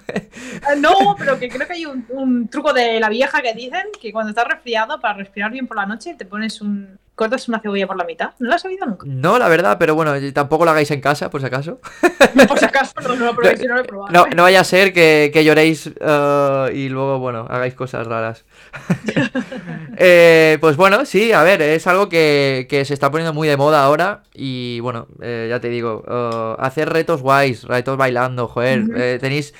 Ah, 0.62 0.74
No, 0.76 1.16
pero 1.18 1.38
que 1.38 1.48
creo 1.48 1.66
que 1.66 1.72
hay 1.74 1.86
un, 1.86 2.04
un 2.10 2.48
truco 2.48 2.72
de 2.72 3.00
la 3.00 3.08
vieja 3.08 3.40
que 3.40 3.54
dicen 3.54 3.86
que 4.00 4.12
cuando 4.12 4.30
estás 4.30 4.46
resfriado, 4.46 5.00
para 5.00 5.14
respirar 5.14 5.50
bien 5.50 5.66
por 5.66 5.76
la 5.76 5.86
noche, 5.86 6.14
te 6.16 6.24
pones 6.26 6.60
un. 6.60 6.98
Cortas 7.18 7.48
una 7.48 7.58
cebolla 7.58 7.86
por 7.86 7.96
la 7.96 8.04
mitad. 8.04 8.30
¿No 8.38 8.48
lo 8.48 8.54
has 8.54 8.64
oído 8.64 8.86
nunca? 8.86 9.04
No, 9.06 9.38
la 9.38 9.48
verdad, 9.48 9.76
pero 9.78 9.94
bueno, 9.94 10.14
tampoco 10.32 10.64
lo 10.64 10.70
hagáis 10.70 10.90
en 10.92 11.00
casa, 11.00 11.28
por 11.28 11.40
si 11.40 11.46
acaso. 11.48 11.80
Por 12.48 12.58
si 12.58 12.64
acaso, 12.64 12.94
no, 13.02 13.16
no 13.16 13.24
lo 13.26 13.34
probéis, 13.34 13.60
yo 13.60 13.68
no 13.68 13.74
lo 13.74 13.80
he 13.80 13.84
probado. 13.84 14.12
No, 14.12 14.26
no 14.34 14.44
vaya 14.44 14.60
a 14.60 14.64
ser 14.64 14.92
que, 14.92 15.30
que 15.32 15.44
lloréis 15.44 15.88
eh, 16.00 16.70
y 16.72 16.88
luego, 16.88 17.18
bueno, 17.18 17.46
hagáis 17.50 17.74
cosas 17.74 18.06
raras. 18.06 18.44
Eh, 20.00 20.58
pues 20.60 20.76
bueno, 20.76 21.04
sí, 21.04 21.32
a 21.32 21.42
ver, 21.42 21.60
es 21.60 21.88
algo 21.88 22.08
que, 22.08 22.68
que 22.70 22.84
se 22.84 22.94
está 22.94 23.10
poniendo 23.10 23.34
muy 23.34 23.48
de 23.48 23.56
moda 23.56 23.82
ahora 23.82 24.22
y 24.32 24.78
bueno, 24.78 25.08
eh, 25.20 25.48
ya 25.50 25.58
te 25.58 25.68
digo, 25.68 26.04
hacer 26.56 26.88
retos 26.88 27.20
guays, 27.20 27.64
retos 27.64 27.96
bailando, 27.96 28.46
joder, 28.46 28.84
eh, 28.96 29.18
tenéis... 29.20 29.52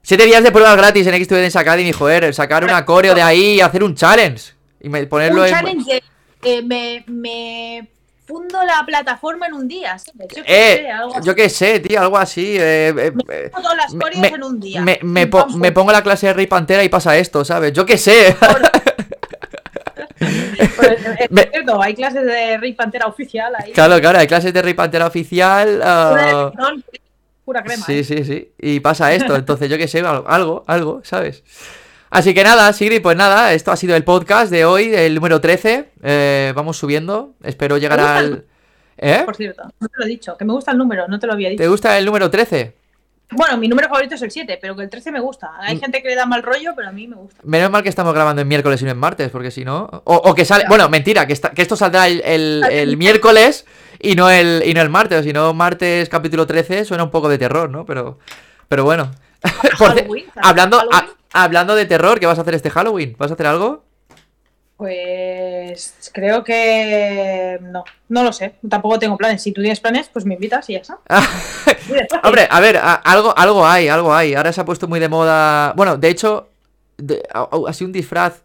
Siete 0.00 0.24
días 0.24 0.42
de 0.42 0.52
pruebas 0.52 0.76
gratis 0.76 1.06
en 1.06 1.14
X 1.14 1.56
Academy, 1.56 1.92
joder, 1.92 2.32
sacar 2.32 2.64
una 2.64 2.84
coreo 2.86 3.14
de 3.14 3.22
ahí 3.22 3.54
y 3.56 3.60
hacer 3.60 3.82
un 3.82 3.94
challenge. 3.94 4.54
Y 4.80 4.88
ponerlo 4.88 5.42
un 5.42 5.48
en... 5.48 5.52
challenge 5.52 5.94
de 5.94 6.02
eh, 6.46 6.62
me, 6.62 7.04
me 7.06 7.88
fundo 8.26 8.58
la 8.64 8.84
plataforma 8.86 9.46
en 9.46 9.54
un 9.54 9.68
día. 9.68 9.98
¿sabes? 9.98 10.28
Yo 10.34 10.42
qué 10.44 10.72
Eh, 10.72 10.76
sé, 10.78 10.90
algo 10.90 11.14
así. 11.16 11.26
yo 11.26 11.34
qué 11.34 11.48
sé, 11.48 11.80
tío, 11.80 12.00
algo 12.00 12.16
así. 12.18 12.56
eh, 12.58 12.88
eh, 12.96 13.12
eh, 13.30 13.50
Hago 13.52 13.62
todas 13.62 13.76
las 13.76 13.94
me- 13.94 14.10
me- 14.20 14.28
en 14.28 14.42
un 14.42 14.58
día. 14.60 14.80
me, 14.80 14.98
me 15.02 15.26
po- 15.26 15.46
me 15.48 15.70
pongo 15.72 15.92
la 15.92 16.02
clase 16.02 16.26
de 16.28 16.32
Rey 16.32 16.46
Pantera 16.46 16.82
y 16.82 16.88
pasa 16.88 17.16
esto, 17.16 17.44
¿sabes? 17.44 17.72
Yo 17.72 17.84
qué 17.86 17.98
sé. 17.98 18.36
Pues, 20.76 20.98
es 21.20 21.30
me- 21.30 21.42
cierto, 21.42 21.80
hay 21.82 21.94
clases 21.94 22.24
de 22.24 22.56
Rey 22.58 22.72
Pantera 22.72 23.06
oficial 23.06 23.52
ahí. 23.58 23.72
Claro, 23.72 24.00
claro, 24.00 24.18
hay 24.18 24.26
clases 24.26 24.52
de 24.52 24.62
Rey 24.62 24.74
Pantera 24.74 25.06
oficial. 25.06 25.76
Pura 25.78 26.30
electrón, 26.30 26.84
pura 27.44 27.62
crema. 27.62 27.84
sí, 27.84 27.98
¿eh? 27.98 28.04
sí, 28.04 28.24
sí. 28.24 28.50
Y 28.58 28.80
pasa 28.80 29.12
esto, 29.12 29.36
entonces 29.36 29.68
yo 29.68 29.76
qué 29.78 29.88
sé, 29.88 30.00
algo, 30.00 30.64
algo, 30.66 31.00
¿sabes? 31.04 31.42
Así 32.16 32.32
que 32.34 32.42
nada, 32.44 32.72
Sigrid, 32.72 33.02
pues 33.02 33.16
nada, 33.16 33.52
esto 33.52 33.70
ha 33.72 33.76
sido 33.76 33.94
el 33.94 34.02
podcast 34.04 34.50
de 34.50 34.64
hoy, 34.64 34.94
el 34.94 35.14
número 35.14 35.40
13. 35.40 35.90
eh, 36.02 36.52
vamos 36.56 36.78
subiendo, 36.78 37.34
espero 37.42 37.76
llegar 37.76 38.00
al... 38.00 38.44
¿Eh? 38.96 39.22
Por 39.26 39.36
cierto, 39.36 39.62
no 39.78 39.88
te 39.88 39.94
lo 39.98 40.04
he 40.06 40.08
dicho, 40.08 40.34
que 40.38 40.46
me 40.46 40.54
gusta 40.54 40.70
el 40.72 40.78
número, 40.78 41.06
no 41.08 41.18
te 41.18 41.26
lo 41.26 41.34
había 41.34 41.50
dicho. 41.50 41.62
¿Te 41.62 41.68
gusta 41.68 41.98
el 41.98 42.06
número 42.06 42.30
13? 42.30 42.74
Bueno, 43.32 43.58
mi 43.58 43.68
número 43.68 43.88
favorito 43.88 44.14
es 44.14 44.22
el 44.22 44.30
7, 44.30 44.58
pero 44.62 44.74
que 44.74 44.84
el 44.84 44.88
13 44.88 45.12
me 45.12 45.20
gusta. 45.20 45.50
Hay 45.60 45.76
Mm. 45.76 45.80
gente 45.80 46.02
que 46.02 46.08
le 46.08 46.14
da 46.14 46.24
mal 46.24 46.42
rollo, 46.42 46.72
pero 46.74 46.88
a 46.88 46.92
mí 46.92 47.06
me 47.06 47.16
gusta. 47.16 47.38
Menos 47.44 47.70
mal 47.70 47.82
que 47.82 47.88
estamos 47.90 48.14
grabando 48.14 48.40
en 48.40 48.48
miércoles 48.48 48.80
y 48.80 48.84
no 48.86 48.92
en 48.92 48.98
martes, 48.98 49.28
porque 49.30 49.50
si 49.50 49.64
no... 49.66 49.84
O, 50.04 50.14
o 50.14 50.34
que 50.34 50.44
sale... 50.46 50.64
Bueno, 50.68 50.88
mentira, 50.88 51.26
que, 51.26 51.34
está- 51.34 51.50
que 51.50 51.60
esto 51.60 51.76
saldrá 51.76 52.06
el, 52.08 52.22
el- 52.24 52.64
el 52.70 52.96
miércoles 52.96 53.66
y 54.00 54.14
no 54.14 54.30
el, 54.30 54.62
y 54.64 54.72
no 54.72 54.80
el 54.80 54.88
martes. 54.88 55.20
O 55.20 55.22
si 55.22 55.32
no, 55.34 55.52
martes 55.52 56.08
capítulo 56.08 56.46
13 56.46 56.84
suena 56.86 57.04
un 57.04 57.10
poco 57.10 57.28
de 57.28 57.36
terror, 57.36 57.68
¿no? 57.68 57.84
Pero, 57.84 58.18
pero 58.68 58.84
bueno. 58.84 59.10
Halloween, 59.78 60.26
hablando, 60.36 60.78
Halloween. 60.78 61.10
a- 61.32 61.42
hablando 61.44 61.74
de 61.74 61.86
terror, 61.86 62.18
¿qué 62.20 62.26
vas 62.26 62.38
a 62.38 62.42
hacer 62.42 62.54
este 62.54 62.70
Halloween? 62.70 63.14
¿Vas 63.18 63.30
a 63.30 63.34
hacer 63.34 63.46
algo? 63.46 63.84
Pues 64.76 66.10
creo 66.12 66.44
que 66.44 67.58
no, 67.62 67.82
no 68.10 68.22
lo 68.24 68.32
sé. 68.32 68.56
Tampoco 68.68 68.98
tengo 68.98 69.16
planes. 69.16 69.42
Si 69.42 69.52
tú 69.52 69.62
tienes 69.62 69.80
planes, 69.80 70.10
pues 70.12 70.26
me 70.26 70.34
invitas 70.34 70.68
y 70.68 70.74
ya 70.74 70.80
está. 70.80 70.98
Despacio. 71.88 72.20
Hombre, 72.22 72.46
a 72.50 72.60
ver, 72.60 72.76
a- 72.76 72.94
algo, 72.94 73.36
algo 73.36 73.66
hay, 73.66 73.88
algo 73.88 74.14
hay. 74.14 74.34
Ahora 74.34 74.52
se 74.52 74.60
ha 74.60 74.64
puesto 74.66 74.86
muy 74.86 75.00
de 75.00 75.08
moda. 75.08 75.72
Bueno, 75.76 75.96
de 75.96 76.08
hecho, 76.08 76.48
de- 76.98 77.22
a- 77.32 77.48
así 77.68 77.84
un 77.84 77.92
disfraz. 77.92 78.42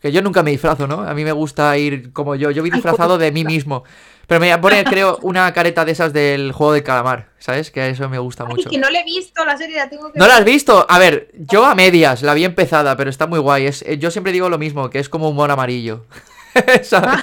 Que 0.00 0.12
yo 0.12 0.22
nunca 0.22 0.42
me 0.42 0.50
disfrazo, 0.50 0.86
¿no? 0.86 1.00
A 1.02 1.14
mí 1.14 1.24
me 1.24 1.32
gusta 1.32 1.76
ir 1.78 2.12
como 2.12 2.34
yo. 2.34 2.50
Yo 2.50 2.62
vi 2.62 2.70
Ay, 2.70 2.74
disfrazado 2.76 3.18
de 3.18 3.32
mí 3.32 3.44
mismo. 3.44 3.82
Pero 4.26 4.40
me 4.40 4.46
voy 4.48 4.52
a 4.52 4.60
poner, 4.60 4.84
creo, 4.84 5.18
una 5.22 5.52
careta 5.52 5.84
de 5.84 5.92
esas 5.92 6.12
del 6.12 6.52
juego 6.52 6.72
del 6.72 6.82
calamar. 6.82 7.28
¿Sabes? 7.38 7.70
Que 7.70 7.88
eso 7.90 8.08
me 8.08 8.18
gusta 8.18 8.44
Ay, 8.44 8.50
mucho. 8.54 8.70
que 8.70 8.78
no 8.78 8.90
le 8.90 9.00
he 9.00 9.04
visto 9.04 9.44
la 9.44 9.56
serie, 9.56 9.76
la 9.76 9.88
tengo 9.88 10.12
que 10.12 10.18
¿No 10.18 10.26
la 10.26 10.36
has 10.38 10.44
visto? 10.44 10.84
A 10.88 10.98
ver, 10.98 11.30
yo 11.38 11.64
a 11.64 11.74
medias, 11.74 12.22
la 12.22 12.34
vi 12.34 12.44
empezada, 12.44 12.96
pero 12.96 13.08
está 13.08 13.26
muy 13.26 13.38
guay. 13.38 13.66
Es, 13.66 13.82
eh, 13.82 13.98
yo 13.98 14.10
siempre 14.10 14.32
digo 14.32 14.48
lo 14.48 14.58
mismo, 14.58 14.90
que 14.90 14.98
es 14.98 15.08
como 15.08 15.28
un 15.30 15.36
mono 15.36 15.52
amarillo. 15.54 16.04
¿Sabes? 16.82 17.20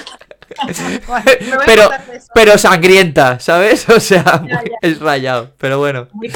Bueno, 1.07 1.25
me 1.41 1.55
voy 1.55 1.63
a 1.63 1.65
pero, 1.65 1.89
de 1.89 2.21
pero 2.33 2.57
sangrienta, 2.57 3.39
¿sabes? 3.39 3.87
O 3.95 3.99
sea, 3.99 4.23
Ya, 4.47 4.63
ya. 4.63 4.77
es 4.81 4.99
rayado. 4.99 5.51
Pero 5.57 5.79
bueno. 5.79 6.07
Muy. 6.13 6.31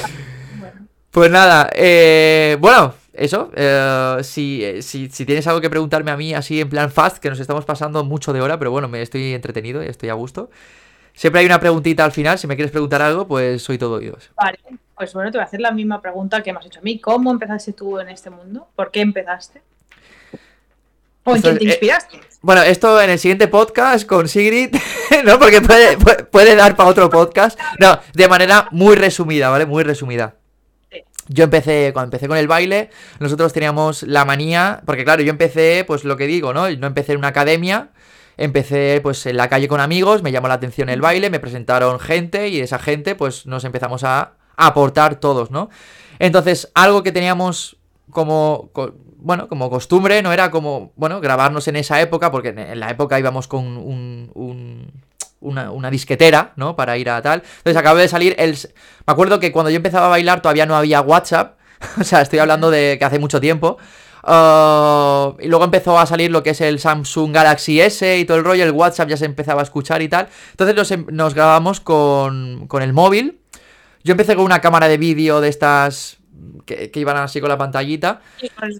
Bueno. 0.59 0.87
Pues 1.11 1.31
nada, 1.31 1.69
eh, 1.73 2.57
bueno, 2.59 2.93
eso. 3.17 3.51
eh, 3.55 4.17
si, 4.23 4.63
eh, 4.63 4.81
si, 4.81 5.09
si 5.09 5.25
tienes 5.25 5.45
algo 5.47 5.61
que 5.61 5.69
preguntarme 5.69 6.11
a 6.11 6.17
mí 6.17 6.33
así 6.33 6.61
en 6.61 6.69
plan 6.69 6.91
fast, 6.91 7.17
que 7.17 7.29
nos 7.29 7.39
estamos 7.39 7.65
pasando 7.65 8.03
mucho 8.03 8.33
de 8.33 8.41
hora, 8.41 8.57
pero 8.59 8.71
bueno, 8.71 8.87
me 8.87 9.01
estoy 9.01 9.33
entretenido 9.33 9.83
y 9.83 9.87
estoy 9.87 10.09
a 10.09 10.13
gusto. 10.13 10.49
Siempre 11.13 11.39
hay 11.41 11.45
una 11.47 11.59
preguntita 11.59 12.05
al 12.05 12.11
final, 12.11 12.37
si 12.37 12.45
me 12.47 12.55
quieres 12.55 12.71
preguntar 12.71 13.01
algo, 13.01 13.27
pues 13.27 13.63
soy 13.63 13.77
todo 13.79 13.95
oídos. 13.95 14.29
Vale, 14.35 14.59
pues 14.95 15.13
bueno, 15.13 15.31
te 15.31 15.37
voy 15.39 15.43
a 15.43 15.47
hacer 15.47 15.59
la 15.61 15.71
misma 15.71 15.99
pregunta 16.01 16.43
que 16.43 16.53
me 16.53 16.59
has 16.59 16.65
hecho 16.67 16.79
a 16.79 16.83
mí. 16.83 16.99
¿Cómo 16.99 17.31
empezaste 17.31 17.73
tú 17.73 17.99
en 17.99 18.09
este 18.09 18.29
mundo? 18.29 18.67
¿Por 18.75 18.91
qué 18.91 19.01
empezaste? 19.01 19.61
¿O 21.23 21.35
en 21.35 21.41
quién 21.41 21.57
te 21.57 21.63
eh, 21.65 21.67
inspiraste? 21.69 22.19
Bueno, 22.41 22.61
esto 22.61 23.01
en 23.01 23.09
el 23.09 23.19
siguiente 23.19 23.47
podcast 23.49 24.07
con 24.07 24.29
Sigrid, 24.29 24.73
¿no? 25.25 25.37
Porque 25.39 25.59
puede, 25.59 25.97
puede- 25.97 26.23
puede 26.23 26.55
dar 26.55 26.75
para 26.77 26.89
otro 26.89 27.09
podcast. 27.09 27.59
No, 27.79 27.99
de 28.13 28.27
manera 28.29 28.67
muy 28.71 28.95
resumida, 28.95 29.49
¿vale? 29.49 29.65
Muy 29.65 29.83
resumida. 29.83 30.35
Yo 31.29 31.43
empecé, 31.45 31.91
cuando 31.93 32.07
empecé 32.07 32.27
con 32.27 32.37
el 32.37 32.47
baile, 32.47 32.89
nosotros 33.19 33.51
teníamos 33.53 34.03
la 34.03 34.23
manía, 34.25 34.81
porque 34.85 35.03
claro, 35.03 35.21
yo 35.23 35.29
empecé, 35.29 35.83
pues 35.85 36.03
lo 36.05 36.15
que 36.17 36.27
digo, 36.27 36.53
¿no? 36.53 36.69
No 36.69 36.87
empecé 36.87 37.11
en 37.13 37.17
una 37.19 37.29
academia, 37.29 37.89
empecé 38.37 38.99
pues 39.03 39.25
en 39.25 39.35
la 39.37 39.49
calle 39.49 39.67
con 39.67 39.79
amigos, 39.79 40.23
me 40.23 40.31
llamó 40.31 40.47
la 40.47 40.53
atención 40.55 40.89
el 40.89 41.01
baile, 41.01 41.29
me 41.29 41.39
presentaron 41.39 41.99
gente 41.99 42.47
y 42.49 42.59
esa 42.59 42.79
gente 42.79 43.15
pues 43.15 43.45
nos 43.45 43.63
empezamos 43.65 44.03
a 44.03 44.33
aportar 44.55 45.19
todos, 45.19 45.51
¿no? 45.51 45.69
Entonces, 46.19 46.71
algo 46.73 47.03
que 47.03 47.11
teníamos 47.11 47.77
como, 48.11 48.69
co- 48.73 48.93
bueno, 49.17 49.47
como 49.49 49.69
costumbre, 49.69 50.21
no 50.21 50.31
era 50.31 50.49
como, 50.51 50.93
bueno, 50.95 51.19
grabarnos 51.19 51.67
en 51.67 51.75
esa 51.75 51.99
época, 52.01 52.31
porque 52.31 52.49
en 52.49 52.79
la 52.79 52.89
época 52.89 53.19
íbamos 53.19 53.47
con 53.47 53.65
un, 53.65 54.31
un- 54.33 54.91
una, 55.39 55.71
una 55.71 55.89
disquetera, 55.91 56.53
¿no? 56.55 56.75
Para 56.75 56.97
ir 56.97 57.09
a 57.09 57.21
tal. 57.21 57.43
Entonces 57.57 57.77
acabó 57.77 57.97
de 57.97 58.07
salir 58.07 58.35
el... 58.37 58.53
Me 59.05 59.13
acuerdo 59.13 59.39
que 59.39 59.51
cuando 59.51 59.69
yo 59.69 59.77
empezaba 59.77 60.07
a 60.07 60.09
bailar 60.09 60.41
todavía 60.41 60.65
no 60.65 60.75
había 60.75 61.01
WhatsApp, 61.01 61.57
o 61.99 62.03
sea, 62.03 62.21
estoy 62.21 62.39
hablando 62.39 62.71
de 62.71 62.97
que 62.99 63.05
hace 63.05 63.19
mucho 63.19 63.39
tiempo. 63.39 63.77
Ah, 64.23 65.33
y 65.39 65.47
luego 65.47 65.63
empezó 65.63 65.97
a 65.97 66.05
salir 66.05 66.31
lo 66.31 66.43
que 66.43 66.49
es 66.49 66.61
el 66.61 66.79
Samsung 66.79 67.33
Galaxy 67.33 67.79
S 67.79 68.17
y 68.17 68.25
todo 68.25 68.37
el 68.37 68.43
rollo, 68.43 68.63
el 68.63 68.71
WhatsApp 68.71 69.09
ya 69.09 69.17
se 69.17 69.25
empezaba 69.25 69.61
a 69.61 69.63
escuchar 69.63 70.01
y 70.01 70.09
tal. 70.09 70.27
Entonces 70.51 70.75
nos, 70.75 70.91
em- 70.91 71.05
nos 71.11 71.33
grabamos 71.33 71.79
con, 71.79 72.67
con 72.67 72.81
el 72.83 72.93
móvil. 72.93 73.39
Yo 74.03 74.11
empecé 74.11 74.35
con 74.35 74.45
una 74.45 74.59
cámara 74.59 74.87
de 74.87 74.97
vídeo 74.97 75.39
de 75.39 75.49
estas 75.49 76.17
que, 76.65 76.91
que 76.91 76.99
iban 76.99 77.17
así 77.17 77.39
con 77.39 77.49
la 77.49 77.57
pantallita. 77.57 78.21
Sí, 78.39 78.49
con 78.49 78.69
el. 78.69 78.79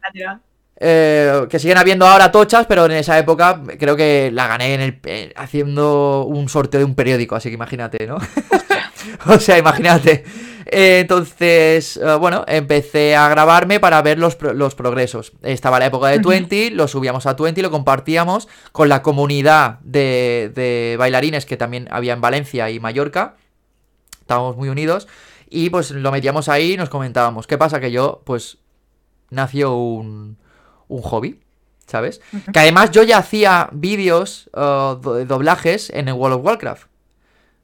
Eh, 0.80 1.48
que 1.50 1.58
siguen 1.58 1.78
habiendo 1.78 2.06
ahora 2.06 2.32
tochas, 2.32 2.68
pero 2.68 2.86
en 2.86 2.92
esa 2.92 3.18
época 3.18 3.62
creo 3.80 3.96
que 3.96 4.30
la 4.32 4.48
gané 4.48 4.76
en 4.76 4.82
el, 4.82 5.00
eh, 5.06 5.34
haciendo 5.36 6.24
un 6.26 6.50
sorteo 6.50 6.80
de 6.80 6.86
un 6.86 6.94
periódico, 6.94 7.36
así 7.36 7.50
que 7.50 7.56
imagínate, 7.56 8.06
¿no? 8.06 8.18
o 9.28 9.40
sea, 9.40 9.58
imagínate. 9.58 10.24
Eh, 10.68 11.00
entonces, 11.00 12.00
bueno, 12.20 12.44
empecé 12.48 13.16
a 13.16 13.28
grabarme 13.30 13.80
para 13.80 14.02
ver 14.02 14.20
los, 14.20 14.38
los 14.42 14.76
progresos. 14.76 15.32
Estaba 15.42 15.80
la 15.80 15.88
época 15.88 16.10
de. 16.10 16.20
20, 16.20 16.72
lo 16.72 16.88
subíamos 16.88 17.26
a 17.26 17.34
20 17.34 17.60
y 17.60 17.64
lo 17.64 17.72
compartíamos 17.72 18.48
con 18.72 18.90
la 18.90 19.02
comunidad 19.02 19.80
de, 19.80 20.52
de 20.54 20.96
bailarines 21.00 21.46
que 21.46 21.58
también 21.58 21.88
había 21.90 22.14
en 22.14 22.22
Valencia 22.22 22.70
y 22.70 22.80
Mallorca. 22.80 23.36
Estábamos 24.20 24.58
muy 24.58 24.70
unidos. 24.70 25.08
Y 25.50 25.70
pues 25.70 25.92
lo 25.92 26.12
metíamos 26.12 26.50
ahí 26.50 26.74
y 26.74 26.78
nos 26.78 26.90
comentábamos. 26.90 27.48
¿Qué 27.48 27.58
pasa? 27.58 27.80
Que 27.80 27.92
yo, 27.92 28.22
pues, 28.26 28.58
nació 29.30 29.74
un, 29.76 30.38
un 30.88 31.02
hobby, 31.02 31.40
¿sabes? 31.86 32.22
Que 32.54 32.60
además 32.60 32.92
yo 32.92 33.04
ya 33.04 33.18
hacía 33.20 33.70
vídeos 33.72 34.50
uh, 34.54 34.96
do- 34.96 35.26
doblajes 35.26 35.90
en 35.90 36.08
el 36.08 36.14
World 36.16 36.38
of 36.38 36.46
Warcraft. 36.46 36.88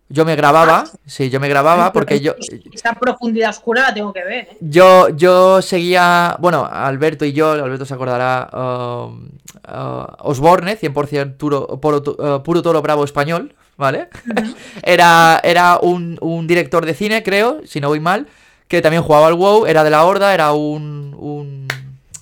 yo 0.09 0.25
me 0.25 0.35
grababa, 0.35 0.83
sí, 1.07 1.29
yo 1.29 1.39
me 1.39 1.47
grababa 1.49 1.91
porque 1.91 2.19
yo... 2.19 2.35
Esta 2.71 2.93
profundidad 2.93 3.49
oscura 3.49 3.81
la 3.83 3.93
tengo 3.93 4.13
que 4.13 4.23
ver, 4.23 4.33
¿eh? 4.33 4.57
Yo, 4.59 5.09
yo 5.09 5.61
seguía, 5.61 6.37
bueno, 6.39 6.67
Alberto 6.71 7.25
y 7.25 7.33
yo, 7.33 7.51
Alberto 7.51 7.85
se 7.85 7.93
acordará, 7.95 8.49
um, 8.53 9.29
uh, 9.67 10.05
Osborne, 10.19 10.77
100% 10.79 11.37
turo, 11.37 11.79
puro, 11.79 11.97
uh, 11.97 12.43
puro 12.43 12.61
toro 12.61 12.81
bravo 12.81 13.03
español, 13.05 13.55
¿vale? 13.75 14.09
era 14.83 15.39
era 15.43 15.79
un, 15.81 16.17
un, 16.21 16.45
director 16.45 16.85
de 16.85 16.93
cine, 16.93 17.23
creo, 17.23 17.61
si 17.65 17.79
no 17.81 17.87
voy 17.87 17.99
mal, 17.99 18.27
que 18.67 18.81
también 18.81 19.01
jugaba 19.03 19.27
al 19.27 19.33
WoW, 19.33 19.65
era 19.65 19.83
de 19.83 19.89
la 19.89 20.03
Horda, 20.03 20.33
era 20.33 20.51
un... 20.53 21.15
un 21.17 21.67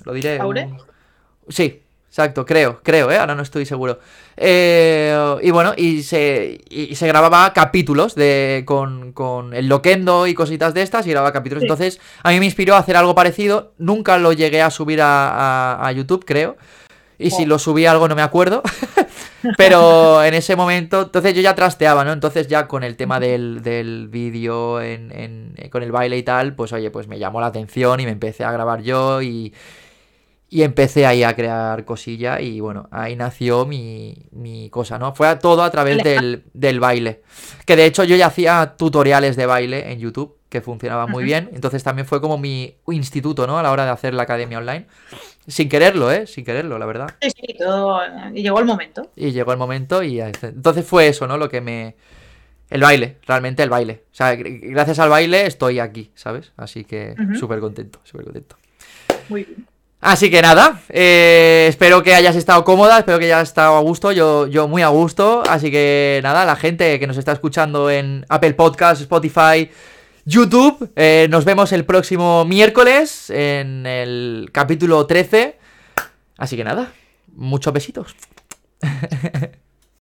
lo 0.05 0.13
diré. 0.13 0.39
Sí, 1.51 1.81
exacto, 2.07 2.45
creo, 2.45 2.81
creo, 2.83 3.11
¿eh? 3.11 3.17
Ahora 3.17 3.35
no 3.35 3.43
estoy 3.43 3.65
seguro. 3.65 3.99
Eh, 4.37 5.37
y 5.43 5.51
bueno, 5.51 5.73
y 5.77 6.03
se, 6.03 6.61
y 6.69 6.95
se 6.95 7.07
grababa 7.07 7.53
capítulos 7.53 8.15
de 8.15 8.63
con, 8.65 9.11
con, 9.11 9.53
el 9.53 9.67
Loquendo 9.67 10.27
y 10.27 10.33
cositas 10.33 10.73
de 10.73 10.81
estas, 10.81 11.05
y 11.05 11.11
grababa 11.11 11.33
capítulos. 11.33 11.63
Entonces, 11.63 11.99
a 12.23 12.31
mí 12.31 12.39
me 12.39 12.45
inspiró 12.45 12.75
a 12.75 12.79
hacer 12.79 12.97
algo 12.97 13.15
parecido. 13.15 13.73
Nunca 13.77 14.17
lo 14.17 14.33
llegué 14.33 14.61
a 14.61 14.71
subir 14.71 15.01
a, 15.01 15.85
a, 15.85 15.91
YouTube, 15.91 16.25
creo. 16.25 16.57
Y 17.19 17.29
si 17.29 17.43
oh. 17.43 17.47
lo 17.47 17.59
subí 17.59 17.85
algo 17.85 18.07
no 18.07 18.15
me 18.15 18.23
acuerdo. 18.23 18.63
Pero 19.57 20.23
en 20.23 20.33
ese 20.33 20.55
momento, 20.55 21.03
entonces 21.03 21.33
yo 21.33 21.41
ya 21.41 21.55
trasteaba, 21.55 22.03
¿no? 22.03 22.11
Entonces 22.13 22.47
ya 22.47 22.67
con 22.67 22.83
el 22.83 22.95
tema 22.95 23.19
del, 23.19 23.61
del 23.61 24.07
vídeo, 24.07 24.81
en, 24.81 25.11
en, 25.11 25.69
con 25.69 25.83
el 25.83 25.91
baile 25.91 26.17
y 26.17 26.23
tal, 26.23 26.55
pues 26.55 26.73
oye, 26.73 26.89
pues 26.91 27.07
me 27.07 27.19
llamó 27.19 27.41
la 27.41 27.47
atención 27.47 27.99
y 27.99 28.05
me 28.05 28.11
empecé 28.11 28.43
a 28.43 28.51
grabar 28.51 28.81
yo 28.81 29.21
y, 29.21 29.53
y 30.53 30.63
empecé 30.63 31.05
ahí 31.05 31.23
a 31.23 31.33
crear 31.33 31.85
cosilla 31.85 32.41
y 32.41 32.59
bueno, 32.59 32.89
ahí 32.91 33.15
nació 33.15 33.65
mi, 33.65 34.27
mi 34.31 34.69
cosa, 34.69 34.99
¿no? 34.99 35.15
Fue 35.15 35.33
todo 35.37 35.63
a 35.63 35.71
través 35.71 36.03
del, 36.03 36.43
del, 36.53 36.81
baile. 36.81 37.21
Que 37.65 37.77
de 37.77 37.85
hecho 37.85 38.03
yo 38.03 38.17
ya 38.17 38.25
hacía 38.27 38.75
tutoriales 38.77 39.37
de 39.37 39.45
baile 39.45 39.93
en 39.93 39.99
YouTube, 39.99 40.37
que 40.49 40.59
funcionaba 40.59 41.07
muy 41.07 41.23
bien. 41.23 41.49
Entonces 41.53 41.85
también 41.85 42.05
fue 42.05 42.19
como 42.19 42.37
mi 42.37 42.75
instituto, 42.87 43.47
¿no? 43.47 43.57
A 43.57 43.63
la 43.63 43.71
hora 43.71 43.85
de 43.85 43.91
hacer 43.91 44.13
la 44.13 44.23
academia 44.23 44.57
online. 44.57 44.87
Sin 45.47 45.69
quererlo, 45.69 46.11
¿eh? 46.11 46.27
Sin 46.27 46.43
quererlo, 46.43 46.77
la 46.77 46.85
verdad. 46.85 47.15
Sí, 47.21 47.29
sí, 47.29 47.55
todo... 47.57 48.01
Y 48.33 48.43
llegó 48.43 48.59
el 48.59 48.65
momento. 48.65 49.09
Y 49.15 49.31
llegó 49.31 49.53
el 49.53 49.57
momento 49.57 50.03
y 50.03 50.19
entonces 50.19 50.85
fue 50.85 51.07
eso, 51.07 51.27
¿no? 51.27 51.37
Lo 51.37 51.47
que 51.47 51.61
me... 51.61 51.95
El 52.69 52.81
baile, 52.81 53.19
realmente 53.25 53.63
el 53.63 53.69
baile. 53.69 54.03
O 54.11 54.15
sea, 54.15 54.35
gracias 54.35 54.99
al 54.99 55.09
baile 55.09 55.45
estoy 55.45 55.79
aquí, 55.79 56.11
¿sabes? 56.13 56.51
Así 56.57 56.83
que 56.83 57.15
súper 57.39 57.61
contento, 57.61 58.01
súper 58.03 58.25
contento. 58.25 58.57
Muy 59.29 59.45
bien. 59.45 59.70
Así 60.01 60.31
que 60.31 60.41
nada, 60.41 60.81
eh, 60.89 61.67
espero 61.69 62.01
que 62.01 62.15
hayas 62.15 62.35
estado 62.35 62.63
cómoda, 62.63 62.97
espero 62.97 63.19
que 63.19 63.25
hayas 63.25 63.49
estado 63.49 63.75
a 63.75 63.81
gusto, 63.81 64.11
yo, 64.11 64.47
yo 64.47 64.67
muy 64.67 64.81
a 64.81 64.87
gusto. 64.87 65.43
Así 65.47 65.69
que 65.69 66.19
nada, 66.23 66.43
la 66.43 66.55
gente 66.55 66.99
que 66.99 67.05
nos 67.05 67.17
está 67.17 67.33
escuchando 67.33 67.87
en 67.91 68.25
Apple 68.27 68.55
Podcasts, 68.55 69.01
Spotify, 69.03 69.69
YouTube, 70.25 70.91
eh, 70.95 71.27
nos 71.29 71.45
vemos 71.45 71.71
el 71.71 71.85
próximo 71.85 72.45
miércoles 72.45 73.29
en 73.29 73.85
el 73.85 74.49
capítulo 74.51 75.05
13. 75.05 75.59
Así 76.35 76.57
que 76.57 76.63
nada, 76.63 76.91
muchos 77.35 77.71
besitos. 77.71 78.15